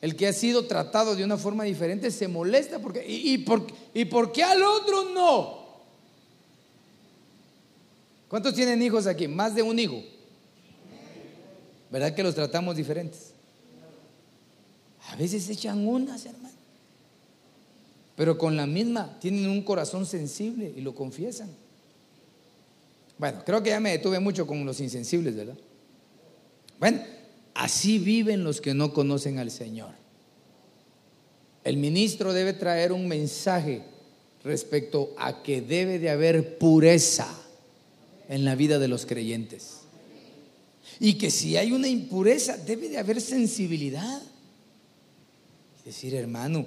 el 0.00 0.16
que 0.16 0.26
ha 0.26 0.32
sido 0.32 0.66
tratado 0.66 1.16
de 1.16 1.24
una 1.24 1.36
forma 1.36 1.64
diferente 1.64 2.10
se 2.10 2.28
molesta 2.28 2.78
porque 2.78 3.04
¿y, 3.06 3.38
por, 3.38 3.66
¿y 3.92 4.04
por 4.04 4.32
qué 4.32 4.42
al 4.42 4.62
otro 4.62 5.10
no? 5.10 5.66
¿Cuántos 8.28 8.54
tienen 8.54 8.82
hijos 8.82 9.06
aquí? 9.06 9.28
Más 9.28 9.54
de 9.54 9.62
un 9.62 9.78
hijo. 9.78 10.02
¿Verdad 11.90 12.14
que 12.14 12.22
los 12.22 12.34
tratamos 12.34 12.76
diferentes? 12.76 13.32
A 15.08 15.16
veces 15.16 15.48
echan 15.48 15.86
unas, 15.86 16.24
hermano. 16.26 16.45
Pero 18.16 18.38
con 18.38 18.56
la 18.56 18.66
misma 18.66 19.18
tienen 19.20 19.48
un 19.48 19.62
corazón 19.62 20.06
sensible 20.06 20.72
y 20.74 20.80
lo 20.80 20.94
confiesan. 20.94 21.50
Bueno, 23.18 23.42
creo 23.44 23.62
que 23.62 23.70
ya 23.70 23.80
me 23.80 23.92
detuve 23.92 24.18
mucho 24.20 24.46
con 24.46 24.64
los 24.64 24.80
insensibles, 24.80 25.36
¿verdad? 25.36 25.56
Bueno, 26.78 27.02
así 27.54 27.98
viven 27.98 28.42
los 28.42 28.60
que 28.60 28.74
no 28.74 28.92
conocen 28.92 29.38
al 29.38 29.50
Señor. 29.50 29.90
El 31.64 31.76
ministro 31.78 32.32
debe 32.32 32.52
traer 32.52 32.92
un 32.92 33.08
mensaje 33.08 33.82
respecto 34.44 35.14
a 35.18 35.42
que 35.42 35.60
debe 35.60 35.98
de 35.98 36.10
haber 36.10 36.58
pureza 36.58 37.26
en 38.28 38.44
la 38.44 38.54
vida 38.54 38.78
de 38.78 38.88
los 38.88 39.04
creyentes. 39.04 39.80
Y 41.00 41.14
que 41.14 41.30
si 41.30 41.56
hay 41.56 41.72
una 41.72 41.88
impureza, 41.88 42.56
debe 42.56 42.88
de 42.88 42.98
haber 42.98 43.20
sensibilidad. 43.20 44.22
Es 45.78 45.84
decir, 45.84 46.14
hermano, 46.14 46.66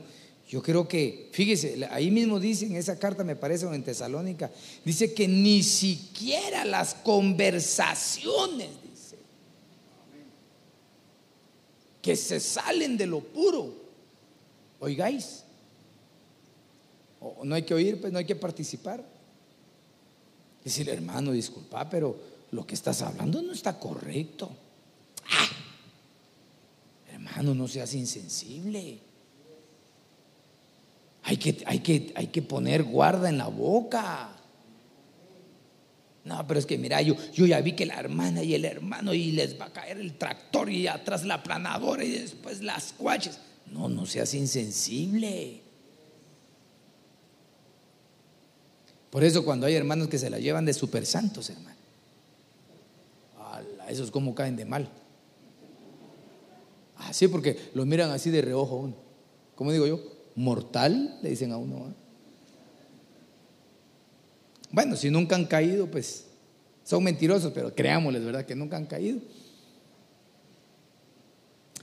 yo 0.50 0.64
creo 0.64 0.88
que, 0.88 1.30
fíjese, 1.32 1.88
ahí 1.92 2.10
mismo 2.10 2.40
dice 2.40 2.66
en 2.66 2.76
esa 2.76 2.98
carta, 2.98 3.24
me 3.24 3.36
parece, 3.36 3.68
en 3.68 3.84
Tesalónica, 3.84 4.50
dice 4.84 5.14
que 5.14 5.28
ni 5.28 5.62
siquiera 5.62 6.66
las 6.66 6.96
conversaciones, 6.96 8.70
dice, 8.90 9.18
que 12.02 12.16
se 12.16 12.40
salen 12.40 12.98
de 12.98 13.06
lo 13.06 13.20
puro, 13.20 13.76
oigáis. 14.80 15.44
No 17.44 17.54
hay 17.54 17.62
que 17.62 17.76
oír, 17.76 18.02
pues 18.02 18.12
no 18.12 18.18
hay 18.18 18.26
que 18.26 18.36
participar. 18.36 19.06
Decirle, 20.64 20.94
hermano, 20.94 21.32
disculpa, 21.32 21.88
pero 21.88 22.18
lo 22.50 22.66
que 22.66 22.74
estás 22.74 23.04
hablando 23.04 23.40
no 23.44 23.54
está 23.54 23.78
correcto. 23.78 24.50
¡Ah! 25.30 25.48
Hermano, 27.14 27.54
no 27.54 27.68
seas 27.68 27.94
insensible. 27.94 29.09
Hay 31.30 31.38
que, 31.38 31.62
hay, 31.68 31.82
que, 31.82 32.12
hay 32.16 32.26
que 32.26 32.42
poner 32.42 32.82
guarda 32.82 33.30
en 33.30 33.38
la 33.38 33.46
boca. 33.46 34.32
No, 36.24 36.48
pero 36.48 36.60
es 36.60 36.66
que 36.66 36.76
mira, 36.76 37.04
yo, 37.04 37.16
yo 37.32 37.46
ya 37.46 37.62
vi 37.62 37.74
que 37.74 37.86
la 37.86 38.00
hermana 38.00 38.42
y 38.42 38.56
el 38.56 38.66
hermano 38.66 39.14
y 39.14 39.34
les 39.34 39.62
va 39.62 39.66
a 39.66 39.72
caer 39.72 40.00
el 40.00 40.18
tractor 40.18 40.72
y 40.72 40.88
atrás 40.88 41.26
la 41.26 41.44
planadora 41.44 42.04
y 42.04 42.10
después 42.10 42.64
las 42.64 42.94
cuaches. 42.94 43.38
No, 43.68 43.88
no 43.88 44.08
seas 44.08 44.34
insensible. 44.34 45.62
Por 49.12 49.24
eso 49.24 49.46
cuando 49.46 49.68
hay 49.68 49.76
hermanos 49.76 50.08
que 50.08 50.18
se 50.18 50.32
la 50.32 50.40
llevan 50.40 50.66
de 50.66 50.74
super 50.74 51.06
santos, 51.06 51.52
hermano. 51.52 51.78
esos 53.88 54.10
como 54.10 54.34
caen 54.34 54.56
de 54.56 54.66
mal. 54.66 54.90
Así 56.98 57.28
porque 57.28 57.70
lo 57.76 57.86
miran 57.86 58.10
así 58.10 58.32
de 58.32 58.42
reojo 58.42 58.78
uno. 58.78 58.96
¿Cómo 59.54 59.72
digo 59.72 59.86
yo? 59.86 60.19
Mortal, 60.40 61.20
le 61.22 61.32
dicen 61.32 61.52
a 61.52 61.58
uno. 61.58 61.94
Bueno, 64.72 64.96
si 64.96 65.10
nunca 65.10 65.36
han 65.36 65.44
caído, 65.44 65.88
pues 65.88 66.28
son 66.86 67.04
mentirosos, 67.04 67.52
pero 67.52 67.76
creámosles, 67.76 68.24
¿verdad? 68.24 68.46
Que 68.46 68.56
nunca 68.56 68.78
han 68.78 68.86
caído. 68.86 69.20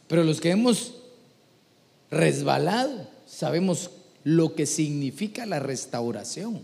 Pero 0.09 0.24
los 0.24 0.40
que 0.40 0.52
hemos 0.52 0.94
resbalado, 2.11 3.07
sabemos 3.26 3.90
lo 4.24 4.54
que 4.54 4.64
significa 4.64 5.44
la 5.44 5.59
restauración. 5.59 6.62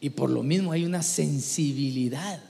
Y 0.00 0.10
por 0.10 0.30
lo 0.30 0.42
mismo 0.42 0.72
hay 0.72 0.86
una 0.86 1.02
sensibilidad. 1.02 2.42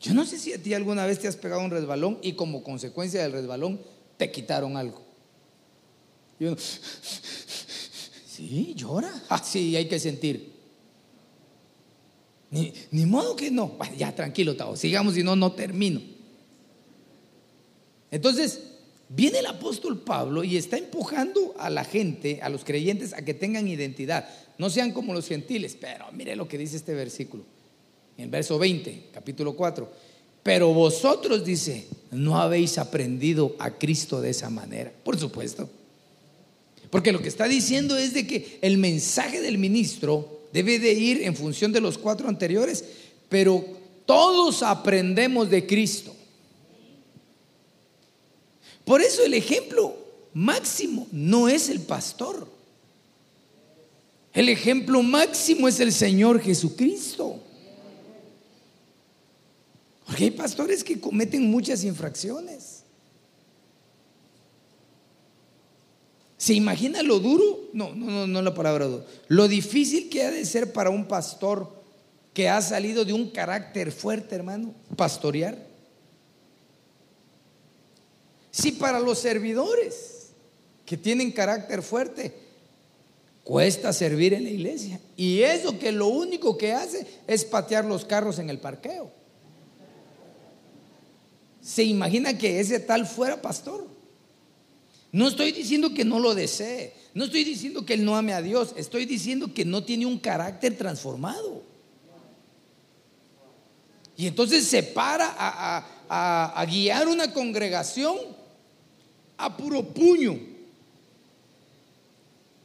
Yo 0.00 0.14
no 0.14 0.24
sé 0.24 0.38
si 0.38 0.54
a 0.54 0.62
ti 0.62 0.72
alguna 0.72 1.04
vez 1.04 1.18
te 1.18 1.28
has 1.28 1.36
pegado 1.36 1.60
un 1.62 1.70
resbalón 1.70 2.18
y 2.22 2.32
como 2.32 2.62
consecuencia 2.62 3.22
del 3.22 3.32
resbalón 3.32 3.82
te 4.16 4.30
quitaron 4.30 4.78
algo. 4.78 5.09
Sí, 8.26 8.72
llora. 8.74 9.12
Ah, 9.28 9.42
sí, 9.42 9.76
hay 9.76 9.86
que 9.86 9.98
sentir. 9.98 10.50
Ni, 12.50 12.72
ni 12.90 13.06
modo 13.06 13.36
que 13.36 13.50
no. 13.50 13.76
ya, 13.96 14.14
tranquilo, 14.14 14.56
Tao. 14.56 14.76
Sigamos, 14.76 15.14
si 15.14 15.22
no, 15.22 15.36
no 15.36 15.52
termino. 15.52 16.00
Entonces, 18.10 18.60
viene 19.08 19.38
el 19.38 19.46
apóstol 19.46 20.00
Pablo 20.00 20.42
y 20.42 20.56
está 20.56 20.76
empujando 20.78 21.54
a 21.58 21.70
la 21.70 21.84
gente, 21.84 22.40
a 22.42 22.48
los 22.48 22.64
creyentes, 22.64 23.12
a 23.12 23.24
que 23.24 23.34
tengan 23.34 23.68
identidad. 23.68 24.28
No 24.58 24.68
sean 24.68 24.92
como 24.92 25.14
los 25.14 25.28
gentiles, 25.28 25.76
pero 25.80 26.06
mire 26.12 26.34
lo 26.36 26.48
que 26.48 26.58
dice 26.58 26.76
este 26.76 26.94
versículo. 26.94 27.44
En 28.16 28.24
el 28.24 28.30
verso 28.30 28.58
20, 28.58 29.10
capítulo 29.12 29.54
4. 29.54 29.90
Pero 30.42 30.72
vosotros, 30.72 31.44
dice, 31.44 31.86
no 32.10 32.40
habéis 32.40 32.78
aprendido 32.78 33.54
a 33.58 33.70
Cristo 33.72 34.20
de 34.20 34.30
esa 34.30 34.50
manera. 34.50 34.92
Por 35.04 35.18
supuesto. 35.18 35.68
Porque 36.90 37.12
lo 37.12 37.22
que 37.22 37.28
está 37.28 37.46
diciendo 37.46 37.96
es 37.96 38.14
de 38.14 38.26
que 38.26 38.58
el 38.62 38.78
mensaje 38.78 39.40
del 39.40 39.58
ministro 39.58 40.40
debe 40.52 40.78
de 40.78 40.92
ir 40.92 41.22
en 41.22 41.36
función 41.36 41.72
de 41.72 41.80
los 41.80 41.96
cuatro 41.98 42.28
anteriores, 42.28 42.84
pero 43.28 43.64
todos 44.06 44.62
aprendemos 44.62 45.48
de 45.48 45.66
Cristo. 45.66 46.14
Por 48.84 49.00
eso 49.00 49.24
el 49.24 49.34
ejemplo 49.34 49.96
máximo 50.34 51.06
no 51.12 51.48
es 51.48 51.68
el 51.68 51.80
pastor. 51.80 52.48
El 54.32 54.48
ejemplo 54.48 55.02
máximo 55.02 55.68
es 55.68 55.78
el 55.78 55.92
Señor 55.92 56.40
Jesucristo. 56.40 57.40
Porque 60.06 60.24
hay 60.24 60.30
pastores 60.32 60.82
que 60.82 61.00
cometen 61.00 61.48
muchas 61.50 61.84
infracciones. 61.84 62.79
¿Se 66.40 66.54
imagina 66.54 67.02
lo 67.02 67.18
duro? 67.18 67.68
No, 67.74 67.94
no, 67.94 68.06
no, 68.06 68.26
no 68.26 68.40
la 68.40 68.54
palabra 68.54 68.86
duro. 68.86 69.04
Lo 69.28 69.46
difícil 69.46 70.08
que 70.08 70.24
ha 70.24 70.30
de 70.30 70.46
ser 70.46 70.72
para 70.72 70.88
un 70.88 71.06
pastor 71.06 71.70
que 72.32 72.48
ha 72.48 72.62
salido 72.62 73.04
de 73.04 73.12
un 73.12 73.28
carácter 73.28 73.92
fuerte, 73.92 74.36
hermano, 74.36 74.74
pastorear. 74.96 75.58
Si 78.50 78.72
para 78.72 79.00
los 79.00 79.18
servidores 79.18 80.30
que 80.86 80.96
tienen 80.96 81.30
carácter 81.30 81.82
fuerte, 81.82 82.34
Cuesta 83.50 83.92
servir 83.92 84.32
en 84.32 84.44
la 84.44 84.50
iglesia. 84.50 85.00
Y 85.16 85.42
eso 85.42 85.76
que 85.76 85.90
lo 85.90 86.06
único 86.06 86.56
que 86.56 86.72
hace 86.72 87.04
es 87.26 87.44
patear 87.44 87.84
los 87.84 88.04
carros 88.04 88.38
en 88.38 88.48
el 88.48 88.60
parqueo. 88.60 89.10
¿Se 91.60 91.82
imagina 91.82 92.38
que 92.38 92.60
ese 92.60 92.78
tal 92.78 93.06
fuera 93.06 93.42
pastor? 93.42 93.89
No 95.12 95.26
estoy 95.26 95.52
diciendo 95.52 95.92
que 95.92 96.04
no 96.04 96.20
lo 96.20 96.34
desee, 96.34 96.94
no 97.14 97.24
estoy 97.24 97.42
diciendo 97.42 97.84
que 97.84 97.94
él 97.94 98.04
no 98.04 98.16
ame 98.16 98.32
a 98.32 98.42
Dios, 98.42 98.74
estoy 98.76 99.06
diciendo 99.06 99.52
que 99.52 99.64
no 99.64 99.82
tiene 99.82 100.06
un 100.06 100.18
carácter 100.18 100.76
transformado. 100.76 101.62
Y 104.16 104.26
entonces 104.26 104.66
se 104.66 104.82
para 104.82 105.34
a, 105.36 106.66
guiar 106.66 107.08
una 107.08 107.32
congregación 107.32 108.16
a 109.36 109.56
puro 109.56 109.82
puño. 109.82 110.38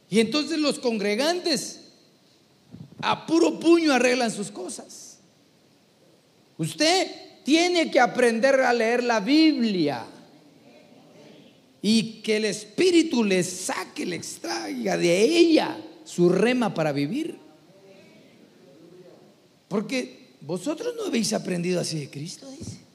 Y 0.08 0.20
entonces 0.20 0.58
los 0.58 0.78
congregantes 0.78 1.80
a 3.00 3.26
puro 3.26 3.58
puño 3.58 3.92
arreglan 3.92 4.30
sus 4.30 4.50
cosas. 4.50 5.18
Usted 6.58 7.10
tiene 7.44 7.90
que 7.90 7.98
aprender 8.00 8.60
a 8.60 8.72
leer 8.72 9.02
la 9.02 9.18
Biblia 9.20 10.04
y 11.82 12.22
que 12.22 12.36
el 12.36 12.44
Espíritu 12.46 13.22
le 13.22 13.42
saque, 13.42 14.06
le 14.06 14.16
extraiga 14.16 14.96
de 14.96 15.24
ella 15.24 15.78
su 16.04 16.28
rema 16.28 16.72
para 16.74 16.92
vivir. 16.92 17.38
Porque 19.68 20.36
vosotros 20.40 20.94
no 20.96 21.06
habéis 21.06 21.32
aprendido 21.32 21.80
así 21.80 21.98
de 21.98 22.10
Cristo, 22.10 22.48
dice. 22.50 22.86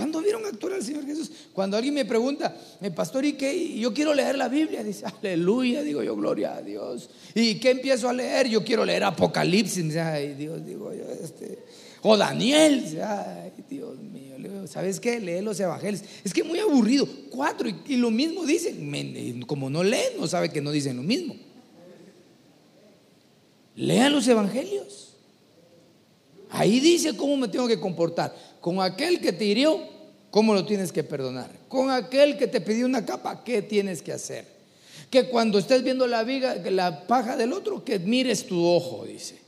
¿Cuándo 0.00 0.22
vieron 0.22 0.46
actuar 0.46 0.72
al 0.72 0.82
Señor 0.82 1.04
Jesús? 1.04 1.30
Cuando 1.52 1.76
alguien 1.76 1.92
me 1.92 2.06
pregunta, 2.06 2.56
eh, 2.80 2.90
pastor, 2.90 3.22
¿y 3.22 3.34
qué? 3.34 3.78
Yo 3.78 3.92
quiero 3.92 4.14
leer 4.14 4.38
la 4.38 4.48
Biblia. 4.48 4.82
Dice, 4.82 5.04
aleluya, 5.04 5.82
digo 5.82 6.02
yo, 6.02 6.16
gloria 6.16 6.56
a 6.56 6.62
Dios. 6.62 7.10
¿Y 7.34 7.56
qué 7.56 7.72
empiezo 7.72 8.08
a 8.08 8.14
leer? 8.14 8.48
Yo 8.48 8.64
quiero 8.64 8.82
leer 8.82 9.04
Apocalipsis. 9.04 9.94
Ay, 9.96 10.32
Dios, 10.34 10.64
digo 10.64 10.90
yo, 10.94 11.04
este. 11.22 11.66
O 12.00 12.16
Daniel. 12.16 12.82
Ay, 13.06 13.52
Dios 13.68 13.98
mío. 13.98 14.19
¿Sabes 14.66 15.00
qué? 15.00 15.20
Lee 15.20 15.40
los 15.40 15.58
evangelios. 15.60 16.02
Es 16.24 16.32
que 16.32 16.44
muy 16.44 16.58
aburrido. 16.58 17.08
Cuatro 17.30 17.68
y, 17.68 17.96
lo 17.96 18.10
mismo 18.10 18.44
dicen. 18.44 19.42
Como 19.46 19.70
no 19.70 19.82
leen, 19.82 20.18
no 20.18 20.26
sabe 20.26 20.50
que 20.50 20.60
no 20.60 20.70
dicen 20.70 20.96
lo 20.96 21.02
mismo. 21.02 21.36
Lean 23.76 24.12
los 24.12 24.28
evangelios. 24.28 25.14
Ahí 26.50 26.80
dice 26.80 27.16
cómo 27.16 27.36
me 27.36 27.48
tengo 27.48 27.68
que 27.68 27.78
comportar. 27.78 28.34
Con 28.60 28.80
aquel 28.80 29.20
que 29.20 29.32
te 29.32 29.44
hirió, 29.44 29.80
cómo 30.30 30.52
lo 30.52 30.66
tienes 30.66 30.92
que 30.92 31.04
perdonar. 31.04 31.50
Con 31.68 31.90
aquel 31.90 32.36
que 32.36 32.46
te 32.46 32.60
pidió 32.60 32.86
una 32.86 33.06
capa, 33.06 33.42
¿qué 33.44 33.62
tienes 33.62 34.02
que 34.02 34.12
hacer? 34.12 34.46
Que 35.08 35.28
cuando 35.28 35.58
estés 35.58 35.82
viendo 35.82 36.06
la 36.06 36.24
viga, 36.24 36.56
la 36.56 37.06
paja 37.06 37.36
del 37.36 37.52
otro, 37.52 37.84
que 37.84 37.98
mires 37.98 38.46
tu 38.46 38.64
ojo, 38.64 39.04
dice. 39.06 39.38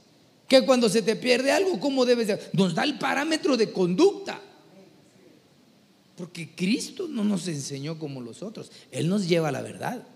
Que 0.48 0.64
cuando 0.64 0.88
se 0.88 1.02
te 1.02 1.16
pierde 1.16 1.50
algo, 1.50 1.78
¿cómo 1.80 2.04
debes 2.04 2.26
de? 2.28 2.38
Nos 2.52 2.74
da 2.74 2.84
el 2.84 2.98
parámetro 2.98 3.56
de 3.56 3.72
conducta. 3.72 4.40
Porque 6.22 6.54
Cristo 6.54 7.08
no 7.08 7.24
nos 7.24 7.48
enseñó 7.48 7.98
como 7.98 8.20
los 8.20 8.44
otros, 8.44 8.70
Él 8.92 9.08
nos 9.08 9.26
lleva 9.26 9.48
a 9.48 9.50
la 9.50 9.60
verdad. 9.60 10.06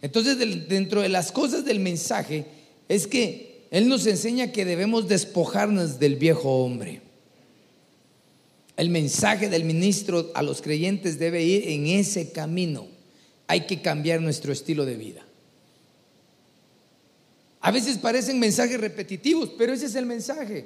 Entonces, 0.00 0.38
dentro 0.66 1.02
de 1.02 1.10
las 1.10 1.30
cosas 1.30 1.66
del 1.66 1.78
mensaje, 1.78 2.46
es 2.88 3.06
que 3.06 3.66
Él 3.70 3.86
nos 3.86 4.06
enseña 4.06 4.50
que 4.50 4.64
debemos 4.64 5.08
despojarnos 5.08 5.98
del 5.98 6.16
viejo 6.16 6.64
hombre. 6.64 7.02
El 8.78 8.88
mensaje 8.88 9.50
del 9.50 9.64
ministro 9.64 10.30
a 10.34 10.42
los 10.42 10.62
creyentes 10.62 11.18
debe 11.18 11.44
ir 11.44 11.68
en 11.68 11.86
ese 11.88 12.32
camino. 12.32 12.86
Hay 13.46 13.66
que 13.66 13.82
cambiar 13.82 14.22
nuestro 14.22 14.54
estilo 14.54 14.86
de 14.86 14.96
vida. 14.96 15.22
A 17.60 17.70
veces 17.70 17.98
parecen 17.98 18.38
mensajes 18.38 18.80
repetitivos, 18.80 19.50
pero 19.58 19.74
ese 19.74 19.84
es 19.84 19.94
el 19.96 20.06
mensaje. 20.06 20.64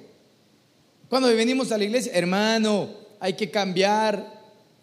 Cuando 1.09 1.27
venimos 1.35 1.73
a 1.73 1.77
la 1.77 1.83
iglesia, 1.83 2.13
hermano, 2.15 3.03
hay 3.19 3.33
que 3.33 3.51
cambiar 3.51 4.34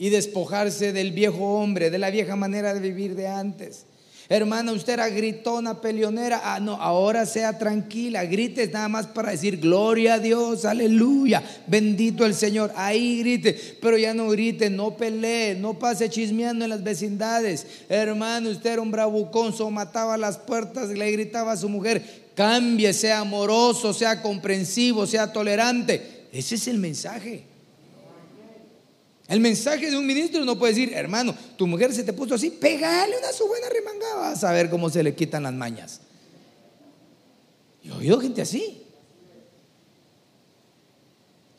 y 0.01 0.09
despojarse 0.09 0.93
del 0.93 1.11
viejo 1.11 1.61
hombre, 1.61 1.91
de 1.91 1.99
la 1.99 2.09
vieja 2.09 2.35
manera 2.35 2.73
de 2.73 2.79
vivir 2.79 3.13
de 3.13 3.27
antes. 3.27 3.85
Hermana, 4.29 4.71
usted 4.71 4.93
era 4.93 5.07
gritona, 5.09 5.79
peleonera. 5.79 6.41
Ah, 6.43 6.59
no, 6.59 6.73
ahora 6.73 7.27
sea 7.27 7.59
tranquila. 7.59 8.25
Grite 8.25 8.67
nada 8.69 8.87
más 8.87 9.05
para 9.05 9.29
decir 9.29 9.59
gloria 9.59 10.15
a 10.15 10.19
Dios, 10.19 10.65
aleluya, 10.65 11.43
bendito 11.67 12.25
el 12.25 12.33
Señor. 12.33 12.73
Ahí 12.75 13.19
grite, 13.19 13.55
pero 13.79 13.95
ya 13.95 14.15
no 14.15 14.27
grite, 14.29 14.71
no 14.71 14.97
pelee, 14.97 15.53
no 15.53 15.77
pase 15.77 16.09
chismeando 16.09 16.65
en 16.65 16.71
las 16.71 16.83
vecindades. 16.83 17.67
Hermano, 17.87 18.49
usted 18.49 18.71
era 18.71 18.81
un 18.81 18.89
bravucón, 18.89 19.53
mataba 19.71 20.17
las 20.17 20.39
puertas, 20.39 20.89
le 20.89 21.11
gritaba 21.11 21.51
a 21.51 21.57
su 21.57 21.69
mujer. 21.69 22.01
Cambie, 22.33 22.91
sea 22.93 23.19
amoroso, 23.19 23.93
sea 23.93 24.19
comprensivo, 24.19 25.05
sea 25.05 25.31
tolerante. 25.31 26.25
Ese 26.33 26.55
es 26.55 26.67
el 26.67 26.79
mensaje. 26.79 27.50
El 29.31 29.39
mensaje 29.39 29.89
de 29.89 29.97
un 29.97 30.05
ministro 30.05 30.43
no 30.43 30.59
puede 30.59 30.73
decir, 30.73 30.93
hermano, 30.93 31.33
tu 31.55 31.65
mujer 31.65 31.93
se 31.93 32.03
te 32.03 32.11
puso 32.11 32.35
así, 32.35 32.49
pégale 32.49 33.17
una 33.17 33.31
su 33.31 33.47
buena 33.47 33.69
remangada, 33.69 34.33
a 34.33 34.51
ver 34.51 34.69
cómo 34.69 34.89
se 34.89 35.01
le 35.01 35.15
quitan 35.15 35.43
las 35.43 35.53
mañas. 35.53 36.01
Yo 37.81 37.93
he 37.93 37.97
oído 37.99 38.19
gente 38.19 38.41
así. 38.41 38.81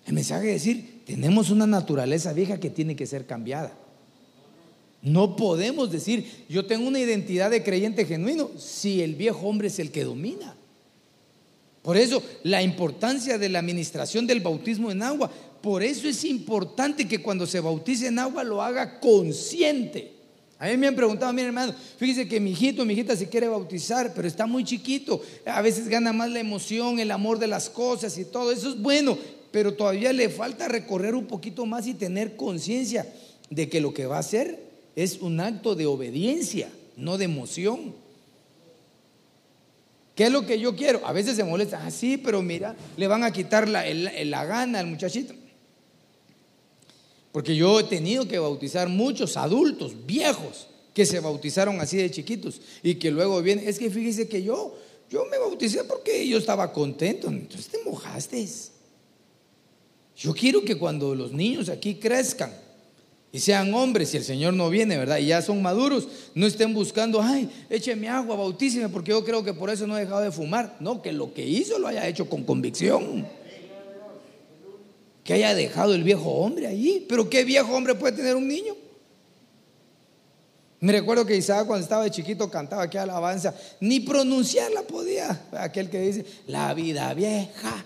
El 0.05 0.13
mensaje 0.13 0.49
es 0.55 0.63
decir, 0.63 1.03
tenemos 1.07 1.49
una 1.49 1.67
naturaleza 1.67 2.35
vieja 2.35 2.61
que 2.61 2.69
tiene 2.69 2.95
que 2.95 3.07
ser 3.07 3.25
cambiada. 3.25 3.73
No 5.01 5.35
podemos 5.35 5.91
decir, 5.91 6.45
yo 6.51 6.67
tengo 6.67 6.87
una 6.87 7.01
identidad 7.01 7.51
de 7.51 7.63
creyente 7.63 8.05
genuino 8.05 8.51
si 8.59 9.01
el 9.01 9.15
viejo 9.15 9.49
hombre 9.49 9.69
es 9.69 9.79
el 9.79 9.91
que 9.91 10.05
domina. 10.05 10.55
Por 11.81 11.97
eso 11.97 12.23
la 12.43 12.63
importancia 12.63 13.39
de 13.39 13.49
la 13.49 13.61
administración 13.61 14.27
del 14.27 14.41
bautismo 14.41 14.91
en 14.91 15.03
agua, 15.03 15.31
por 15.63 15.83
eso 15.83 16.09
es 16.09 16.25
importante 16.25 17.07
que 17.07 17.23
cuando 17.23 17.47
se 17.47 17.61
bautice 17.61 18.09
en 18.09 18.19
agua 18.19 18.43
lo 18.43 18.61
haga 18.61 18.99
consciente. 18.99 20.13
A 20.59 20.67
mí 20.67 20.77
me 20.77 20.87
han 20.87 20.95
preguntado, 20.95 21.33
mi 21.33 21.43
hermano, 21.43 21.75
fíjese 21.97 22.29
que 22.29 22.39
mi 22.39 22.53
hijito, 22.53 22.85
mi 22.85 22.93
hijita 22.93 23.17
se 23.17 23.29
quiere 23.29 23.49
bautizar, 23.49 24.13
pero 24.15 24.29
está 24.29 24.47
muy 24.47 24.63
chiquito. 24.65 25.21
A 25.45 25.61
veces 25.61 25.89
gana 25.89 26.13
más 26.13 26.31
la 26.31 26.39
emoción, 26.39 27.01
el 27.01 27.11
amor 27.11 27.39
de 27.39 27.49
las 27.49 27.69
cosas 27.69 28.17
y 28.19 28.25
todo. 28.25 28.53
Eso 28.53 28.69
es 28.71 28.81
bueno, 28.81 29.19
pero 29.51 29.75
todavía 29.75 30.13
le 30.13 30.29
falta 30.29 30.69
recorrer 30.69 31.15
un 31.15 31.27
poquito 31.27 31.67
más 31.67 31.87
y 31.87 31.95
tener 31.95 32.37
conciencia 32.37 33.13
de 33.51 33.69
que 33.69 33.81
lo 33.81 33.93
que 33.93 34.07
va 34.07 34.17
a 34.17 34.21
hacer 34.21 34.63
es 34.95 35.21
un 35.21 35.41
acto 35.41 35.75
de 35.75 35.87
obediencia, 35.87 36.69
no 36.97 37.19
de 37.19 37.25
emoción. 37.25 37.95
¿Qué 40.15 40.25
es 40.25 40.31
lo 40.31 40.47
que 40.47 40.61
yo 40.61 40.77
quiero? 40.77 41.05
A 41.07 41.13
veces 41.13 41.35
se 41.35 41.43
molesta, 41.43 41.85
ah, 41.85 41.91
sí, 41.91 42.19
pero 42.19 42.41
mira, 42.41 42.77
le 42.97 43.07
van 43.09 43.25
a 43.25 43.33
quitar 43.33 43.69
la, 43.69 43.85
la 43.93 44.45
gana 44.45 44.79
al 44.79 44.87
muchachito. 44.87 45.35
Porque 47.33 47.57
yo 47.57 47.81
he 47.81 47.85
tenido 47.85 48.29
que 48.29 48.39
bautizar 48.39 48.89
muchos 48.91 49.39
adultos, 49.39 49.95
viejos, 50.07 50.69
que 50.93 51.07
se 51.07 51.19
bautizaron 51.19 51.81
así 51.81 51.97
de 51.97 52.11
chiquitos 52.11 52.61
y 52.83 52.97
que 52.97 53.11
luego 53.11 53.41
vienen. 53.41 53.67
Es 53.67 53.79
que 53.79 53.91
fíjese 53.91 54.29
que 54.29 54.43
yo, 54.43 54.77
yo 55.11 55.25
me 55.25 55.39
bauticé 55.39 55.85
porque 55.85 56.29
yo 56.29 56.37
estaba 56.37 56.71
contento. 56.73 57.29
Entonces 57.29 57.69
te 57.69 57.79
mojaste. 57.85 58.47
Yo 60.15 60.35
quiero 60.35 60.63
que 60.63 60.77
cuando 60.77 61.15
los 61.15 61.33
niños 61.33 61.71
aquí 61.71 61.95
crezcan 61.95 62.53
y 63.33 63.41
sean 63.41 63.73
hombres 63.73 64.13
y 64.13 64.19
el 64.19 64.25
Señor 64.25 64.53
no 64.53 64.69
viene, 64.69 64.99
¿verdad? 64.99 65.17
Y 65.17 65.29
ya 65.29 65.41
son 65.41 65.63
maduros, 65.63 66.07
no 66.35 66.47
estén 66.47 66.75
buscando, 66.75 67.23
ay, 67.23 67.49
écheme 67.71 68.11
agua, 68.11 68.37
bautíceme, 68.37 68.91
porque 68.91 69.13
yo 69.13 69.25
creo 69.25 69.43
que 69.43 69.55
por 69.55 69.71
eso 69.71 69.87
no 69.87 69.97
he 69.97 70.01
dejado 70.01 70.21
de 70.21 70.31
fumar. 70.31 70.77
No, 70.81 71.01
que 71.01 71.13
lo 71.13 71.33
que 71.33 71.47
hizo 71.47 71.79
lo 71.79 71.89
haya 71.89 72.07
hecho 72.07 72.29
con 72.29 72.45
convicción 72.45 73.27
que 75.25 75.35
haya 75.35 75.55
dejado 75.55 75.95
el 75.95 76.03
viejo 76.03 76.31
hombre 76.31 76.67
allí. 76.67 77.05
Pero 77.09 77.29
¿qué 77.29 77.45
viejo 77.45 77.75
hombre 77.75 77.95
puede 77.95 78.17
tener 78.17 78.37
un 78.37 78.49
niño? 78.49 78.77
Me 80.81 80.93
recuerdo 80.93 81.25
que 81.25 81.37
Isaac 81.37 81.67
cuando 81.67 81.85
estaba 81.85 82.03
de 82.03 82.11
chiquito 82.11 82.51
cantaba 82.51 82.83
aquí 82.83 82.99
alabanza, 82.99 83.55
ni 83.81 84.01
pronunciarla 84.01 84.83
podía. 84.83 85.47
Aquel 85.53 85.89
que 85.89 86.01
dice, 86.01 86.27
la 86.49 86.75
vida 86.75 87.15
vieja 87.15 87.85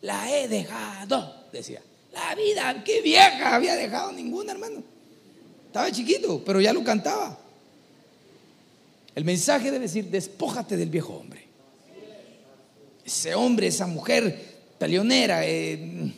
la 0.00 0.34
he 0.34 0.48
dejado, 0.48 1.44
decía. 1.52 1.82
La 2.12 2.34
vida, 2.34 2.82
qué 2.84 3.02
vieja, 3.02 3.54
había 3.54 3.76
dejado 3.76 4.12
ninguna, 4.12 4.52
hermano. 4.52 4.82
Estaba 5.66 5.92
chiquito, 5.92 6.42
pero 6.44 6.60
ya 6.60 6.72
lo 6.72 6.82
cantaba. 6.82 7.38
El 9.14 9.24
mensaje 9.24 9.70
debe 9.70 9.80
decir, 9.80 10.06
despójate 10.06 10.76
del 10.76 10.88
viejo 10.88 11.12
hombre. 11.14 11.46
Ese 13.04 13.34
hombre, 13.34 13.66
esa 13.66 13.86
mujer 13.86 14.56
peleonera, 14.78 15.46
eh, 15.46 16.12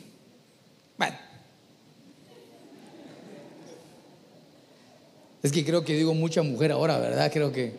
Es 5.43 5.53
que 5.53 5.65
creo 5.65 5.85
que 5.85 5.97
digo 5.97 6.15
mucha 6.15 6.43
mujer 6.43 6.73
ahora, 6.73 6.99
¿verdad? 6.99 7.33
Creo 7.33 7.51
que 7.53 7.73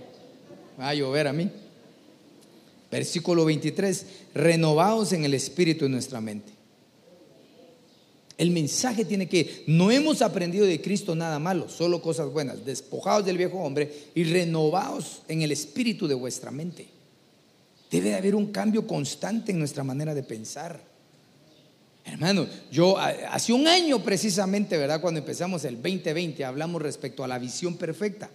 va 0.79 0.89
a 0.89 0.95
llover 0.95 1.27
a 1.27 1.33
mí. 1.33 1.49
Versículo 2.91 3.45
23, 3.45 4.05
renovados 4.33 5.13
en 5.13 5.23
el 5.23 5.33
espíritu 5.33 5.85
de 5.85 5.91
nuestra 5.91 6.19
mente. 6.19 6.51
El 8.37 8.49
mensaje 8.49 9.05
tiene 9.05 9.29
que, 9.29 9.63
no 9.67 9.91
hemos 9.91 10.23
aprendido 10.23 10.65
de 10.65 10.81
Cristo 10.81 11.15
nada 11.15 11.37
malo, 11.37 11.69
solo 11.69 12.01
cosas 12.01 12.31
buenas, 12.33 12.65
despojados 12.65 13.23
del 13.23 13.37
viejo 13.37 13.59
hombre 13.59 13.93
y 14.15 14.23
renovados 14.23 15.21
en 15.27 15.43
el 15.43 15.51
espíritu 15.51 16.07
de 16.07 16.15
vuestra 16.15 16.49
mente. 16.49 16.87
Debe 17.91 18.09
de 18.09 18.15
haber 18.15 18.35
un 18.35 18.51
cambio 18.51 18.87
constante 18.87 19.51
en 19.51 19.59
nuestra 19.59 19.83
manera 19.83 20.15
de 20.15 20.23
pensar. 20.23 20.90
Hermano, 22.05 22.47
yo 22.71 22.97
hace 22.97 23.53
un 23.53 23.67
año 23.67 24.03
precisamente, 24.03 24.77
¿verdad? 24.77 25.01
Cuando 25.01 25.19
empezamos 25.19 25.63
el 25.65 25.75
2020, 25.75 26.43
hablamos 26.43 26.81
respecto 26.81 27.23
a 27.23 27.27
la 27.27 27.39
visión 27.39 27.75
perfecta. 27.75 28.29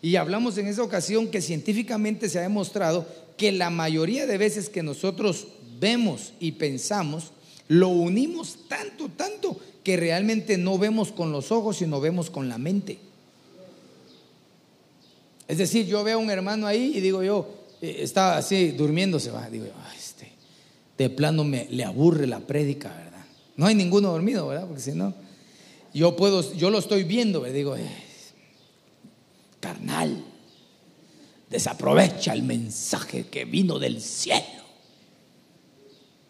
Y 0.00 0.16
hablamos 0.16 0.58
en 0.58 0.66
esa 0.66 0.82
ocasión 0.82 1.28
que 1.28 1.40
científicamente 1.40 2.28
se 2.28 2.38
ha 2.38 2.42
demostrado 2.42 3.06
que 3.36 3.52
la 3.52 3.70
mayoría 3.70 4.26
de 4.26 4.38
veces 4.38 4.68
que 4.68 4.82
nosotros 4.82 5.46
vemos 5.80 6.34
y 6.40 6.52
pensamos, 6.52 7.32
lo 7.68 7.88
unimos 7.88 8.58
tanto, 8.68 9.08
tanto, 9.08 9.58
que 9.82 9.96
realmente 9.96 10.56
no 10.56 10.78
vemos 10.78 11.10
con 11.10 11.32
los 11.32 11.50
ojos, 11.52 11.78
sino 11.78 12.00
vemos 12.00 12.30
con 12.30 12.48
la 12.48 12.58
mente. 12.58 12.98
Es 15.48 15.58
decir, 15.58 15.86
yo 15.86 16.02
veo 16.04 16.18
a 16.18 16.22
un 16.22 16.30
hermano 16.30 16.66
ahí 16.66 16.92
y 16.96 17.00
digo 17.00 17.22
yo, 17.22 17.48
eh, 17.82 17.96
está 18.00 18.36
así 18.36 18.70
durmiéndose, 18.70 19.30
va, 19.30 19.48
digo 19.50 19.66
yo, 19.66 19.72
este, 19.96 20.30
de 20.96 21.10
plano 21.10 21.44
me, 21.44 21.66
le 21.70 21.84
aburre 21.84 22.26
la 22.26 22.40
prédica, 22.40 22.88
¿verdad? 22.88 23.24
No 23.56 23.66
hay 23.66 23.74
ninguno 23.74 24.10
dormido, 24.10 24.46
¿verdad? 24.46 24.66
Porque 24.66 24.82
si 24.82 24.92
no, 24.92 25.14
yo 25.92 26.16
puedo, 26.16 26.52
yo 26.54 26.70
lo 26.70 26.78
estoy 26.78 27.04
viendo, 27.04 27.40
¿verdad? 27.40 27.56
digo, 27.56 27.76
carnal, 29.60 30.24
desaprovecha 31.50 32.32
el 32.32 32.42
mensaje 32.42 33.26
que 33.26 33.44
vino 33.44 33.78
del 33.78 34.00
cielo. 34.00 34.64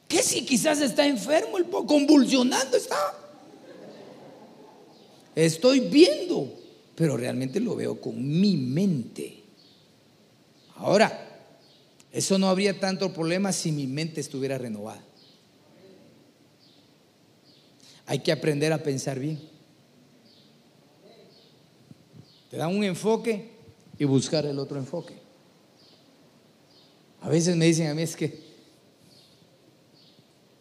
¿Qué 0.07 0.23
si 0.23 0.45
quizás 0.45 0.81
está 0.81 1.07
enfermo, 1.07 1.59
el 1.59 1.65
convulsionando 1.65 2.77
está? 2.77 2.97
Estoy 5.35 5.81
viendo, 5.81 6.53
pero 6.95 7.17
realmente 7.17 7.59
lo 7.59 7.75
veo 7.75 8.01
con 8.01 8.41
mi 8.41 8.57
mente. 8.57 9.43
Ahora, 10.77 11.34
eso 12.15 12.39
no 12.39 12.49
habría 12.49 12.79
tanto 12.79 13.13
problema 13.13 13.53
si 13.53 13.73
mi 13.73 13.89
mente 13.89 14.21
estuviera 14.21 14.57
renovada. 14.57 15.05
Hay 18.07 18.21
que 18.21 18.31
aprender 18.31 18.73
a 18.73 18.79
pensar 18.79 19.19
bien. 19.19 19.41
Te 22.53 22.57
dan 22.57 22.77
un 22.77 22.85
enfoque 22.85 23.51
y 23.99 24.05
buscar 24.05 24.47
el 24.47 24.61
otro 24.61 24.79
enfoque. 24.79 25.15
A 27.21 27.29
veces 27.29 27.57
me 27.57 27.65
dicen 27.65 27.89
a 27.89 27.95
mí 27.95 28.03
es 28.03 28.15
que, 28.15 28.45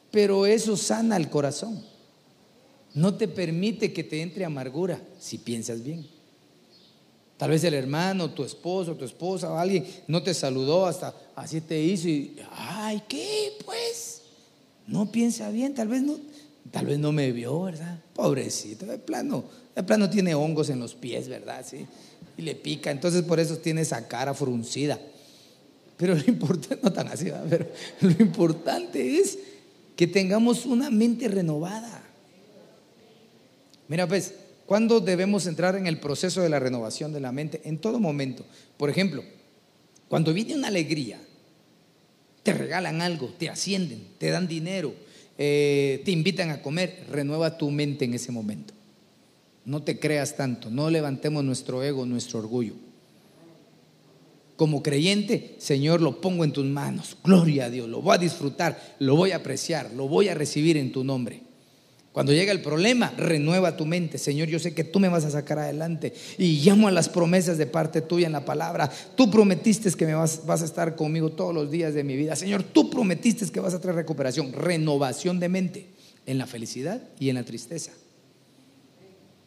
pero 0.10 0.48
eso 0.48 0.76
sana 0.76 1.18
el 1.18 1.30
corazón. 1.30 1.86
No 2.96 3.16
te 3.16 3.28
permite 3.28 3.94
que 3.94 4.04
te 4.04 4.24
entre 4.24 4.44
amargura 4.44 5.00
si 5.20 5.38
piensas 5.38 5.84
bien. 5.84 6.08
Tal 7.38 7.50
vez 7.50 7.64
el 7.64 7.74
hermano, 7.74 8.32
tu 8.32 8.44
esposo, 8.44 8.96
tu 8.96 9.06
esposa 9.06 9.52
o 9.52 9.58
alguien 9.58 9.86
no 10.08 10.22
te 10.22 10.34
saludó 10.34 10.86
hasta 10.86 11.14
así 11.36 11.62
te 11.62 11.82
hizo 11.82 12.08
y, 12.08 12.38
ay, 12.52 13.04
¿qué? 13.08 13.54
Pues, 13.66 14.22
no 14.88 15.12
piensa 15.12 15.50
bien, 15.50 15.74
tal 15.74 15.88
vez 15.88 16.02
no, 16.04 16.18
tal 16.72 16.86
vez 16.86 17.00
no 17.00 17.12
me 17.12 17.32
vio, 17.32 17.64
¿verdad? 17.64 18.00
Pobrecito, 18.14 18.86
de 18.86 18.98
plano, 18.98 19.44
de 19.76 19.84
plano 19.84 20.10
tiene 20.10 20.36
hongos 20.36 20.70
en 20.70 20.80
los 20.80 20.94
pies, 20.94 21.28
¿verdad? 21.28 21.66
Sí. 21.68 21.86
Y 22.38 22.42
le 22.44 22.56
pica, 22.56 22.92
entonces 22.92 23.24
por 23.24 23.40
eso 23.40 23.58
tiene 23.58 23.82
esa 23.82 24.08
cara 24.08 24.34
fruncida. 24.34 25.00
Pero 25.98 26.16
lo 26.16 26.24
importante, 26.28 26.80
no 26.84 26.92
tan 26.92 27.08
así, 27.08 27.32
pero 27.50 27.68
lo 28.02 28.12
importante 28.24 29.20
es 29.20 29.38
que 29.96 30.08
tengamos 30.08 30.66
una 30.66 30.90
mente 30.90 31.28
renovada. 31.28 32.04
Mira, 33.88 34.08
pues, 34.08 34.34
¿cuándo 34.66 35.00
debemos 35.00 35.48
entrar 35.48 35.76
en 35.76 35.88
el 35.88 36.00
proceso 36.00 36.42
de 36.42 36.50
la 36.50 36.60
renovación 36.60 37.14
de 37.14 37.20
la 37.20 37.32
mente? 37.32 37.62
En 37.66 37.78
todo 37.78 38.00
momento. 38.00 38.46
Por 38.78 38.90
ejemplo, 38.90 39.24
cuando 40.08 40.34
viene 40.34 40.56
una 40.56 40.68
alegría, 40.68 41.20
te 42.44 42.54
regalan 42.54 43.02
algo, 43.02 43.34
te 43.38 43.50
ascienden, 43.50 44.06
te 44.18 44.30
dan 44.30 44.48
dinero, 44.48 44.94
eh, 45.38 46.02
te 46.06 46.12
invitan 46.12 46.52
a 46.52 46.62
comer, 46.62 47.06
renueva 47.10 47.58
tu 47.58 47.72
mente 47.72 48.06
en 48.06 48.14
ese 48.14 48.32
momento. 48.32 48.74
No 49.66 49.82
te 49.82 49.98
creas 49.98 50.36
tanto, 50.36 50.70
no 50.70 50.90
levantemos 50.90 51.44
nuestro 51.44 51.82
ego, 51.84 52.06
nuestro 52.06 52.40
orgullo. 52.40 52.74
Como 54.56 54.84
creyente, 54.84 55.56
Señor, 55.58 56.02
lo 56.02 56.22
pongo 56.22 56.44
en 56.44 56.52
tus 56.52 56.66
manos. 56.66 57.18
Gloria 57.24 57.66
a 57.66 57.70
Dios, 57.70 57.90
lo 57.90 58.02
voy 58.02 58.16
a 58.16 58.20
disfrutar, 58.20 58.96
lo 59.00 59.16
voy 59.16 59.32
a 59.32 59.38
apreciar, 59.38 59.92
lo 59.94 60.08
voy 60.08 60.28
a 60.28 60.36
recibir 60.36 60.78
en 60.78 60.92
tu 60.92 61.04
nombre. 61.04 61.42
Cuando 62.14 62.32
llega 62.32 62.52
el 62.52 62.62
problema, 62.62 63.12
renueva 63.18 63.76
tu 63.76 63.88
mente. 63.88 64.20
Señor, 64.20 64.48
yo 64.48 64.60
sé 64.60 64.76
que 64.76 64.84
tú 64.84 65.00
me 65.00 65.10
vas 65.10 65.26
a 65.26 65.32
sacar 65.32 65.58
adelante. 65.58 66.14
Y 66.38 66.62
llamo 66.62 66.88
a 66.88 66.92
las 66.92 67.10
promesas 67.10 67.58
de 67.58 67.66
parte 67.66 68.02
tuya 68.02 68.28
en 68.28 68.34
la 68.34 68.46
palabra. 68.46 68.90
Tú 69.16 69.32
prometiste 69.32 69.92
que 69.94 70.06
me 70.06 70.14
vas, 70.14 70.42
a 70.48 70.54
estar 70.64 70.96
conmigo 70.96 71.32
todos 71.32 71.56
los 71.56 71.72
días 71.72 71.96
de 71.96 72.04
mi 72.04 72.16
vida. 72.16 72.36
Señor, 72.36 72.62
tú 72.62 72.92
prometiste 72.92 73.48
que 73.52 73.60
vas 73.60 73.74
a 73.74 73.82
traer 73.82 73.96
recuperación, 73.96 74.54
renovación 74.54 75.40
de 75.40 75.50
mente 75.50 75.88
en 76.28 76.38
la 76.38 76.46
felicidad 76.46 77.02
y 77.20 77.30
en 77.30 77.36
la 77.36 77.44
tristeza. 77.44 77.92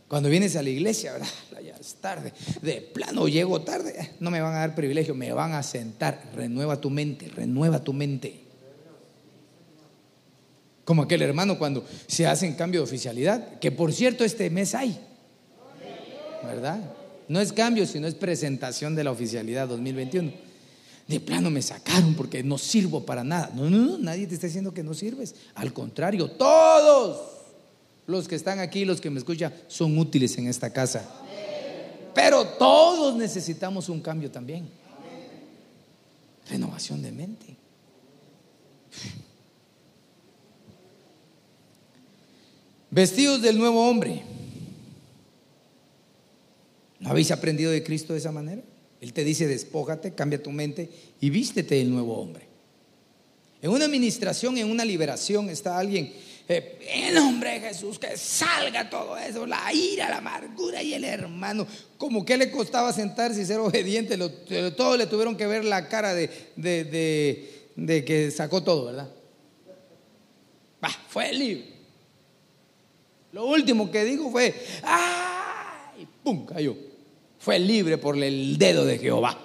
Cuando 0.09 0.29
vienes 0.29 0.57
a 0.57 0.62
la 0.62 0.71
iglesia, 0.71 1.12
¿verdad? 1.12 1.29
Ya 1.64 1.77
es 1.81 1.95
tarde. 1.95 2.33
De 2.62 2.81
plano 2.81 3.29
llego 3.29 3.62
tarde. 3.62 4.14
No 4.19 4.31
me 4.31 4.41
van 4.41 4.55
a 4.55 4.59
dar 4.59 4.75
privilegio, 4.75 5.14
me 5.14 5.33
van 5.33 5.53
a 5.53 5.62
sentar. 5.62 6.31
Renueva 6.35 6.81
tu 6.81 6.91
mente, 6.91 7.29
renueva 7.29 7.83
tu 7.83 7.93
mente. 7.93 8.45
Como 10.87 11.03
aquel 11.03 11.20
hermano 11.20 11.59
cuando 11.59 11.84
se 12.07 12.28
hace 12.28 12.47
en 12.47 12.55
cambio 12.55 12.80
de 12.80 12.84
oficialidad, 12.84 13.59
que 13.59 13.72
por 13.72 13.93
cierto 13.93 14.24
este 14.24 14.49
mes 14.51 14.72
hay. 14.72 14.97
¿Verdad? 16.45 16.78
No 17.26 17.41
es 17.41 17.53
cambio, 17.53 17.87
sino 17.87 18.07
es 18.07 18.14
presentación 18.14 18.95
de 18.95 19.03
la 19.03 19.11
oficialidad 19.11 19.66
2021. 19.66 20.32
De 21.09 21.18
plano 21.18 21.51
me 21.51 21.61
sacaron 21.61 22.14
porque 22.14 22.45
no 22.45 22.57
sirvo 22.57 23.05
para 23.05 23.24
nada. 23.24 23.51
No, 23.53 23.68
no, 23.68 23.78
no, 23.78 23.99
nadie 23.99 24.28
te 24.28 24.34
está 24.34 24.47
diciendo 24.47 24.72
que 24.72 24.84
no 24.84 24.95
sirves. 24.95 25.34
Al 25.57 25.72
contrario, 25.72 26.30
todos 26.30 27.32
los 28.07 28.28
que 28.28 28.37
están 28.37 28.61
aquí, 28.61 28.84
los 28.84 29.01
que 29.01 29.11
me 29.11 29.18
escuchan, 29.18 29.53
son 29.66 29.99
útiles 29.99 30.39
en 30.39 30.47
esta 30.47 30.72
casa. 30.72 31.05
Pero 32.14 32.47
todos 32.47 33.16
necesitamos 33.16 33.89
un 33.89 34.01
cambio 34.01 34.30
también. 34.30 34.70
Renovación 36.49 37.03
de 37.03 37.11
mente. 37.11 37.57
Vestidos 42.97 43.42
del 43.42 43.59
nuevo 43.59 43.86
hombre. 43.86 44.22
¿No 46.99 47.11
habéis 47.11 47.30
aprendido 47.30 47.70
de 47.70 47.82
Cristo 47.84 48.14
de 48.14 48.20
esa 48.20 48.32
manera? 48.32 48.62
Él 49.03 49.12
te 49.12 49.22
dice, 49.22 49.47
despójate, 49.47 50.14
cambia 50.14 50.42
tu 50.42 50.51
mente 50.51 50.88
y 51.20 51.28
vístete 51.28 51.74
del 51.74 51.90
nuevo 51.90 52.16
hombre. 52.18 52.47
En 53.61 53.70
una 53.70 53.84
administración, 53.84 54.57
en 54.57 54.70
una 54.70 54.82
liberación, 54.82 55.51
está 55.51 55.78
alguien 55.78 56.11
eh, 56.49 56.78
en 56.90 57.14
nombre 57.14 57.61
de 57.61 57.68
Jesús, 57.68 57.99
que 57.99 58.16
salga 58.16 58.88
todo 58.88 59.18
eso, 59.18 59.47
la 59.47 59.70
ira, 59.74 60.09
la 60.09 60.16
amargura 60.16 60.82
y 60.82 60.94
el 60.94 61.05
hermano. 61.05 61.66
Como 61.99 62.24
que 62.24 62.38
le 62.38 62.51
costaba 62.51 62.94
sentarse 62.94 63.42
y 63.42 63.44
ser 63.44 63.59
obediente, 63.59 64.16
todos 64.74 64.97
le 64.97 65.07
tuvieron 65.07 65.36
que 65.36 65.47
ver 65.47 65.66
la 65.66 65.86
cara 65.90 66.14
de, 66.14 66.30
de, 66.57 68.05
que 68.07 68.30
sacó 68.30 68.62
todo, 68.62 68.86
¿verdad? 68.86 69.11
fue 71.11 71.30
libre. 71.34 71.76
Lo 73.37 73.45
último 73.45 73.91
que 73.91 74.03
dijo 74.03 74.30
fue, 74.30 74.55
¡ay! 74.82 76.09
¡Pum! 76.24 76.47
cayó. 76.47 76.74
Fue 77.39 77.59
libre 77.59 77.99
por 77.99 78.16
el 78.16 78.57
dedo 78.57 78.87
de 78.87 78.99
Jehová. 78.99 79.39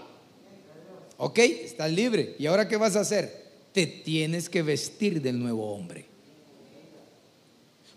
¿Ok? 1.18 1.39
Estás 1.39 1.92
libre. 1.92 2.38
¿Y 2.39 2.46
ahora 2.46 2.70
qué 2.70 2.78
vas 2.78 2.96
a 2.96 3.02
hacer? 3.02 3.52
Te 3.74 3.86
tienes 3.86 4.48
que 4.48 4.62
vestir 4.62 5.22
del 5.22 5.38
nuevo 5.38 5.74
hombre. 5.74 6.06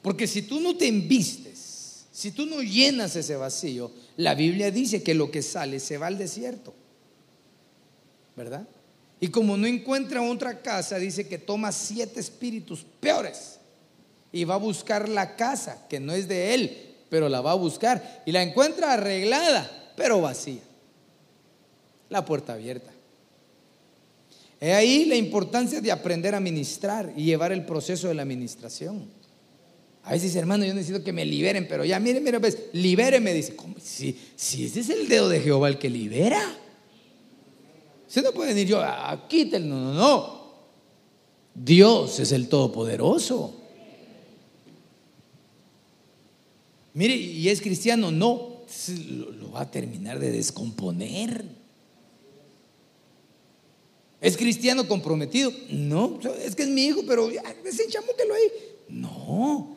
Porque 0.03 0.27
si 0.27 0.43
tú 0.43 0.59
no 0.59 0.77
te 0.77 0.89
envistes, 0.89 2.07
si 2.11 2.33
tú 2.33 2.45
no 2.45 2.61
llenas 2.61 3.15
ese 3.15 3.37
vacío, 3.37 3.93
la 4.17 4.35
Biblia 4.35 4.73
dice 4.73 5.01
que 5.01 5.15
lo 5.15 5.31
que 5.31 5.43
sale 5.43 5.79
se 5.79 5.97
va 5.97 6.09
al 6.09 6.19
desierto. 6.19 6.75
¿Verdad? 8.35 8.67
Y 9.21 9.29
como 9.29 9.57
no 9.57 9.69
encuentra 9.69 10.21
otra 10.23 10.61
casa, 10.61 10.99
dice 10.99 11.29
que 11.29 11.39
toma 11.39 11.71
siete 11.71 12.19
espíritus 12.19 12.85
peores 12.99 13.61
y 14.35 14.43
va 14.43 14.55
a 14.55 14.59
buscar 14.59 15.09
la 15.09 15.37
casa, 15.37 15.87
que 15.89 16.01
no 16.01 16.13
es 16.13 16.27
de 16.27 16.55
él, 16.55 16.77
pero 17.09 17.29
la 17.29 17.41
va 17.41 17.53
a 17.53 17.55
buscar 17.55 18.23
y 18.27 18.33
la 18.33 18.43
encuentra 18.43 18.93
arreglada, 18.93 19.93
pero 19.97 20.21
vacía. 20.21 20.61
La 22.09 22.25
puerta 22.25 22.55
abierta. 22.55 22.91
He 24.61 24.73
ahí 24.73 25.05
la 25.05 25.15
importancia 25.15 25.81
de 25.81 25.93
aprender 25.93 26.35
a 26.35 26.41
ministrar 26.41 27.13
y 27.17 27.23
llevar 27.23 27.53
el 27.53 27.65
proceso 27.65 28.09
de 28.09 28.15
la 28.15 28.23
administración. 28.23 29.05
A 30.03 30.11
veces 30.11 30.35
hermano, 30.35 30.65
yo 30.65 30.75
necesito 30.75 31.05
que 31.05 31.13
me 31.13 31.25
liberen, 31.25 31.69
pero 31.69 31.85
ya, 31.85 32.01
mire, 32.01 32.21
mire, 32.21 32.41
pues, 32.41 32.59
libéreme. 32.73 33.33
Dice. 33.33 33.55
Si, 33.81 34.19
si 34.35 34.65
ese 34.65 34.81
es 34.81 34.91
el 34.91 35.07
dedo 35.07 35.29
de 35.29 35.41
Jehová 35.41 35.69
el 35.69 35.79
que 35.79 35.89
libera. 35.89 36.43
Usted 38.09 38.25
no 38.25 38.33
puede 38.33 38.53
decir 38.53 38.67
yo, 38.67 38.83
aquí, 38.83 39.45
no, 39.45 39.61
no, 39.61 39.95
no. 39.95 40.45
Dios 41.55 42.19
es 42.19 42.33
el 42.33 42.49
Todopoderoso. 42.49 43.61
Mire, 46.95 47.17
y 47.17 47.49
es 47.49 47.61
cristiano, 47.61 48.13
no, 48.13 48.63
lo, 49.19 49.51
va 49.51 49.63
a 49.63 49.71
terminar 49.71 50.21
de 50.21 50.31
descomponer. 50.31 51.45
¿Es 54.21 54.37
cristiano 54.37 54.87
comprometido? 54.87 55.53
No, 55.71 56.19
es 56.41 56.55
que 56.55 56.63
es 56.63 56.69
mi 56.69 56.85
hijo, 56.85 57.03
pero 57.07 57.29
desenchamútelo 57.65 58.35
ahí. 58.35 58.43
No, 58.89 59.77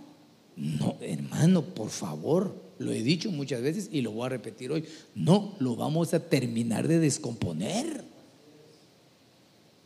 no, 0.56 0.96
hermano, 1.02 1.64
por 1.64 1.90
favor, 1.90 2.56
lo 2.78 2.92
he 2.92 3.02
dicho 3.02 3.32
muchas 3.32 3.64
veces 3.64 3.90
y 3.92 4.02
lo 4.02 4.12
voy 4.12 4.28
a 4.28 4.30
repetir 4.30 4.72
hoy. 4.72 4.86
No, 5.16 5.56
lo 5.58 5.76
vamos 5.76 6.14
a 6.14 6.20
terminar 6.30 6.88
de 6.88 7.00
descomponer. 7.00 8.04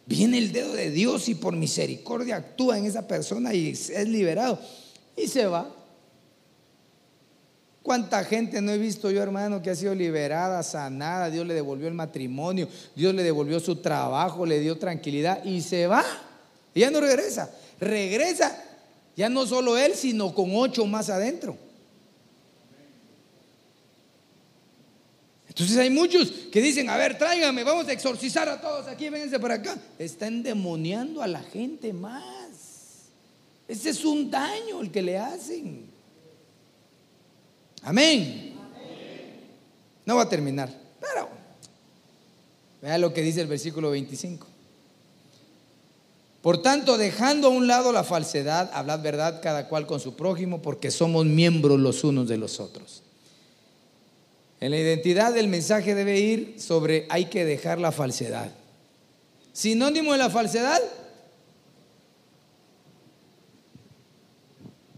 Viene 0.06 0.38
el 0.38 0.52
dedo 0.52 0.74
de 0.74 0.92
Dios 0.92 1.30
y 1.30 1.36
por 1.36 1.56
misericordia 1.56 2.36
actúa 2.36 2.78
en 2.78 2.86
esa 2.86 3.08
persona 3.08 3.54
y 3.54 3.70
es 3.70 4.08
liberado. 4.10 4.60
Y 5.16 5.28
se 5.28 5.46
va. 5.46 5.81
¿Cuánta 7.84 8.24
gente 8.24 8.62
no 8.62 8.72
he 8.72 8.78
visto 8.78 9.10
yo, 9.10 9.24
hermano, 9.24 9.62
que 9.62 9.72
ha 9.72 9.76
sido 9.76 9.96
liberada, 9.96 10.62
sanada? 10.62 11.32
Dios 11.32 11.48
le 11.48 11.56
devolvió 11.56 11.88
el 11.88 11.96
matrimonio, 11.96 12.68
Dios 12.96 13.14
le 13.16 13.24
devolvió 13.24 13.60
su 13.60 13.78
trabajo, 13.78 14.46
le 14.46 14.60
dio 14.60 14.78
tranquilidad 14.78 15.44
y 15.44 15.62
se 15.62 15.88
va. 15.88 16.04
Y 16.76 16.82
ya 16.82 16.92
no 16.92 17.02
regresa. 17.02 17.50
Regresa 17.80 18.56
ya 19.16 19.30
no 19.30 19.46
solo 19.46 19.78
él, 19.78 19.94
sino 19.96 20.34
con 20.34 20.56
ocho 20.56 20.86
más 20.86 21.10
adentro. 21.10 21.58
Entonces 25.48 25.78
hay 25.78 25.90
muchos 25.90 26.32
que 26.52 26.62
dicen, 26.62 26.90
a 26.90 26.96
ver, 26.96 27.18
tráigame, 27.18 27.64
vamos 27.64 27.88
a 27.88 27.92
exorcizar 27.92 28.48
a 28.48 28.62
todos 28.62 28.88
aquí, 28.88 29.10
vénganse 29.10 29.38
para 29.40 29.56
acá. 29.56 29.78
Está 30.00 30.28
endemoniando 30.28 31.22
a 31.22 31.28
la 31.28 31.42
gente 31.42 31.92
más. 31.92 32.24
Ese 33.68 33.90
es 33.90 34.06
un 34.06 34.32
daño 34.32 34.82
el 34.82 34.92
que 34.92 35.02
le 35.02 35.18
hacen. 35.18 35.91
Amén. 37.84 38.54
No 40.06 40.16
va 40.16 40.24
a 40.24 40.30
terminar, 40.30 40.70
pero 41.00 41.30
vea 42.82 42.98
lo 42.98 43.14
que 43.14 43.22
dice 43.22 43.42
el 43.42 43.48
versículo 43.48 43.92
25. 43.92 44.48
Por 46.42 46.62
tanto, 46.62 46.98
dejando 46.98 47.48
a 47.48 47.52
un 47.52 47.68
lado 47.68 47.92
la 47.92 48.04
falsedad, 48.04 48.72
hablad 48.74 49.02
verdad 49.02 49.42
cada 49.44 49.68
cual 49.68 49.86
con 49.86 50.00
su 50.00 50.16
prójimo, 50.16 50.62
porque 50.62 50.90
somos 50.90 51.26
miembros 51.26 51.80
los 51.80 52.04
unos 52.04 52.28
de 52.28 52.38
los 52.38 52.60
otros. 52.60 53.04
En 54.60 54.72
la 54.72 54.78
identidad 54.78 55.34
del 55.34 55.48
mensaje 55.48 55.96
debe 55.96 56.20
ir 56.20 56.56
sobre 56.60 57.06
hay 57.10 57.26
que 57.26 57.46
dejar 57.46 57.80
la 57.80 57.92
falsedad. 57.92 58.52
Sinónimo 59.54 60.14
de 60.14 60.18
la 60.18 60.30
falsedad. 60.30 60.82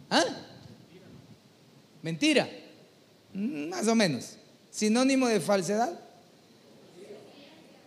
¿Ah? 0.09 0.23
Mentira. 2.01 2.49
Más 3.33 3.87
o 3.87 3.95
menos. 3.95 4.37
Sinónimo 4.69 5.27
de 5.27 5.39
falsedad. 5.39 5.99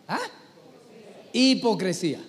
¿Ah? 0.08 0.20
Hipocresía. 1.32 2.20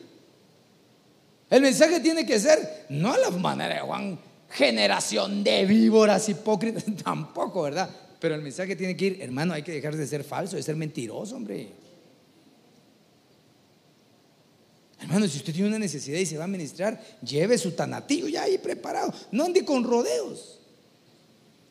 El 1.49 1.61
mensaje 1.61 1.99
tiene 1.99 2.25
que 2.25 2.39
ser, 2.39 2.85
no 2.89 3.13
a 3.13 3.17
la 3.17 3.29
manera 3.29 3.75
de 3.75 3.81
Juan, 3.81 4.19
generación 4.49 5.43
de 5.43 5.65
víboras 5.65 6.27
hipócritas, 6.27 6.83
tampoco, 7.03 7.61
¿verdad? 7.63 7.89
Pero 8.19 8.35
el 8.35 8.41
mensaje 8.41 8.75
tiene 8.75 8.97
que 8.97 9.05
ir, 9.05 9.21
hermano, 9.21 9.53
hay 9.53 9.63
que 9.63 9.71
dejar 9.71 9.95
de 9.95 10.05
ser 10.07 10.23
falso, 10.23 10.55
de 10.55 10.63
ser 10.63 10.75
mentiroso, 10.75 11.35
hombre. 11.35 11.69
Hermano, 14.99 15.27
si 15.27 15.37
usted 15.37 15.53
tiene 15.53 15.69
una 15.69 15.79
necesidad 15.79 16.17
y 16.17 16.25
se 16.25 16.37
va 16.37 16.45
a 16.45 16.47
ministrar, 16.47 16.99
lleve 17.21 17.57
su 17.57 17.71
tanatillo 17.71 18.27
ya 18.27 18.43
ahí 18.43 18.57
preparado. 18.57 19.13
No 19.31 19.45
ande 19.45 19.63
con 19.63 19.83
rodeos. 19.83 20.56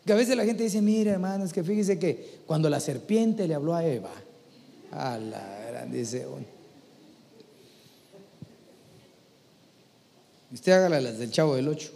Que 0.07 0.12
a 0.12 0.16
veces 0.16 0.36
la 0.36 0.44
gente 0.44 0.62
dice, 0.62 0.80
mire 0.80 1.11
hermano, 1.11 1.44
es 1.44 1.52
que 1.52 1.64
fíjese 1.64 1.98
que 1.98 2.38
cuando 2.46 2.70
la 2.70 2.78
serpiente 2.78 3.48
le 3.48 3.54
habló 3.54 3.74
a 3.74 3.84
Eva, 3.84 4.12
a 4.92 5.18
la 5.18 5.66
gran 5.68 5.90
dice, 5.90 6.24
Usted 10.52 10.72
hágala 10.72 11.00
las 11.00 11.18
del 11.18 11.32
chavo 11.32 11.57
del 11.57 11.66
8. 11.66 11.92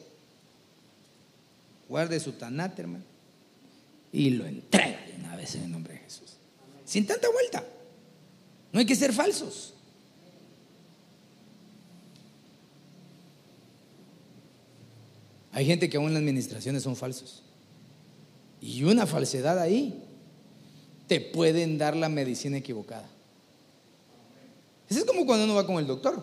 Guarde 1.88 2.18
su 2.18 2.32
tanate, 2.32 2.82
hermano. 2.82 3.04
Y 4.12 4.30
lo 4.30 4.44
entrega 4.44 4.98
una 5.18 5.36
vez 5.36 5.54
en 5.54 5.62
el 5.62 5.70
nombre 5.70 5.94
de 5.94 6.00
Jesús. 6.00 6.34
Sin 6.84 7.06
tanta 7.06 7.30
vuelta. 7.30 7.64
No 8.72 8.80
hay 8.80 8.86
que 8.86 8.96
ser 8.96 9.12
falsos. 9.12 9.72
Hay 15.52 15.64
gente 15.64 15.88
que 15.88 15.96
aún 15.96 16.08
en 16.08 16.14
las 16.14 16.20
administraciones 16.20 16.82
son 16.82 16.96
falsos. 16.96 17.44
Y 18.60 18.84
una 18.84 19.06
falsedad 19.06 19.58
ahí 19.58 20.02
te 21.06 21.20
pueden 21.20 21.78
dar 21.78 21.96
la 21.96 22.08
medicina 22.08 22.58
equivocada. 22.58 23.08
Eso 24.88 25.00
es 25.00 25.04
como 25.04 25.24
cuando 25.24 25.44
uno 25.44 25.54
va 25.54 25.66
con 25.66 25.78
el 25.78 25.86
doctor. 25.86 26.22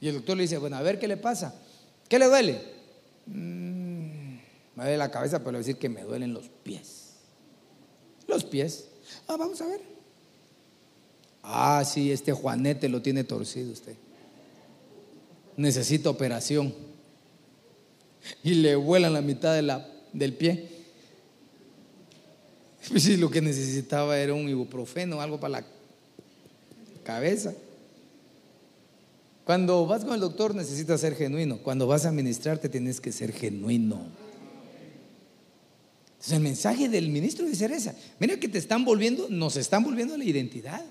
Y 0.00 0.08
el 0.08 0.14
doctor 0.14 0.36
le 0.36 0.44
dice, 0.44 0.58
bueno, 0.58 0.76
a 0.76 0.82
ver 0.82 0.98
qué 0.98 1.06
le 1.06 1.16
pasa. 1.16 1.54
¿Qué 2.08 2.18
le 2.18 2.26
duele? 2.26 2.60
Mm, 3.26 4.34
me 4.76 4.84
duele 4.84 4.96
la 4.96 5.10
cabeza, 5.10 5.40
pero 5.40 5.52
le 5.52 5.58
a 5.58 5.60
decir 5.60 5.76
que 5.76 5.88
me 5.88 6.02
duelen 6.02 6.32
los 6.32 6.48
pies. 6.62 7.10
Los 8.26 8.44
pies. 8.44 8.86
Ah, 9.28 9.36
vamos 9.36 9.60
a 9.60 9.66
ver. 9.66 9.80
Ah, 11.42 11.82
sí, 11.84 12.12
este 12.12 12.32
Juanete 12.32 12.88
lo 12.88 13.02
tiene 13.02 13.24
torcido 13.24 13.72
usted. 13.72 13.94
Necesita 15.56 16.08
operación. 16.08 16.74
Y 18.42 18.54
le 18.54 18.76
vuelan 18.76 19.12
la 19.12 19.22
mitad 19.22 19.54
de 19.54 19.62
la, 19.62 19.86
del 20.12 20.34
pie. 20.34 20.79
Sí, 22.96 23.16
lo 23.16 23.30
que 23.30 23.40
necesitaba 23.40 24.18
era 24.18 24.34
un 24.34 24.48
ibuprofeno, 24.48 25.20
algo 25.20 25.38
para 25.38 25.60
la 25.60 25.66
cabeza. 27.04 27.52
Cuando 29.44 29.86
vas 29.86 30.04
con 30.04 30.14
el 30.14 30.20
doctor 30.20 30.54
necesitas 30.54 31.00
ser 31.00 31.16
genuino. 31.16 31.58
Cuando 31.58 31.86
vas 31.86 32.06
a 32.06 32.12
ministrarte 32.12 32.68
tienes 32.68 33.00
que 33.00 33.10
ser 33.10 33.32
genuino. 33.32 34.00
Entonces 36.12 36.32
el 36.34 36.40
mensaje 36.40 36.88
del 36.88 37.08
ministro 37.08 37.44
debe 37.44 37.56
ser 37.56 37.72
esa. 37.72 37.94
Mira 38.18 38.38
que 38.38 38.48
te 38.48 38.58
están 38.58 38.84
volviendo, 38.84 39.28
nos 39.28 39.56
están 39.56 39.82
volviendo 39.82 40.16
la 40.16 40.24
identidad. 40.24 40.84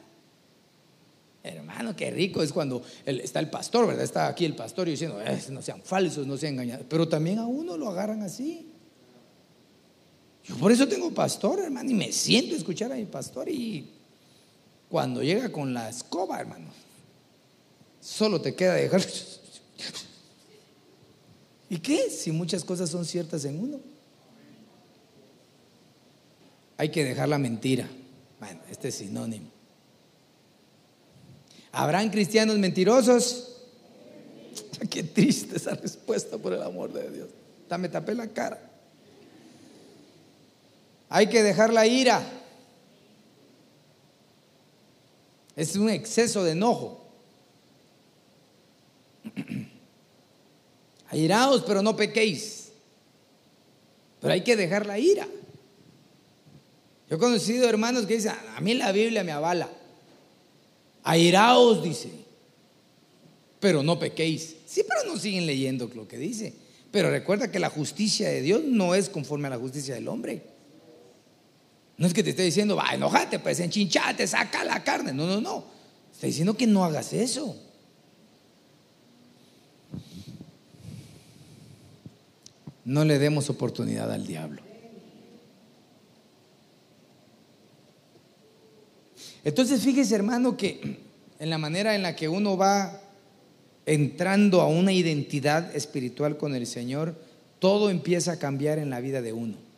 Hermano, 1.41 1.95
qué 1.95 2.11
rico 2.11 2.43
es 2.43 2.51
cuando 2.51 2.83
está 3.05 3.39
el 3.39 3.49
pastor, 3.49 3.87
¿verdad? 3.87 4.03
Está 4.03 4.27
aquí 4.27 4.43
el 4.43 4.55
pastor 4.55 4.87
y 4.87 4.91
diciendo, 4.91 5.19
no 5.51 5.61
sean 5.61 5.81
falsos, 5.81 6.27
no 6.27 6.35
sean 6.35 6.53
engañados. 6.53 6.85
Pero 6.89 7.07
también 7.07 7.39
a 7.39 7.47
uno 7.47 7.77
lo 7.77 7.87
agarran 7.87 8.23
así. 8.23 8.67
Yo 10.45 10.55
por 10.57 10.71
eso 10.71 10.87
tengo 10.87 11.11
pastor, 11.11 11.59
hermano, 11.59 11.89
y 11.91 11.93
me 11.93 12.11
siento 12.11 12.55
a 12.55 12.57
escuchar 12.57 12.91
a 12.91 12.95
mi 12.95 13.05
pastor 13.05 13.49
y 13.49 13.89
cuando 14.89 15.21
llega 15.21 15.51
con 15.51 15.73
la 15.73 15.89
escoba, 15.89 16.39
hermano, 16.39 16.67
Solo 18.01 18.41
te 18.41 18.55
queda 18.55 18.75
dejar. 18.75 19.01
¿Y 21.69 21.77
qué? 21.79 22.09
Si 22.09 22.31
muchas 22.31 22.63
cosas 22.63 22.89
son 22.89 23.05
ciertas 23.05 23.45
en 23.45 23.59
uno. 23.59 23.79
Hay 26.77 26.89
que 26.89 27.03
dejar 27.03 27.27
la 27.29 27.37
mentira. 27.37 27.87
Bueno, 28.39 28.61
este 28.71 28.87
es 28.87 28.95
sinónimo. 28.95 29.49
¿Habrán 31.71 32.09
cristianos 32.09 32.57
mentirosos? 32.57 33.57
Qué 34.89 35.03
triste 35.03 35.57
esa 35.57 35.75
respuesta 35.75 36.37
por 36.37 36.53
el 36.53 36.63
amor 36.63 36.91
de 36.93 37.11
Dios. 37.11 37.27
Me 37.77 37.89
tapé 37.89 38.15
la 38.15 38.27
cara. 38.27 38.68
Hay 41.09 41.27
que 41.27 41.41
dejar 41.41 41.73
la 41.73 41.87
ira. 41.87 42.23
Es 45.55 45.75
un 45.75 45.89
exceso 45.89 46.43
de 46.43 46.51
enojo. 46.51 47.03
Airaos, 51.09 51.63
pero 51.65 51.81
no 51.81 51.95
pequéis. 51.95 52.69
Pero 54.21 54.33
hay 54.33 54.41
que 54.41 54.55
dejar 54.55 54.85
la 54.85 54.99
ira. 54.99 55.27
Yo 57.09 57.15
he 57.15 57.19
conocido 57.19 57.67
hermanos 57.67 58.05
que 58.05 58.15
dicen, 58.15 58.33
a 58.55 58.61
mí 58.61 58.75
la 58.75 58.91
Biblia 58.91 59.23
me 59.23 59.31
avala. 59.31 59.69
Airaos, 61.03 61.81
dice. 61.83 62.09
Pero 63.59 63.81
no 63.81 63.97
pequéis. 63.97 64.57
Sí, 64.67 64.83
pero 64.87 65.11
no 65.11 65.19
siguen 65.19 65.47
leyendo 65.47 65.89
lo 65.95 66.07
que 66.07 66.17
dice. 66.17 66.53
Pero 66.91 67.09
recuerda 67.09 67.51
que 67.51 67.59
la 67.59 67.69
justicia 67.69 68.29
de 68.29 68.41
Dios 68.41 68.63
no 68.63 68.93
es 68.93 69.09
conforme 69.09 69.47
a 69.47 69.51
la 69.51 69.57
justicia 69.57 69.95
del 69.95 70.07
hombre. 70.07 70.43
No 71.99 72.07
es 72.07 72.13
que 72.15 72.23
te 72.23 72.31
esté 72.31 72.41
diciendo, 72.41 72.75
va, 72.75 72.95
enojate, 72.95 73.37
pues 73.37 73.59
enchinchate, 73.59 74.25
saca 74.25 74.63
la 74.63 74.83
carne. 74.83 75.13
No, 75.13 75.27
no, 75.27 75.39
no. 75.39 75.65
Está 76.11 76.25
diciendo 76.25 76.57
que 76.57 76.65
no 76.65 76.83
hagas 76.83 77.13
eso. 77.13 77.55
no 82.89 83.05
le 83.05 83.19
demos 83.19 83.51
oportunidad 83.51 84.11
al 84.11 84.25
diablo. 84.25 84.63
Entonces 89.43 89.81
fíjese 89.81 90.15
hermano 90.15 90.57
que 90.57 90.97
en 91.37 91.49
la 91.51 91.59
manera 91.59 91.93
en 91.93 92.01
la 92.01 92.15
que 92.15 92.27
uno 92.27 92.57
va 92.57 92.99
entrando 93.85 94.61
a 94.61 94.67
una 94.67 94.91
identidad 94.91 95.75
espiritual 95.75 96.37
con 96.37 96.55
el 96.55 96.65
Señor, 96.65 97.15
todo 97.59 97.91
empieza 97.91 98.33
a 98.33 98.39
cambiar 98.39 98.79
en 98.79 98.89
la 98.89 99.01
vida 99.01 99.21
de 99.21 99.33
uno. 99.33 99.68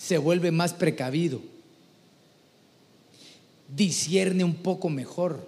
Se 0.00 0.16
vuelve 0.16 0.50
más 0.50 0.72
precavido. 0.72 1.42
discierne 3.68 4.42
un 4.42 4.54
poco 4.54 4.88
mejor. 4.88 5.46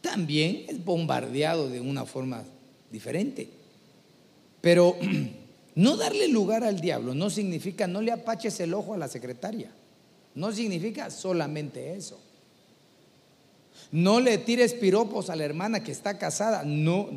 También 0.00 0.64
es 0.68 0.82
bombardeado 0.82 1.68
de 1.68 1.80
una 1.80 2.06
forma 2.06 2.42
diferente. 2.90 3.50
Pero 4.62 4.96
no 5.74 5.96
darle 5.98 6.28
lugar 6.28 6.64
al 6.64 6.80
diablo 6.80 7.14
no 7.14 7.28
significa 7.28 7.86
no 7.86 8.00
le 8.00 8.10
apaches 8.10 8.58
el 8.60 8.72
ojo 8.72 8.94
a 8.94 8.98
la 8.98 9.06
secretaria. 9.06 9.70
No 10.34 10.50
significa 10.50 11.10
solamente 11.10 11.94
eso. 11.94 12.18
No 13.92 14.18
le 14.18 14.38
tires 14.38 14.72
piropos 14.72 15.28
a 15.28 15.36
la 15.36 15.44
hermana 15.44 15.84
que 15.84 15.92
está 15.92 16.18
casada. 16.18 16.64
No, 16.64 17.08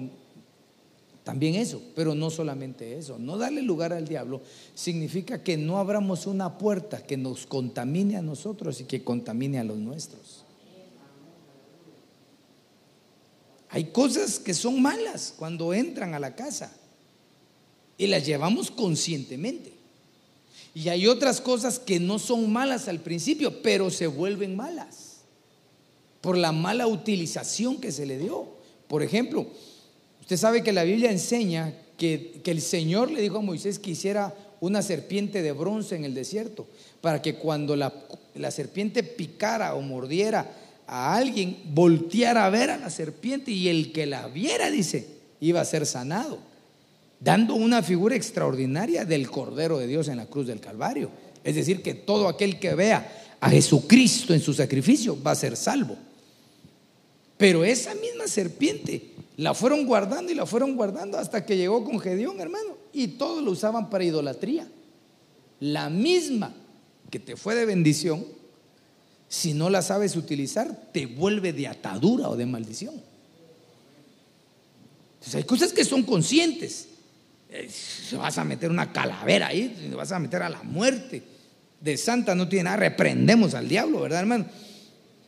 también 1.24 1.56
eso, 1.56 1.82
pero 1.96 2.16
no 2.16 2.30
solamente 2.30 2.98
eso. 2.98 3.20
No 3.20 3.38
darle 3.38 3.62
lugar 3.62 3.94
al 3.94 4.08
diablo 4.08 4.42
significa 4.74 5.44
que 5.44 5.56
no 5.58 5.78
abramos 5.78 6.26
una 6.26 6.58
puerta 6.58 7.04
que 7.04 7.18
nos 7.18 7.46
contamine 7.46 8.18
a 8.18 8.22
nosotros 8.22 8.82
y 8.82 8.86
que 8.86 9.04
contamine 9.04 9.60
a 9.60 9.64
los 9.64 9.78
nuestros. 9.78 10.46
Hay 13.70 13.86
cosas 13.86 14.40
que 14.40 14.54
son 14.54 14.82
malas 14.82 15.34
cuando 15.38 15.74
entran 15.74 16.14
a 16.14 16.20
la 16.20 16.36
casa 16.36 16.76
y 17.98 18.08
las 18.08 18.26
llevamos 18.26 18.72
conscientemente. 18.72 19.74
Y 20.74 20.90
hay 20.90 21.08
otras 21.08 21.40
cosas 21.40 21.80
que 21.80 22.00
no 22.00 22.18
son 22.18 22.52
malas 22.52 22.88
al 22.88 23.00
principio, 23.00 23.62
pero 23.62 23.90
se 23.90 24.08
vuelven 24.08 24.56
malas 24.56 25.22
por 26.22 26.38
la 26.38 26.52
mala 26.52 26.88
utilización 26.88 27.80
que 27.80 27.92
se 27.92 28.06
le 28.06 28.18
dio. 28.18 28.48
Por 28.88 29.04
ejemplo, 29.04 29.48
usted 30.32 30.48
sabe 30.48 30.64
que 30.64 30.72
la 30.72 30.86
Biblia 30.86 31.12
enseña 31.12 31.74
que, 31.98 32.40
el 32.46 32.62
Señor 32.62 33.12
le 33.12 33.22
dijo 33.22 33.40
a 33.40 33.42
Moisés 33.42 33.80
que 33.80 33.92
hiciera 33.92 34.34
una 34.62 34.82
serpiente 34.82 35.42
de 35.42 35.52
bronce 35.52 35.98
en 35.98 36.06
el 36.06 36.14
desierto, 36.14 36.68
para 37.02 37.22
que 37.22 37.36
cuando 37.36 37.76
la, 37.76 37.94
la 38.36 38.50
serpiente 38.50 39.04
picara 39.04 39.76
o 39.76 39.82
mordiera 39.82 40.50
a 40.88 41.18
alguien, 41.18 41.58
volteara 41.74 42.46
a 42.46 42.50
ver 42.50 42.70
a 42.70 42.78
la 42.78 42.90
serpiente 42.90 43.52
y 43.52 43.68
el 43.68 43.92
que 43.92 44.06
la 44.06 44.30
viera, 44.30 44.72
dice, 44.72 45.06
iba 45.42 45.60
a 45.60 45.66
ser 45.66 45.86
sanado 45.86 46.38
dando 47.20 47.56
una 47.56 47.84
figura 47.84 48.16
extraordinaria 48.16 49.04
del 49.04 49.30
Cordero 49.30 49.80
de 49.80 49.88
Dios 49.88 50.08
en 50.08 50.16
la 50.16 50.28
cruz 50.28 50.48
del 50.48 50.62
Calvario. 50.62 51.12
Es 51.44 51.56
decir, 51.56 51.84
que 51.84 51.94
todo 51.94 52.30
aquel 52.30 52.58
que 52.58 52.74
vea 52.74 53.36
a 53.42 53.50
Jesucristo 53.50 54.34
en 54.34 54.40
su 54.40 54.54
sacrificio 54.54 55.22
va 55.22 55.32
a 55.32 55.36
ser 55.36 55.58
salvo. 55.58 55.98
Pero 57.38 57.66
esa 57.66 57.94
misma 57.96 58.28
serpiente 58.28 59.12
la 59.42 59.56
fueron 59.56 59.88
guardando 59.88 60.32
y 60.32 60.36
la 60.36 60.46
fueron 60.46 60.76
guardando 60.76 61.18
hasta 61.18 61.44
que 61.44 61.58
llegó 61.58 61.84
con 61.84 62.00
Gedeón, 62.00 62.40
hermano, 62.40 62.78
y 62.94 63.08
todos 63.08 63.44
lo 63.44 63.50
usaban 63.50 63.90
para 63.90 64.04
idolatría. 64.04 64.68
La 65.60 65.90
misma 65.90 66.54
que 67.10 67.18
te 67.18 67.36
fue 67.36 67.56
de 67.56 67.66
bendición, 67.66 68.24
si 69.28 69.56
no 69.56 69.72
la 69.72 69.82
sabes 69.82 70.16
utilizar, 70.16 70.92
te 70.94 71.08
vuelve 71.08 71.54
de 71.54 71.68
atadura 71.68 72.30
o 72.30 72.38
de 72.38 72.46
maldición. 72.46 72.94
Entonces 75.16 75.36
hay 75.36 75.44
cosas 75.44 75.74
que 75.74 75.86
son 75.86 76.04
conscientes 76.04 76.90
se 77.70 78.16
vas 78.16 78.38
a 78.38 78.46
meter 78.46 78.70
una 78.70 78.94
calavera 78.94 79.48
ahí, 79.48 79.92
vas 79.96 80.12
a 80.12 80.20
meter 80.20 80.42
a 80.44 80.50
la 80.50 80.64
muerte. 80.64 81.22
De 81.80 81.98
santa 81.98 82.36
no 82.36 82.48
tiene 82.48 82.66
nada, 82.66 82.78
reprendemos 82.78 83.56
al 83.56 83.68
diablo, 83.68 84.02
¿verdad, 84.02 84.20
hermano? 84.20 84.46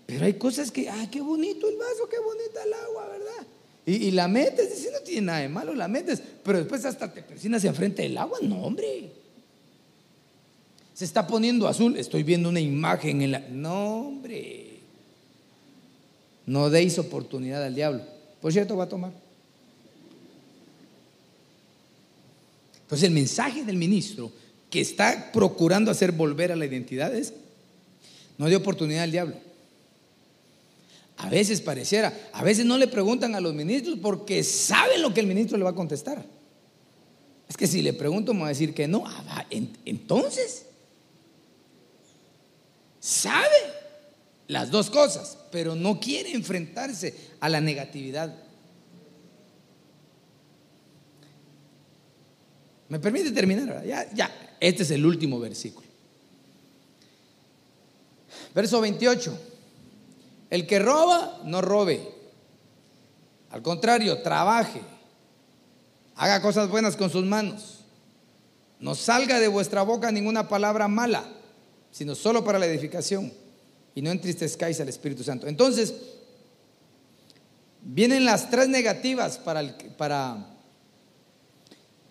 Pero 0.05 0.25
hay 0.25 0.35
cosas 0.35 0.71
que, 0.71 0.87
ah, 0.87 1.07
qué 1.11 1.19
bonito 1.19 1.67
el 1.67 1.77
vaso, 1.77 2.07
qué 2.09 2.19
bonita 2.19 2.63
el 2.63 2.73
agua, 2.73 3.07
¿verdad? 3.09 3.47
Y, 3.85 4.11
la 4.11 4.29
metes, 4.29 4.69
dice, 4.69 4.91
no 4.93 4.99
tiene 4.99 5.23
nada 5.23 5.39
de 5.39 5.49
malo, 5.49 5.73
la 5.73 5.89
metes, 5.89 6.21
pero 6.43 6.59
después 6.59 6.85
hasta 6.85 7.13
te 7.13 7.21
persinas 7.21 7.65
enfrente 7.65 8.01
del 8.03 8.17
agua, 8.17 8.39
no, 8.41 8.63
hombre. 8.63 9.11
Se 10.93 11.03
está 11.03 11.27
poniendo 11.27 11.67
azul, 11.67 11.97
estoy 11.97 12.23
viendo 12.23 12.47
una 12.47 12.61
imagen 12.61 13.21
en 13.21 13.31
la. 13.31 13.39
No, 13.39 14.07
hombre. 14.07 14.79
No 16.45 16.69
deis 16.69 16.97
oportunidad 16.97 17.63
al 17.63 17.75
diablo. 17.75 18.03
Por 18.41 18.53
cierto, 18.53 18.77
va 18.77 18.85
a 18.85 18.89
tomar. 18.89 19.11
Entonces 22.83 23.07
el 23.07 23.13
mensaje 23.13 23.65
del 23.65 23.77
ministro 23.77 24.31
que 24.69 24.81
está 24.81 25.31
procurando 25.31 25.89
hacer 25.89 26.11
volver 26.11 26.51
a 26.51 26.55
la 26.55 26.65
identidad 26.65 27.13
es, 27.13 27.33
no 28.37 28.47
dio 28.47 28.59
oportunidad 28.59 29.03
al 29.03 29.11
diablo. 29.11 29.35
A 31.17 31.29
veces 31.29 31.61
pareciera, 31.61 32.13
a 32.33 32.43
veces 32.43 32.65
no 32.65 32.77
le 32.77 32.87
preguntan 32.87 33.35
a 33.35 33.41
los 33.41 33.53
ministros 33.53 33.99
porque 34.01 34.43
saben 34.43 35.01
lo 35.01 35.13
que 35.13 35.19
el 35.19 35.27
ministro 35.27 35.57
le 35.57 35.63
va 35.63 35.69
a 35.69 35.75
contestar. 35.75 36.25
Es 37.47 37.55
que 37.55 37.67
si 37.67 37.81
le 37.81 37.93
pregunto 37.93 38.33
me 38.33 38.41
va 38.41 38.47
a 38.47 38.49
decir 38.49 38.73
que 38.73 38.87
no, 38.87 39.03
ah, 39.05 39.45
entonces 39.85 40.65
sabe 42.99 43.47
las 44.47 44.71
dos 44.71 44.89
cosas, 44.89 45.37
pero 45.51 45.75
no 45.75 45.99
quiere 45.99 46.33
enfrentarse 46.33 47.13
a 47.39 47.49
la 47.49 47.61
negatividad 47.61 48.33
¿Me 52.93 52.99
permite 52.99 53.31
terminar? 53.31 53.83
Ya, 53.87 54.07
ya, 54.13 54.55
este 54.59 54.83
es 54.83 54.91
el 54.91 55.03
último 55.03 55.39
versículo. 55.39 55.87
Verso 58.53 58.79
28. 58.79 59.52
El 60.53 60.67
que 60.67 60.77
roba, 60.77 61.39
no 61.45 61.63
robe. 61.63 62.07
Al 63.49 63.63
contrario, 63.63 64.21
trabaje. 64.21 64.81
Haga 66.15 66.43
cosas 66.43 66.69
buenas 66.69 66.95
con 66.95 67.09
sus 67.09 67.25
manos. 67.25 67.79
No 68.79 68.93
salga 68.93 69.39
de 69.39 69.47
vuestra 69.47 69.81
boca 69.81 70.11
ninguna 70.11 70.47
palabra 70.47 70.87
mala, 70.87 71.25
sino 71.89 72.13
solo 72.13 72.43
para 72.43 72.59
la 72.59 72.67
edificación. 72.67 73.33
Y 73.95 74.03
no 74.03 74.11
entristezcáis 74.11 74.79
al 74.79 74.89
Espíritu 74.89 75.23
Santo. 75.23 75.47
Entonces, 75.47 75.91
vienen 77.81 78.23
las 78.23 78.51
tres 78.51 78.67
negativas 78.67 79.39
para, 79.39 79.61
el, 79.61 79.73
para 79.97 80.53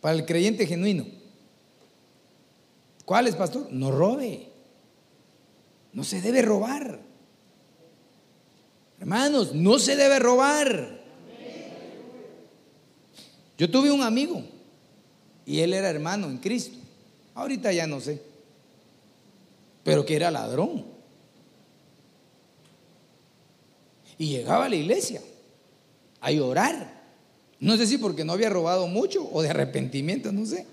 para 0.00 0.16
el 0.16 0.26
creyente 0.26 0.66
genuino. 0.66 1.06
¿Cuál 3.04 3.28
es, 3.28 3.36
pastor? 3.36 3.68
No 3.70 3.92
robe. 3.92 4.48
No 5.92 6.02
se 6.02 6.20
debe 6.20 6.42
robar. 6.42 7.11
Hermanos, 9.02 9.52
no 9.52 9.80
se 9.80 9.96
debe 9.96 10.20
robar. 10.20 11.02
Yo 13.58 13.68
tuve 13.68 13.90
un 13.90 14.00
amigo 14.00 14.44
y 15.44 15.58
él 15.58 15.74
era 15.74 15.90
hermano 15.90 16.28
en 16.28 16.38
Cristo. 16.38 16.78
Ahorita 17.34 17.72
ya 17.72 17.88
no 17.88 18.00
sé. 18.00 18.22
Pero 19.82 20.06
que 20.06 20.14
era 20.14 20.30
ladrón. 20.30 20.84
Y 24.18 24.28
llegaba 24.28 24.66
a 24.66 24.68
la 24.68 24.76
iglesia 24.76 25.20
a 26.20 26.30
llorar. 26.30 27.02
No 27.58 27.76
sé 27.76 27.88
si 27.88 27.98
porque 27.98 28.24
no 28.24 28.34
había 28.34 28.50
robado 28.50 28.86
mucho 28.86 29.28
o 29.32 29.42
de 29.42 29.50
arrepentimiento, 29.50 30.30
no 30.30 30.46
sé. 30.46 30.64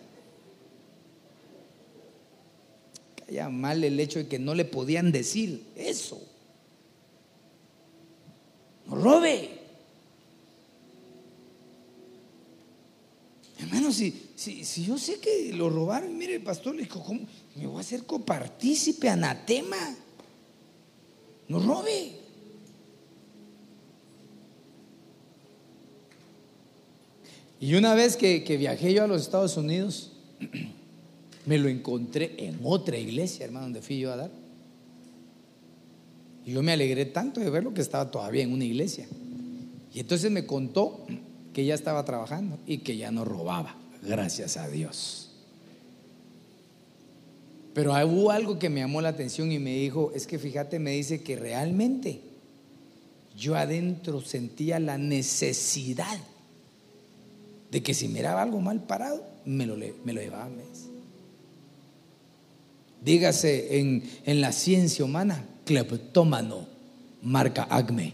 Calla 3.26 3.50
mal 3.50 3.84
el 3.84 4.00
hecho 4.00 4.20
de 4.20 4.28
que 4.28 4.38
no 4.38 4.54
le 4.54 4.66
podían 4.66 5.12
decir 5.12 5.66
eso. 5.76 6.29
No 8.90 8.96
robe. 8.96 9.50
Hermano, 13.60 13.92
si, 13.92 14.30
si, 14.36 14.64
si, 14.64 14.86
yo 14.86 14.98
sé 14.98 15.20
que 15.20 15.52
lo 15.54 15.70
robaron, 15.70 16.18
mire, 16.18 16.36
el 16.36 16.42
pastor 16.42 16.76
le 16.76 16.84
dijo, 16.84 17.04
¿cómo? 17.04 17.22
Me 17.56 17.68
voy 17.68 17.78
a 17.78 17.82
hacer 17.82 18.06
copartícipe, 18.06 19.10
anatema. 19.10 19.78
No 21.48 21.60
robe. 21.60 22.14
Y 27.60 27.76
una 27.76 27.94
vez 27.94 28.16
que, 28.16 28.40
viajé 28.58 28.94
yo 28.94 29.04
a 29.04 29.08
los 29.08 29.22
Estados 29.22 29.58
Unidos, 29.58 30.14
me 31.46 31.58
lo 31.58 31.68
encontré 31.68 32.36
en 32.38 32.60
otra 32.64 32.98
iglesia, 32.98 33.46
hermano, 33.46 33.66
donde 33.66 33.82
fui 33.82 34.00
yo 34.00 34.14
a 34.14 34.16
dar. 34.16 34.39
Y 36.50 36.54
yo 36.54 36.64
me 36.64 36.72
alegré 36.72 37.06
tanto 37.06 37.40
de 37.40 37.52
verlo 37.52 37.76
que 37.76 37.82
estaba 37.82 38.10
todavía 38.10 38.42
en 38.42 38.52
una 38.52 38.66
iglesia. 38.66 39.06
Y 39.94 40.00
entonces 40.00 40.32
me 40.32 40.48
contó 40.48 41.06
que 41.54 41.64
ya 41.64 41.76
estaba 41.76 42.04
trabajando 42.06 42.58
y 42.66 42.80
que 42.80 42.98
ya 42.98 43.12
no 43.12 43.24
robaba, 43.24 43.76
gracias 44.02 44.58
a 44.58 44.68
Dios. 44.68 45.30
Pero 47.76 47.92
hubo 48.08 48.32
algo 48.32 48.58
que 48.58 48.68
me 48.68 48.80
llamó 48.80 49.00
la 49.00 49.10
atención 49.10 49.52
y 49.52 49.60
me 49.60 49.76
dijo, 49.76 50.12
es 50.16 50.26
que 50.26 50.40
fíjate, 50.40 50.80
me 50.80 50.90
dice 50.90 51.22
que 51.22 51.36
realmente 51.36 52.20
yo 53.38 53.56
adentro 53.56 54.20
sentía 54.20 54.80
la 54.80 54.98
necesidad 54.98 56.18
de 57.70 57.84
que 57.84 57.94
si 57.94 58.08
miraba 58.08 58.42
algo 58.42 58.60
mal 58.60 58.82
parado, 58.88 59.24
me 59.46 59.68
lo, 59.68 59.76
me 59.76 60.14
llevaba 60.14 60.46
a 60.46 60.50
mes. 60.50 60.88
Dígase 63.06 63.78
en 63.80 64.42
la 64.42 64.52
ciencia 64.52 65.06
humana, 65.06 65.46
cleptómano, 65.70 66.66
marca 67.22 67.68
ACME. 67.70 68.14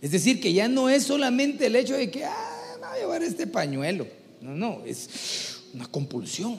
Es 0.00 0.12
decir, 0.12 0.40
que 0.40 0.52
ya 0.52 0.68
no 0.68 0.88
es 0.88 1.02
solamente 1.02 1.66
el 1.66 1.74
hecho 1.74 1.96
de 1.96 2.08
que, 2.08 2.24
ah, 2.24 2.76
me 2.80 2.86
voy 2.86 2.96
a 2.96 3.00
llevar 3.00 3.22
este 3.24 3.48
pañuelo. 3.48 4.06
No, 4.40 4.54
no, 4.54 4.84
es 4.84 5.62
una 5.74 5.88
compulsión. 5.88 6.56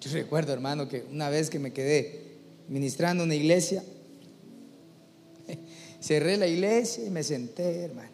Yo 0.00 0.12
recuerdo, 0.12 0.52
hermano, 0.52 0.88
que 0.88 1.04
una 1.10 1.28
vez 1.28 1.50
que 1.50 1.58
me 1.58 1.72
quedé 1.72 2.36
ministrando 2.68 3.24
una 3.24 3.34
iglesia, 3.34 3.82
cerré 6.00 6.36
la 6.36 6.46
iglesia 6.46 7.04
y 7.04 7.10
me 7.10 7.24
senté, 7.24 7.80
hermano, 7.80 8.12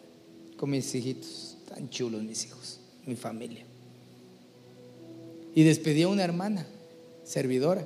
con 0.57 0.71
mis 0.71 0.95
hijitos, 0.95 1.57
tan 1.67 1.91
chulos 1.91 2.23
mis 2.23 2.43
hijos, 2.45 2.79
mi 3.05 3.15
familia. 3.15 3.65
Y 5.53 5.61
despedí 5.61 6.01
a 6.01 6.07
una 6.07 6.23
hermana, 6.23 6.65
servidora. 7.23 7.85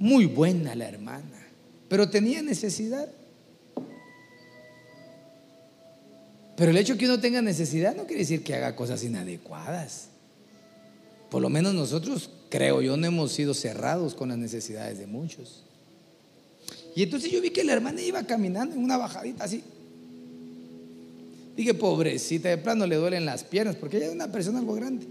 Muy 0.00 0.24
buena 0.24 0.74
la 0.74 0.88
hermana, 0.88 1.46
pero 1.90 2.08
tenía 2.08 2.42
necesidad. 2.42 3.06
Pero 6.56 6.70
el 6.70 6.76
hecho 6.78 6.96
que 6.96 7.04
uno 7.04 7.20
tenga 7.20 7.42
necesidad 7.42 7.94
no 7.94 8.06
quiere 8.06 8.22
decir 8.22 8.42
que 8.42 8.54
haga 8.54 8.74
cosas 8.74 9.04
inadecuadas. 9.04 10.08
Por 11.30 11.42
lo 11.42 11.50
menos 11.50 11.74
nosotros, 11.74 12.30
creo 12.48 12.80
yo, 12.80 12.96
no 12.96 13.06
hemos 13.06 13.32
sido 13.32 13.52
cerrados 13.52 14.14
con 14.14 14.30
las 14.30 14.38
necesidades 14.38 14.98
de 14.98 15.06
muchos. 15.06 15.64
Y 16.96 17.02
entonces 17.02 17.30
yo 17.30 17.42
vi 17.42 17.50
que 17.50 17.62
la 17.62 17.74
hermana 17.74 18.00
iba 18.00 18.22
caminando 18.22 18.74
en 18.74 18.82
una 18.82 18.96
bajadita 18.96 19.44
así. 19.44 19.62
Dije, 21.56 21.74
pobrecita, 21.74 22.48
de 22.48 22.56
plano 22.56 22.86
le 22.86 22.96
duelen 22.96 23.26
las 23.26 23.44
piernas, 23.44 23.76
porque 23.76 23.98
ella 23.98 24.06
es 24.06 24.12
una 24.12 24.32
persona 24.32 24.60
algo 24.60 24.74
grande. 24.74 25.06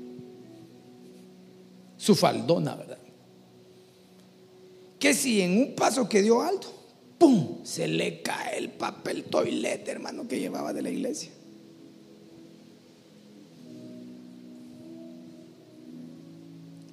Su 1.95 2.15
faldona, 2.15 2.73
¿verdad? 2.73 2.97
Que 4.99 5.13
si 5.13 5.41
en 5.41 5.57
un 5.57 5.75
paso 5.75 6.09
que 6.09 6.21
dio 6.21 6.41
alto, 6.41 6.67
¡pum! 7.17 7.63
Se 7.63 7.87
le 7.87 8.21
cae 8.21 8.57
el 8.57 8.69
papel 8.69 9.23
toilette, 9.23 9.87
hermano, 9.87 10.27
que 10.27 10.39
llevaba 10.39 10.73
de 10.73 10.81
la 10.81 10.89
iglesia. 10.89 11.31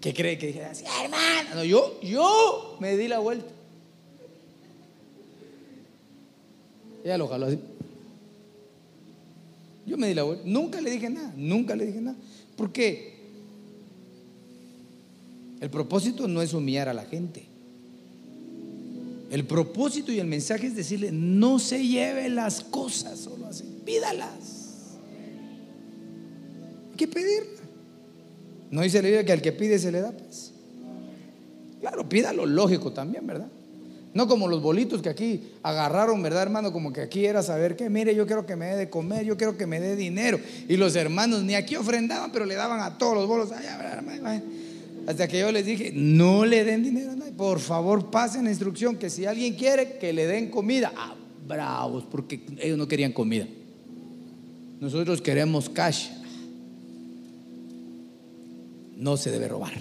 ¿Qué 0.00 0.14
cree 0.14 0.38
que 0.38 0.46
dije 0.46 0.64
así, 0.64 0.84
hermano? 1.02 1.64
yo, 1.64 2.00
yo 2.00 2.76
me 2.78 2.96
di 2.96 3.08
la 3.08 3.18
vuelta. 3.18 3.52
Ella 7.02 7.18
lo 7.18 7.26
jaló 7.26 7.46
así. 7.46 7.58
Yo 9.84 9.96
me 9.96 10.06
di 10.06 10.14
la 10.14 10.22
vuelta. 10.22 10.44
Nunca 10.46 10.80
le 10.80 10.92
dije 10.92 11.10
nada, 11.10 11.32
nunca 11.36 11.74
le 11.74 11.86
dije 11.86 12.00
nada. 12.00 12.16
Porque 12.56 13.16
el 15.60 15.70
propósito 15.70 16.28
no 16.28 16.40
es 16.40 16.54
humillar 16.54 16.88
a 16.88 16.94
la 16.94 17.04
gente. 17.04 17.55
El 19.30 19.44
propósito 19.44 20.12
y 20.12 20.20
el 20.20 20.26
mensaje 20.26 20.68
es 20.68 20.76
decirle, 20.76 21.10
no 21.12 21.58
se 21.58 21.84
lleve 21.84 22.28
las 22.28 22.62
cosas 22.62 23.18
solo 23.18 23.46
así, 23.46 23.64
pídalas. 23.84 24.98
Hay 26.90 26.96
que 26.96 27.08
pedir. 27.08 27.56
No 28.70 28.82
dice 28.82 28.98
la 28.98 29.08
Biblia 29.08 29.24
que 29.24 29.32
al 29.32 29.42
que 29.42 29.52
pide 29.52 29.78
se 29.78 29.90
le 29.90 30.00
da 30.00 30.12
pues. 30.12 30.52
Claro, 31.80 32.08
pida 32.08 32.32
lo 32.32 32.46
lógico 32.46 32.92
también, 32.92 33.26
¿verdad? 33.26 33.48
No 34.14 34.26
como 34.26 34.48
los 34.48 34.62
bolitos 34.62 35.02
que 35.02 35.10
aquí 35.10 35.52
agarraron, 35.62 36.22
¿verdad, 36.22 36.42
hermano? 36.42 36.72
Como 36.72 36.90
que 36.90 37.02
aquí 37.02 37.26
era 37.26 37.42
saber 37.42 37.76
que, 37.76 37.90
mire, 37.90 38.14
yo 38.14 38.26
quiero 38.26 38.46
que 38.46 38.56
me 38.56 38.64
dé 38.64 38.76
de 38.76 38.88
comer, 38.88 39.26
yo 39.26 39.36
quiero 39.36 39.58
que 39.58 39.66
me 39.66 39.78
dé 39.78 39.94
dinero. 39.94 40.40
Y 40.68 40.78
los 40.78 40.96
hermanos 40.96 41.42
ni 41.42 41.54
aquí 41.54 41.76
ofrendaban, 41.76 42.32
pero 42.32 42.46
le 42.46 42.54
daban 42.54 42.80
a 42.80 42.96
todos 42.96 43.14
los 43.14 43.28
bolos. 43.28 43.50
Hasta 45.06 45.28
que 45.28 45.38
yo 45.38 45.52
les 45.52 45.64
dije, 45.64 45.92
no 45.94 46.44
le 46.44 46.64
den 46.64 46.82
dinero 46.82 47.12
a 47.12 47.16
nadie. 47.16 47.32
Por 47.32 47.60
favor, 47.60 48.10
pasen 48.10 48.46
instrucción 48.46 48.96
que 48.96 49.08
si 49.08 49.24
alguien 49.24 49.54
quiere 49.54 49.98
que 49.98 50.12
le 50.12 50.26
den 50.26 50.50
comida. 50.50 50.92
Ah, 50.96 51.14
bravos, 51.46 52.04
porque 52.10 52.44
ellos 52.58 52.76
no 52.76 52.88
querían 52.88 53.12
comida. 53.12 53.46
Nosotros 54.80 55.22
queremos 55.22 55.68
cash 55.68 56.08
no 58.96 59.16
se 59.16 59.30
debe 59.30 59.46
robar. 59.46 59.74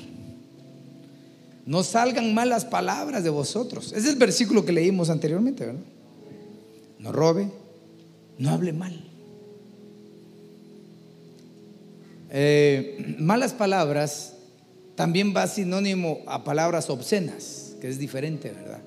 No 1.66 1.84
salgan 1.84 2.34
malas 2.34 2.66
palabras 2.66 3.24
de 3.24 3.30
vosotros. 3.30 3.88
Ese 3.88 4.08
es 4.08 4.14
el 4.14 4.20
versículo 4.20 4.66
que 4.66 4.72
leímos 4.72 5.10
anteriormente, 5.10 5.66
¿verdad? 5.66 5.82
No 7.00 7.12
robe, 7.12 7.50
no 8.38 8.52
hable 8.52 8.74
mal. 8.74 9.02
Eh, 12.30 13.16
malas 13.18 13.54
palabras 13.54 14.35
también 14.96 15.34
va 15.36 15.48
sinónimo 15.48 16.22
a 16.26 16.44
palabras 16.44 16.90
obscenas, 16.90 17.76
que 17.82 17.88
es 17.88 18.00
diferente, 18.00 18.52
¿verdad? 18.52 18.82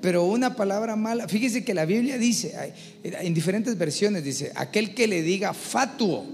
Pero 0.00 0.24
una 0.24 0.56
palabra 0.56 0.96
mala, 0.96 1.28
fíjese 1.28 1.64
que 1.64 1.74
la 1.74 1.84
Biblia 1.84 2.18
dice, 2.18 2.74
en 3.04 3.34
diferentes 3.34 3.78
versiones 3.78 4.24
dice, 4.24 4.52
aquel 4.54 4.94
que 4.94 5.06
le 5.06 5.22
diga 5.22 5.54
fatuo 5.54 6.24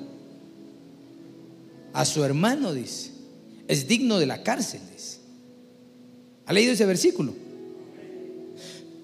a 1.93 2.05
su 2.05 2.25
hermano, 2.25 2.73
dice, 2.73 3.11
es 3.67 3.87
digno 3.87 4.19
de 4.19 4.27
la 4.27 4.43
cárcel. 4.43 4.81
¿Ha 6.49 6.53
leído 6.55 6.73
ese 6.73 6.87
versículo? 6.87 7.35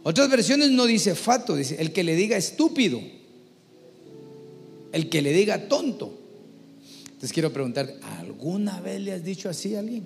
Otras 0.02 0.30
versiones 0.30 0.70
no 0.70 0.86
dice 0.86 1.14
fato, 1.14 1.54
dice 1.56 1.76
el 1.78 1.92
que 1.92 2.04
le 2.04 2.16
diga 2.16 2.38
estúpido, 2.38 3.02
el 4.92 5.10
que 5.10 5.20
le 5.20 5.32
diga 5.34 5.68
tonto. 5.68 6.23
Quiero 7.32 7.52
preguntar, 7.52 7.94
¿alguna 8.18 8.80
vez 8.80 9.00
le 9.00 9.12
has 9.12 9.24
dicho 9.24 9.48
así 9.48 9.74
a 9.74 9.80
alguien? 9.80 10.04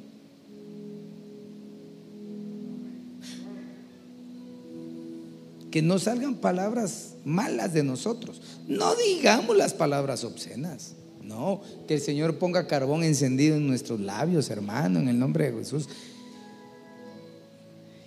Que 5.71 5.83
no 5.83 5.99
salgan 5.99 6.37
palabras 6.37 7.15
malas 7.25 7.73
de 7.73 7.83
nosotros. 7.83 8.41
No 8.67 8.95
digamos 8.95 9.57
las 9.57 9.75
palabras 9.75 10.25
obscenas. 10.25 10.95
No, 11.23 11.61
que 11.87 11.95
el 11.95 12.01
Señor 12.01 12.39
ponga 12.39 12.67
carbón 12.67 13.05
encendido 13.05 13.57
en 13.57 13.67
nuestros 13.67 14.01
labios, 14.01 14.49
hermano, 14.49 15.01
en 15.01 15.09
el 15.09 15.19
nombre 15.19 15.51
de 15.51 15.59
Jesús. 15.59 15.89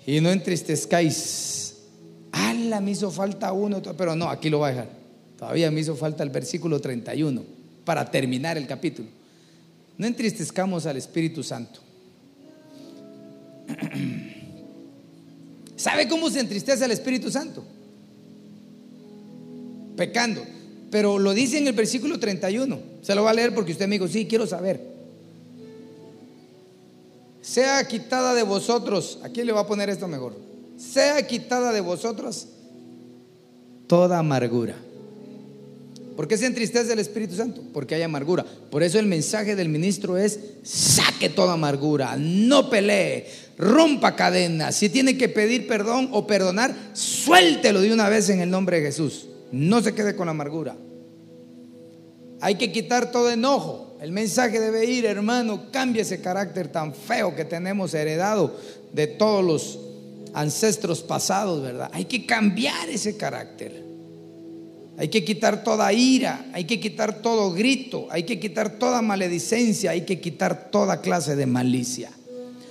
Y 0.07 0.19
no 0.21 0.31
entristezcáis. 0.31 1.75
la 2.33 2.81
me 2.81 2.91
hizo 2.91 3.11
falta 3.11 3.51
uno, 3.51 3.81
pero 3.95 4.15
no, 4.15 4.29
aquí 4.29 4.49
lo 4.49 4.59
voy 4.59 4.69
a 4.69 4.71
dejar. 4.71 4.89
Todavía 5.37 5.69
me 5.69 5.81
hizo 5.81 5.95
falta 5.95 6.23
el 6.23 6.29
versículo 6.29 6.79
31 6.79 7.60
para 7.85 8.09
terminar 8.09 8.57
el 8.57 8.67
capítulo. 8.67 9.09
No 9.97 10.07
entristezcamos 10.07 10.85
al 10.85 10.97
Espíritu 10.97 11.43
Santo. 11.43 11.79
¿Sabe 15.75 16.07
cómo 16.07 16.29
se 16.29 16.39
entristece 16.39 16.85
al 16.85 16.91
Espíritu 16.91 17.31
Santo? 17.31 17.63
Pecando. 19.95 20.45
Pero 20.89 21.17
lo 21.19 21.33
dice 21.33 21.57
en 21.57 21.67
el 21.67 21.73
versículo 21.73 22.19
31. 22.19 22.79
Se 23.01 23.15
lo 23.15 23.23
va 23.23 23.31
a 23.31 23.33
leer 23.33 23.55
porque 23.55 23.71
usted 23.71 23.87
me 23.87 23.95
dijo, 23.95 24.07
sí, 24.07 24.27
quiero 24.27 24.45
saber. 24.45 24.91
Sea 27.41 27.87
quitada 27.87 28.35
de 28.35 28.43
vosotros, 28.43 29.19
aquí 29.23 29.43
le 29.43 29.51
va 29.51 29.61
a 29.61 29.67
poner 29.67 29.89
esto 29.89 30.07
mejor. 30.07 30.35
Sea 30.77 31.25
quitada 31.25 31.71
de 31.71 31.81
vosotros 31.81 32.47
toda 33.87 34.19
amargura. 34.19 34.75
¿Por 36.15 36.27
qué 36.27 36.37
se 36.37 36.45
entristece 36.45 36.93
el 36.93 36.99
Espíritu 36.99 37.35
Santo? 37.35 37.61
Porque 37.73 37.95
hay 37.95 38.01
amargura. 38.01 38.45
Por 38.69 38.83
eso 38.83 38.99
el 38.99 39.05
mensaje 39.05 39.55
del 39.55 39.69
ministro 39.69 40.17
es, 40.17 40.39
saque 40.63 41.29
toda 41.29 41.53
amargura, 41.53 42.15
no 42.17 42.69
pelee, 42.69 43.27
rompa 43.57 44.15
cadenas. 44.15 44.75
Si 44.75 44.89
tiene 44.89 45.17
que 45.17 45.29
pedir 45.29 45.67
perdón 45.67 46.09
o 46.11 46.27
perdonar, 46.27 46.75
suéltelo 46.93 47.81
de 47.81 47.93
una 47.93 48.09
vez 48.09 48.29
en 48.29 48.41
el 48.41 48.49
nombre 48.49 48.77
de 48.79 48.87
Jesús. 48.87 49.27
No 49.51 49.81
se 49.81 49.93
quede 49.93 50.15
con 50.15 50.27
la 50.27 50.31
amargura. 50.31 50.75
Hay 52.41 52.55
que 52.55 52.71
quitar 52.71 53.11
todo 53.11 53.31
enojo. 53.31 53.97
El 54.01 54.11
mensaje 54.11 54.59
debe 54.59 54.85
ir, 54.85 55.05
hermano, 55.05 55.71
cambia 55.71 56.01
ese 56.01 56.21
carácter 56.21 56.69
tan 56.69 56.93
feo 56.93 57.35
que 57.35 57.45
tenemos 57.45 57.93
heredado 57.93 58.57
de 58.91 59.07
todos 59.07 59.45
los 59.45 59.79
ancestros 60.33 61.01
pasados, 61.01 61.61
¿verdad? 61.61 61.89
Hay 61.93 62.05
que 62.05 62.25
cambiar 62.25 62.89
ese 62.89 63.15
carácter. 63.15 63.90
Hay 64.97 65.07
que 65.07 65.23
quitar 65.23 65.63
toda 65.63 65.91
ira, 65.93 66.45
hay 66.53 66.65
que 66.65 66.79
quitar 66.79 67.21
todo 67.21 67.51
grito, 67.53 68.07
hay 68.11 68.23
que 68.23 68.39
quitar 68.39 68.77
toda 68.77 69.01
maledicencia, 69.01 69.91
hay 69.91 70.01
que 70.01 70.19
quitar 70.19 70.69
toda 70.69 71.01
clase 71.01 71.35
de 71.35 71.45
malicia. 71.45 72.11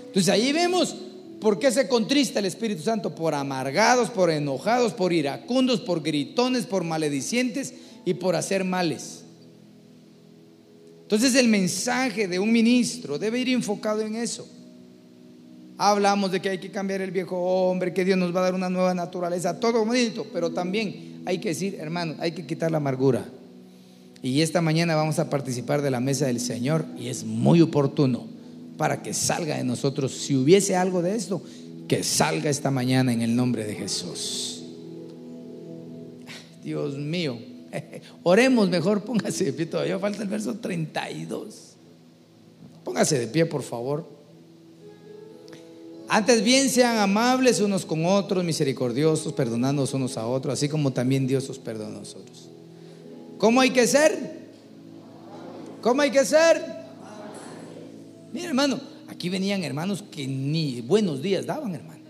Entonces 0.07 0.29
ahí 0.29 0.53
vemos 0.53 0.97
¿Por 1.41 1.59
qué 1.59 1.73
se 1.73 1.89
contrista 1.89 2.39
el 2.39 2.45
Espíritu 2.45 2.83
Santo? 2.83 3.15
Por 3.15 3.35
amargados, 3.35 4.11
por 4.11 4.31
enojados, 4.31 4.93
por 4.93 5.13
iracundos, 5.13 5.81
por 5.81 6.03
gritones, 6.03 6.67
por 6.67 6.85
maledicientes 6.85 7.73
y 8.05 8.15
por 8.15 8.37
hacer 8.37 8.63
males. 8.63 9.25
Entonces 11.03 11.35
el 11.35 11.49
mensaje 11.49 12.29
de 12.29 12.39
un 12.39 12.53
ministro 12.53 13.19
debe 13.19 13.41
ir 13.41 13.49
enfocado 13.49 14.03
en 14.03 14.17
eso. 14.17 14.47
Hablamos 15.79 16.31
de 16.31 16.41
que 16.43 16.51
hay 16.51 16.59
que 16.59 16.71
cambiar 16.71 17.01
el 17.01 17.11
viejo 17.11 17.39
hombre, 17.39 17.95
que 17.95 18.05
Dios 18.05 18.19
nos 18.19 18.37
va 18.37 18.41
a 18.41 18.45
dar 18.45 18.55
una 18.55 18.69
nueva 18.69 18.93
naturaleza, 18.93 19.59
todo 19.59 19.83
bonito, 19.87 20.27
pero 20.31 20.51
también 20.51 21.10
hay 21.27 21.39
que 21.39 21.51
decir, 21.51 21.77
hermano, 21.81 22.15
hay 22.19 22.33
que 22.33 22.47
quitar 22.47 22.71
la 22.71 22.79
amargura. 22.79 23.27
Y 24.23 24.43
esta 24.43 24.61
mañana 24.61 24.97
vamos 24.97 25.19
a 25.19 25.31
participar 25.31 25.83
de 25.83 25.91
la 25.91 26.01
mesa 26.01 26.27
del 26.27 26.41
Señor 26.41 26.85
y 26.99 27.09
es 27.09 27.25
muy 27.25 27.63
oportuno 27.63 28.27
para 28.77 29.03
que 29.03 29.15
salga 29.15 29.57
de 29.57 29.65
nosotros. 29.65 30.13
Si 30.13 30.37
hubiese 30.37 30.77
algo 30.77 31.03
de 31.03 31.17
esto, 31.17 31.43
que 31.89 32.03
salga 32.05 32.51
esta 32.51 32.71
mañana 32.71 33.13
en 33.13 33.23
el 33.23 33.35
nombre 33.35 33.65
de 33.65 33.75
Jesús. 33.75 34.63
Dios 36.63 36.97
mío, 36.99 37.39
oremos 38.23 38.69
mejor, 38.69 39.03
póngase 39.03 39.45
de 39.47 39.53
pie, 39.53 39.67
todavía 39.67 39.99
falta 39.99 40.23
el 40.23 40.29
verso 40.29 40.55
32. 40.55 41.75
Póngase 42.85 43.19
de 43.19 43.27
pie, 43.27 43.47
por 43.47 43.63
favor. 43.63 44.20
Antes 46.13 46.43
bien 46.43 46.69
sean 46.69 46.99
amables 46.99 47.61
unos 47.61 47.87
con 47.87 48.05
otros, 48.05 48.43
misericordiosos, 48.43 49.33
perdonándonos 49.33 49.95
unos 49.95 50.17
a 50.17 50.27
otros, 50.27 50.55
así 50.55 50.69
como 50.69 50.93
también 50.93 51.29
Dios 51.29 51.49
os 51.49 51.61
perdona 51.61 51.99
a 51.99 52.01
nosotros. 52.01 52.49
¿Cómo 53.39 53.61
hay 53.61 53.71
que 53.71 53.87
ser? 53.87 54.41
¿Cómo 55.81 56.03
hay 56.03 56.11
que 56.11 56.25
ser? 56.25 56.61
Mira, 58.33 58.49
hermano, 58.49 58.81
aquí 59.07 59.29
venían 59.29 59.63
hermanos 59.63 60.03
que 60.11 60.27
ni 60.27 60.81
buenos 60.81 61.23
días 61.23 61.47
daban, 61.47 61.77
hermano. 61.77 62.01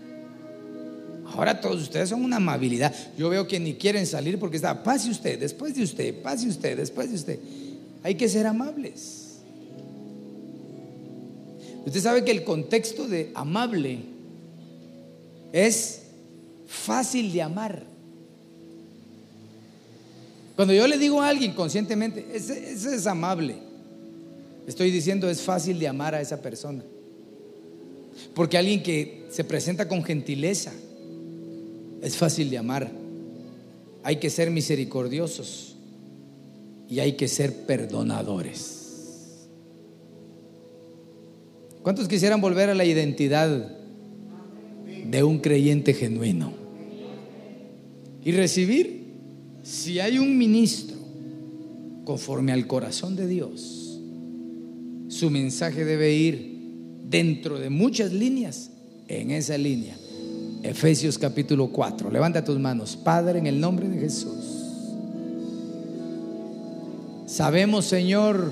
Ahora 1.35 1.61
todos 1.61 1.83
ustedes 1.83 2.09
son 2.09 2.23
una 2.23 2.37
amabilidad. 2.37 2.91
Yo 3.19 3.29
veo 3.29 3.47
que 3.47 3.59
ni 3.59 3.75
quieren 3.75 4.07
salir 4.07 4.39
porque 4.39 4.55
está, 4.55 4.81
pase 4.81 5.11
usted, 5.11 5.39
después 5.39 5.75
de 5.75 5.83
usted, 5.83 6.23
pase 6.23 6.47
usted, 6.47 6.75
después 6.75 7.11
de 7.11 7.15
usted. 7.17 7.39
Hay 8.01 8.15
que 8.15 8.27
ser 8.27 8.47
amables. 8.47 9.20
Usted 11.85 12.01
sabe 12.01 12.23
que 12.23 12.31
el 12.31 12.43
contexto 12.43 13.07
de 13.07 13.31
amable 13.33 13.99
es 15.51 16.03
fácil 16.67 17.31
de 17.33 17.41
amar. 17.41 17.83
Cuando 20.55 20.73
yo 20.73 20.87
le 20.87 20.97
digo 20.97 21.21
a 21.21 21.29
alguien 21.29 21.53
conscientemente, 21.53 22.25
ese, 22.33 22.73
es 22.73 23.07
amable, 23.07 23.55
estoy 24.67 24.91
diciendo 24.91 25.29
es 25.29 25.41
fácil 25.41 25.79
de 25.79 25.87
amar 25.87 26.13
a 26.13 26.21
esa 26.21 26.41
persona. 26.41 26.83
Porque 28.35 28.57
alguien 28.57 28.83
que 28.83 29.25
se 29.31 29.43
presenta 29.43 29.87
con 29.87 30.03
gentileza 30.03 30.71
es 32.01 32.15
fácil 32.15 32.49
de 32.49 32.57
amar. 32.57 32.91
Hay 34.03 34.17
que 34.17 34.29
ser 34.29 34.51
misericordiosos 34.51 35.75
y 36.89 36.99
hay 36.99 37.13
que 37.13 37.27
ser 37.27 37.65
perdonadores. 37.65 38.80
¿Cuántos 41.83 42.07
quisieran 42.07 42.41
volver 42.41 42.69
a 42.69 42.75
la 42.75 42.85
identidad 42.85 43.71
de 45.05 45.23
un 45.23 45.39
creyente 45.39 45.93
genuino? 45.93 46.53
Y 48.23 48.31
recibir, 48.33 49.01
si 49.63 49.99
hay 49.99 50.19
un 50.19 50.37
ministro 50.37 50.95
conforme 52.05 52.51
al 52.51 52.67
corazón 52.67 53.15
de 53.15 53.27
Dios, 53.27 53.99
su 55.07 55.29
mensaje 55.31 55.83
debe 55.83 56.13
ir 56.13 56.59
dentro 57.09 57.59
de 57.59 57.69
muchas 57.69 58.13
líneas, 58.13 58.69
en 59.07 59.31
esa 59.31 59.57
línea. 59.57 59.97
Efesios 60.63 61.17
capítulo 61.17 61.67
4. 61.67 62.11
Levanta 62.11 62.45
tus 62.45 62.59
manos, 62.59 62.95
Padre, 62.95 63.39
en 63.39 63.47
el 63.47 63.59
nombre 63.59 63.89
de 63.89 63.99
Jesús. 63.99 64.45
Sabemos, 67.25 67.85
Señor, 67.85 68.51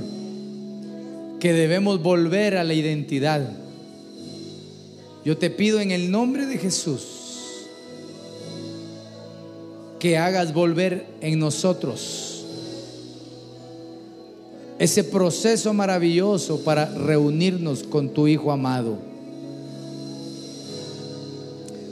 que 1.39 1.53
debemos 1.53 2.01
volver 2.01 2.57
a 2.57 2.63
la 2.63 2.73
identidad. 2.73 3.49
Yo 5.23 5.37
te 5.37 5.49
pido 5.49 5.79
en 5.79 5.91
el 5.91 6.11
nombre 6.11 6.45
de 6.45 6.57
Jesús 6.57 7.05
que 9.99 10.17
hagas 10.17 10.53
volver 10.53 11.05
en 11.21 11.39
nosotros 11.39 12.45
ese 14.79 15.03
proceso 15.03 15.73
maravilloso 15.73 16.63
para 16.63 16.85
reunirnos 16.85 17.83
con 17.83 18.13
tu 18.13 18.29
Hijo 18.29 18.53
amado. 18.53 18.97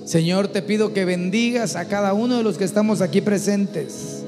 Señor, 0.05 0.47
te 0.47 0.61
pido 0.61 0.93
que 0.93 1.03
bendigas 1.03 1.75
a 1.75 1.89
cada 1.89 2.13
uno 2.13 2.37
de 2.37 2.43
los 2.43 2.57
que 2.57 2.63
estamos 2.63 3.01
aquí 3.01 3.19
presentes 3.19 4.23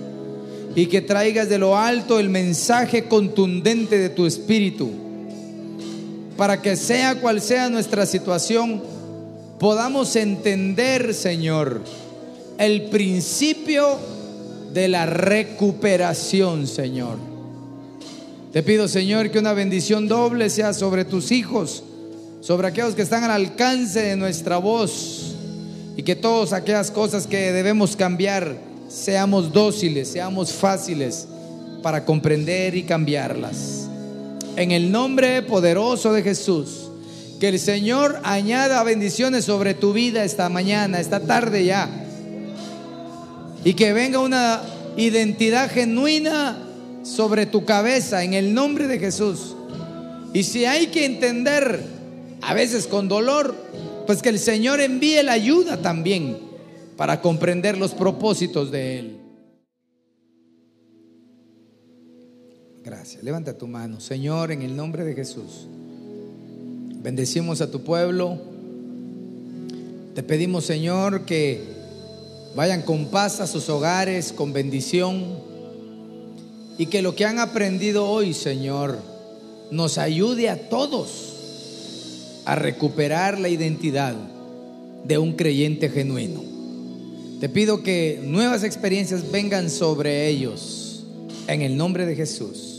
y 0.75 0.87
que 0.87 0.99
traigas 0.99 1.47
de 1.47 1.57
lo 1.57 1.77
alto 1.77 2.19
el 2.19 2.27
mensaje 2.27 3.05
contundente 3.05 3.97
de 3.97 4.09
tu 4.09 4.25
Espíritu 4.25 5.08
para 6.39 6.61
que 6.61 6.77
sea 6.77 7.19
cual 7.19 7.41
sea 7.41 7.67
nuestra 7.67 8.05
situación, 8.05 8.81
podamos 9.59 10.15
entender, 10.15 11.13
Señor, 11.13 11.81
el 12.57 12.83
principio 12.83 13.97
de 14.71 14.87
la 14.87 15.05
recuperación, 15.05 16.65
Señor. 16.65 17.17
Te 18.53 18.63
pido, 18.63 18.87
Señor, 18.87 19.31
que 19.31 19.39
una 19.39 19.51
bendición 19.51 20.07
doble 20.07 20.49
sea 20.49 20.71
sobre 20.71 21.03
tus 21.03 21.33
hijos, 21.33 21.83
sobre 22.39 22.69
aquellos 22.69 22.95
que 22.95 23.01
están 23.01 23.25
al 23.25 23.31
alcance 23.31 24.01
de 24.01 24.15
nuestra 24.15 24.59
voz, 24.59 25.35
y 25.97 26.03
que 26.03 26.15
todas 26.15 26.53
aquellas 26.53 26.89
cosas 26.89 27.27
que 27.27 27.51
debemos 27.51 27.97
cambiar 27.97 28.55
seamos 28.87 29.51
dóciles, 29.51 30.07
seamos 30.07 30.53
fáciles 30.53 31.27
para 31.83 32.05
comprender 32.05 32.75
y 32.75 32.83
cambiarlas 32.83 33.78
en 34.55 34.71
el 34.71 34.91
nombre 34.91 35.41
poderoso 35.41 36.13
de 36.13 36.23
Jesús. 36.23 36.89
Que 37.39 37.49
el 37.49 37.59
Señor 37.59 38.19
añada 38.23 38.83
bendiciones 38.83 39.45
sobre 39.45 39.73
tu 39.73 39.93
vida 39.93 40.23
esta 40.23 40.49
mañana, 40.49 40.99
esta 40.99 41.21
tarde 41.21 41.63
ya. 41.65 41.89
Y 43.63 43.73
que 43.73 43.93
venga 43.93 44.19
una 44.19 44.61
identidad 44.97 45.69
genuina 45.71 46.57
sobre 47.03 47.45
tu 47.45 47.65
cabeza 47.65 48.23
en 48.23 48.33
el 48.33 48.53
nombre 48.53 48.87
de 48.87 48.99
Jesús. 48.99 49.55
Y 50.33 50.43
si 50.43 50.65
hay 50.65 50.87
que 50.87 51.05
entender, 51.05 51.81
a 52.41 52.53
veces 52.53 52.87
con 52.87 53.07
dolor, 53.07 53.55
pues 54.05 54.21
que 54.21 54.29
el 54.29 54.39
Señor 54.39 54.81
envíe 54.81 55.23
la 55.23 55.33
ayuda 55.33 55.81
también 55.81 56.37
para 56.97 57.21
comprender 57.21 57.77
los 57.77 57.91
propósitos 57.91 58.71
de 58.71 58.99
Él. 58.99 59.18
Gracias. 62.89 63.21
Levanta 63.21 63.55
tu 63.55 63.67
mano. 63.67 63.99
Señor, 63.99 64.51
en 64.51 64.63
el 64.63 64.75
nombre 64.75 65.05
de 65.05 65.13
Jesús. 65.13 65.67
Bendecimos 67.03 67.61
a 67.61 67.69
tu 67.69 67.83
pueblo. 67.83 68.39
Te 70.15 70.23
pedimos, 70.23 70.65
Señor, 70.65 71.23
que 71.23 71.61
vayan 72.55 72.81
con 72.81 73.05
paz 73.11 73.41
a 73.41 73.45
sus 73.45 73.69
hogares, 73.69 74.33
con 74.33 74.53
bendición. 74.53 75.23
Y 76.79 76.87
que 76.87 77.03
lo 77.03 77.13
que 77.13 77.25
han 77.25 77.37
aprendido 77.37 78.09
hoy, 78.09 78.33
Señor, 78.33 78.97
nos 79.69 79.99
ayude 79.99 80.49
a 80.49 80.67
todos 80.67 82.41
a 82.45 82.55
recuperar 82.55 83.37
la 83.37 83.49
identidad 83.49 84.15
de 85.03 85.19
un 85.19 85.33
creyente 85.33 85.89
genuino. 85.89 86.41
Te 87.39 87.49
pido 87.49 87.83
que 87.83 88.19
nuevas 88.23 88.63
experiencias 88.63 89.29
vengan 89.29 89.69
sobre 89.69 90.27
ellos. 90.27 90.87
En 91.47 91.61
el 91.61 91.77
nombre 91.77 92.07
de 92.07 92.15
Jesús. 92.15 92.78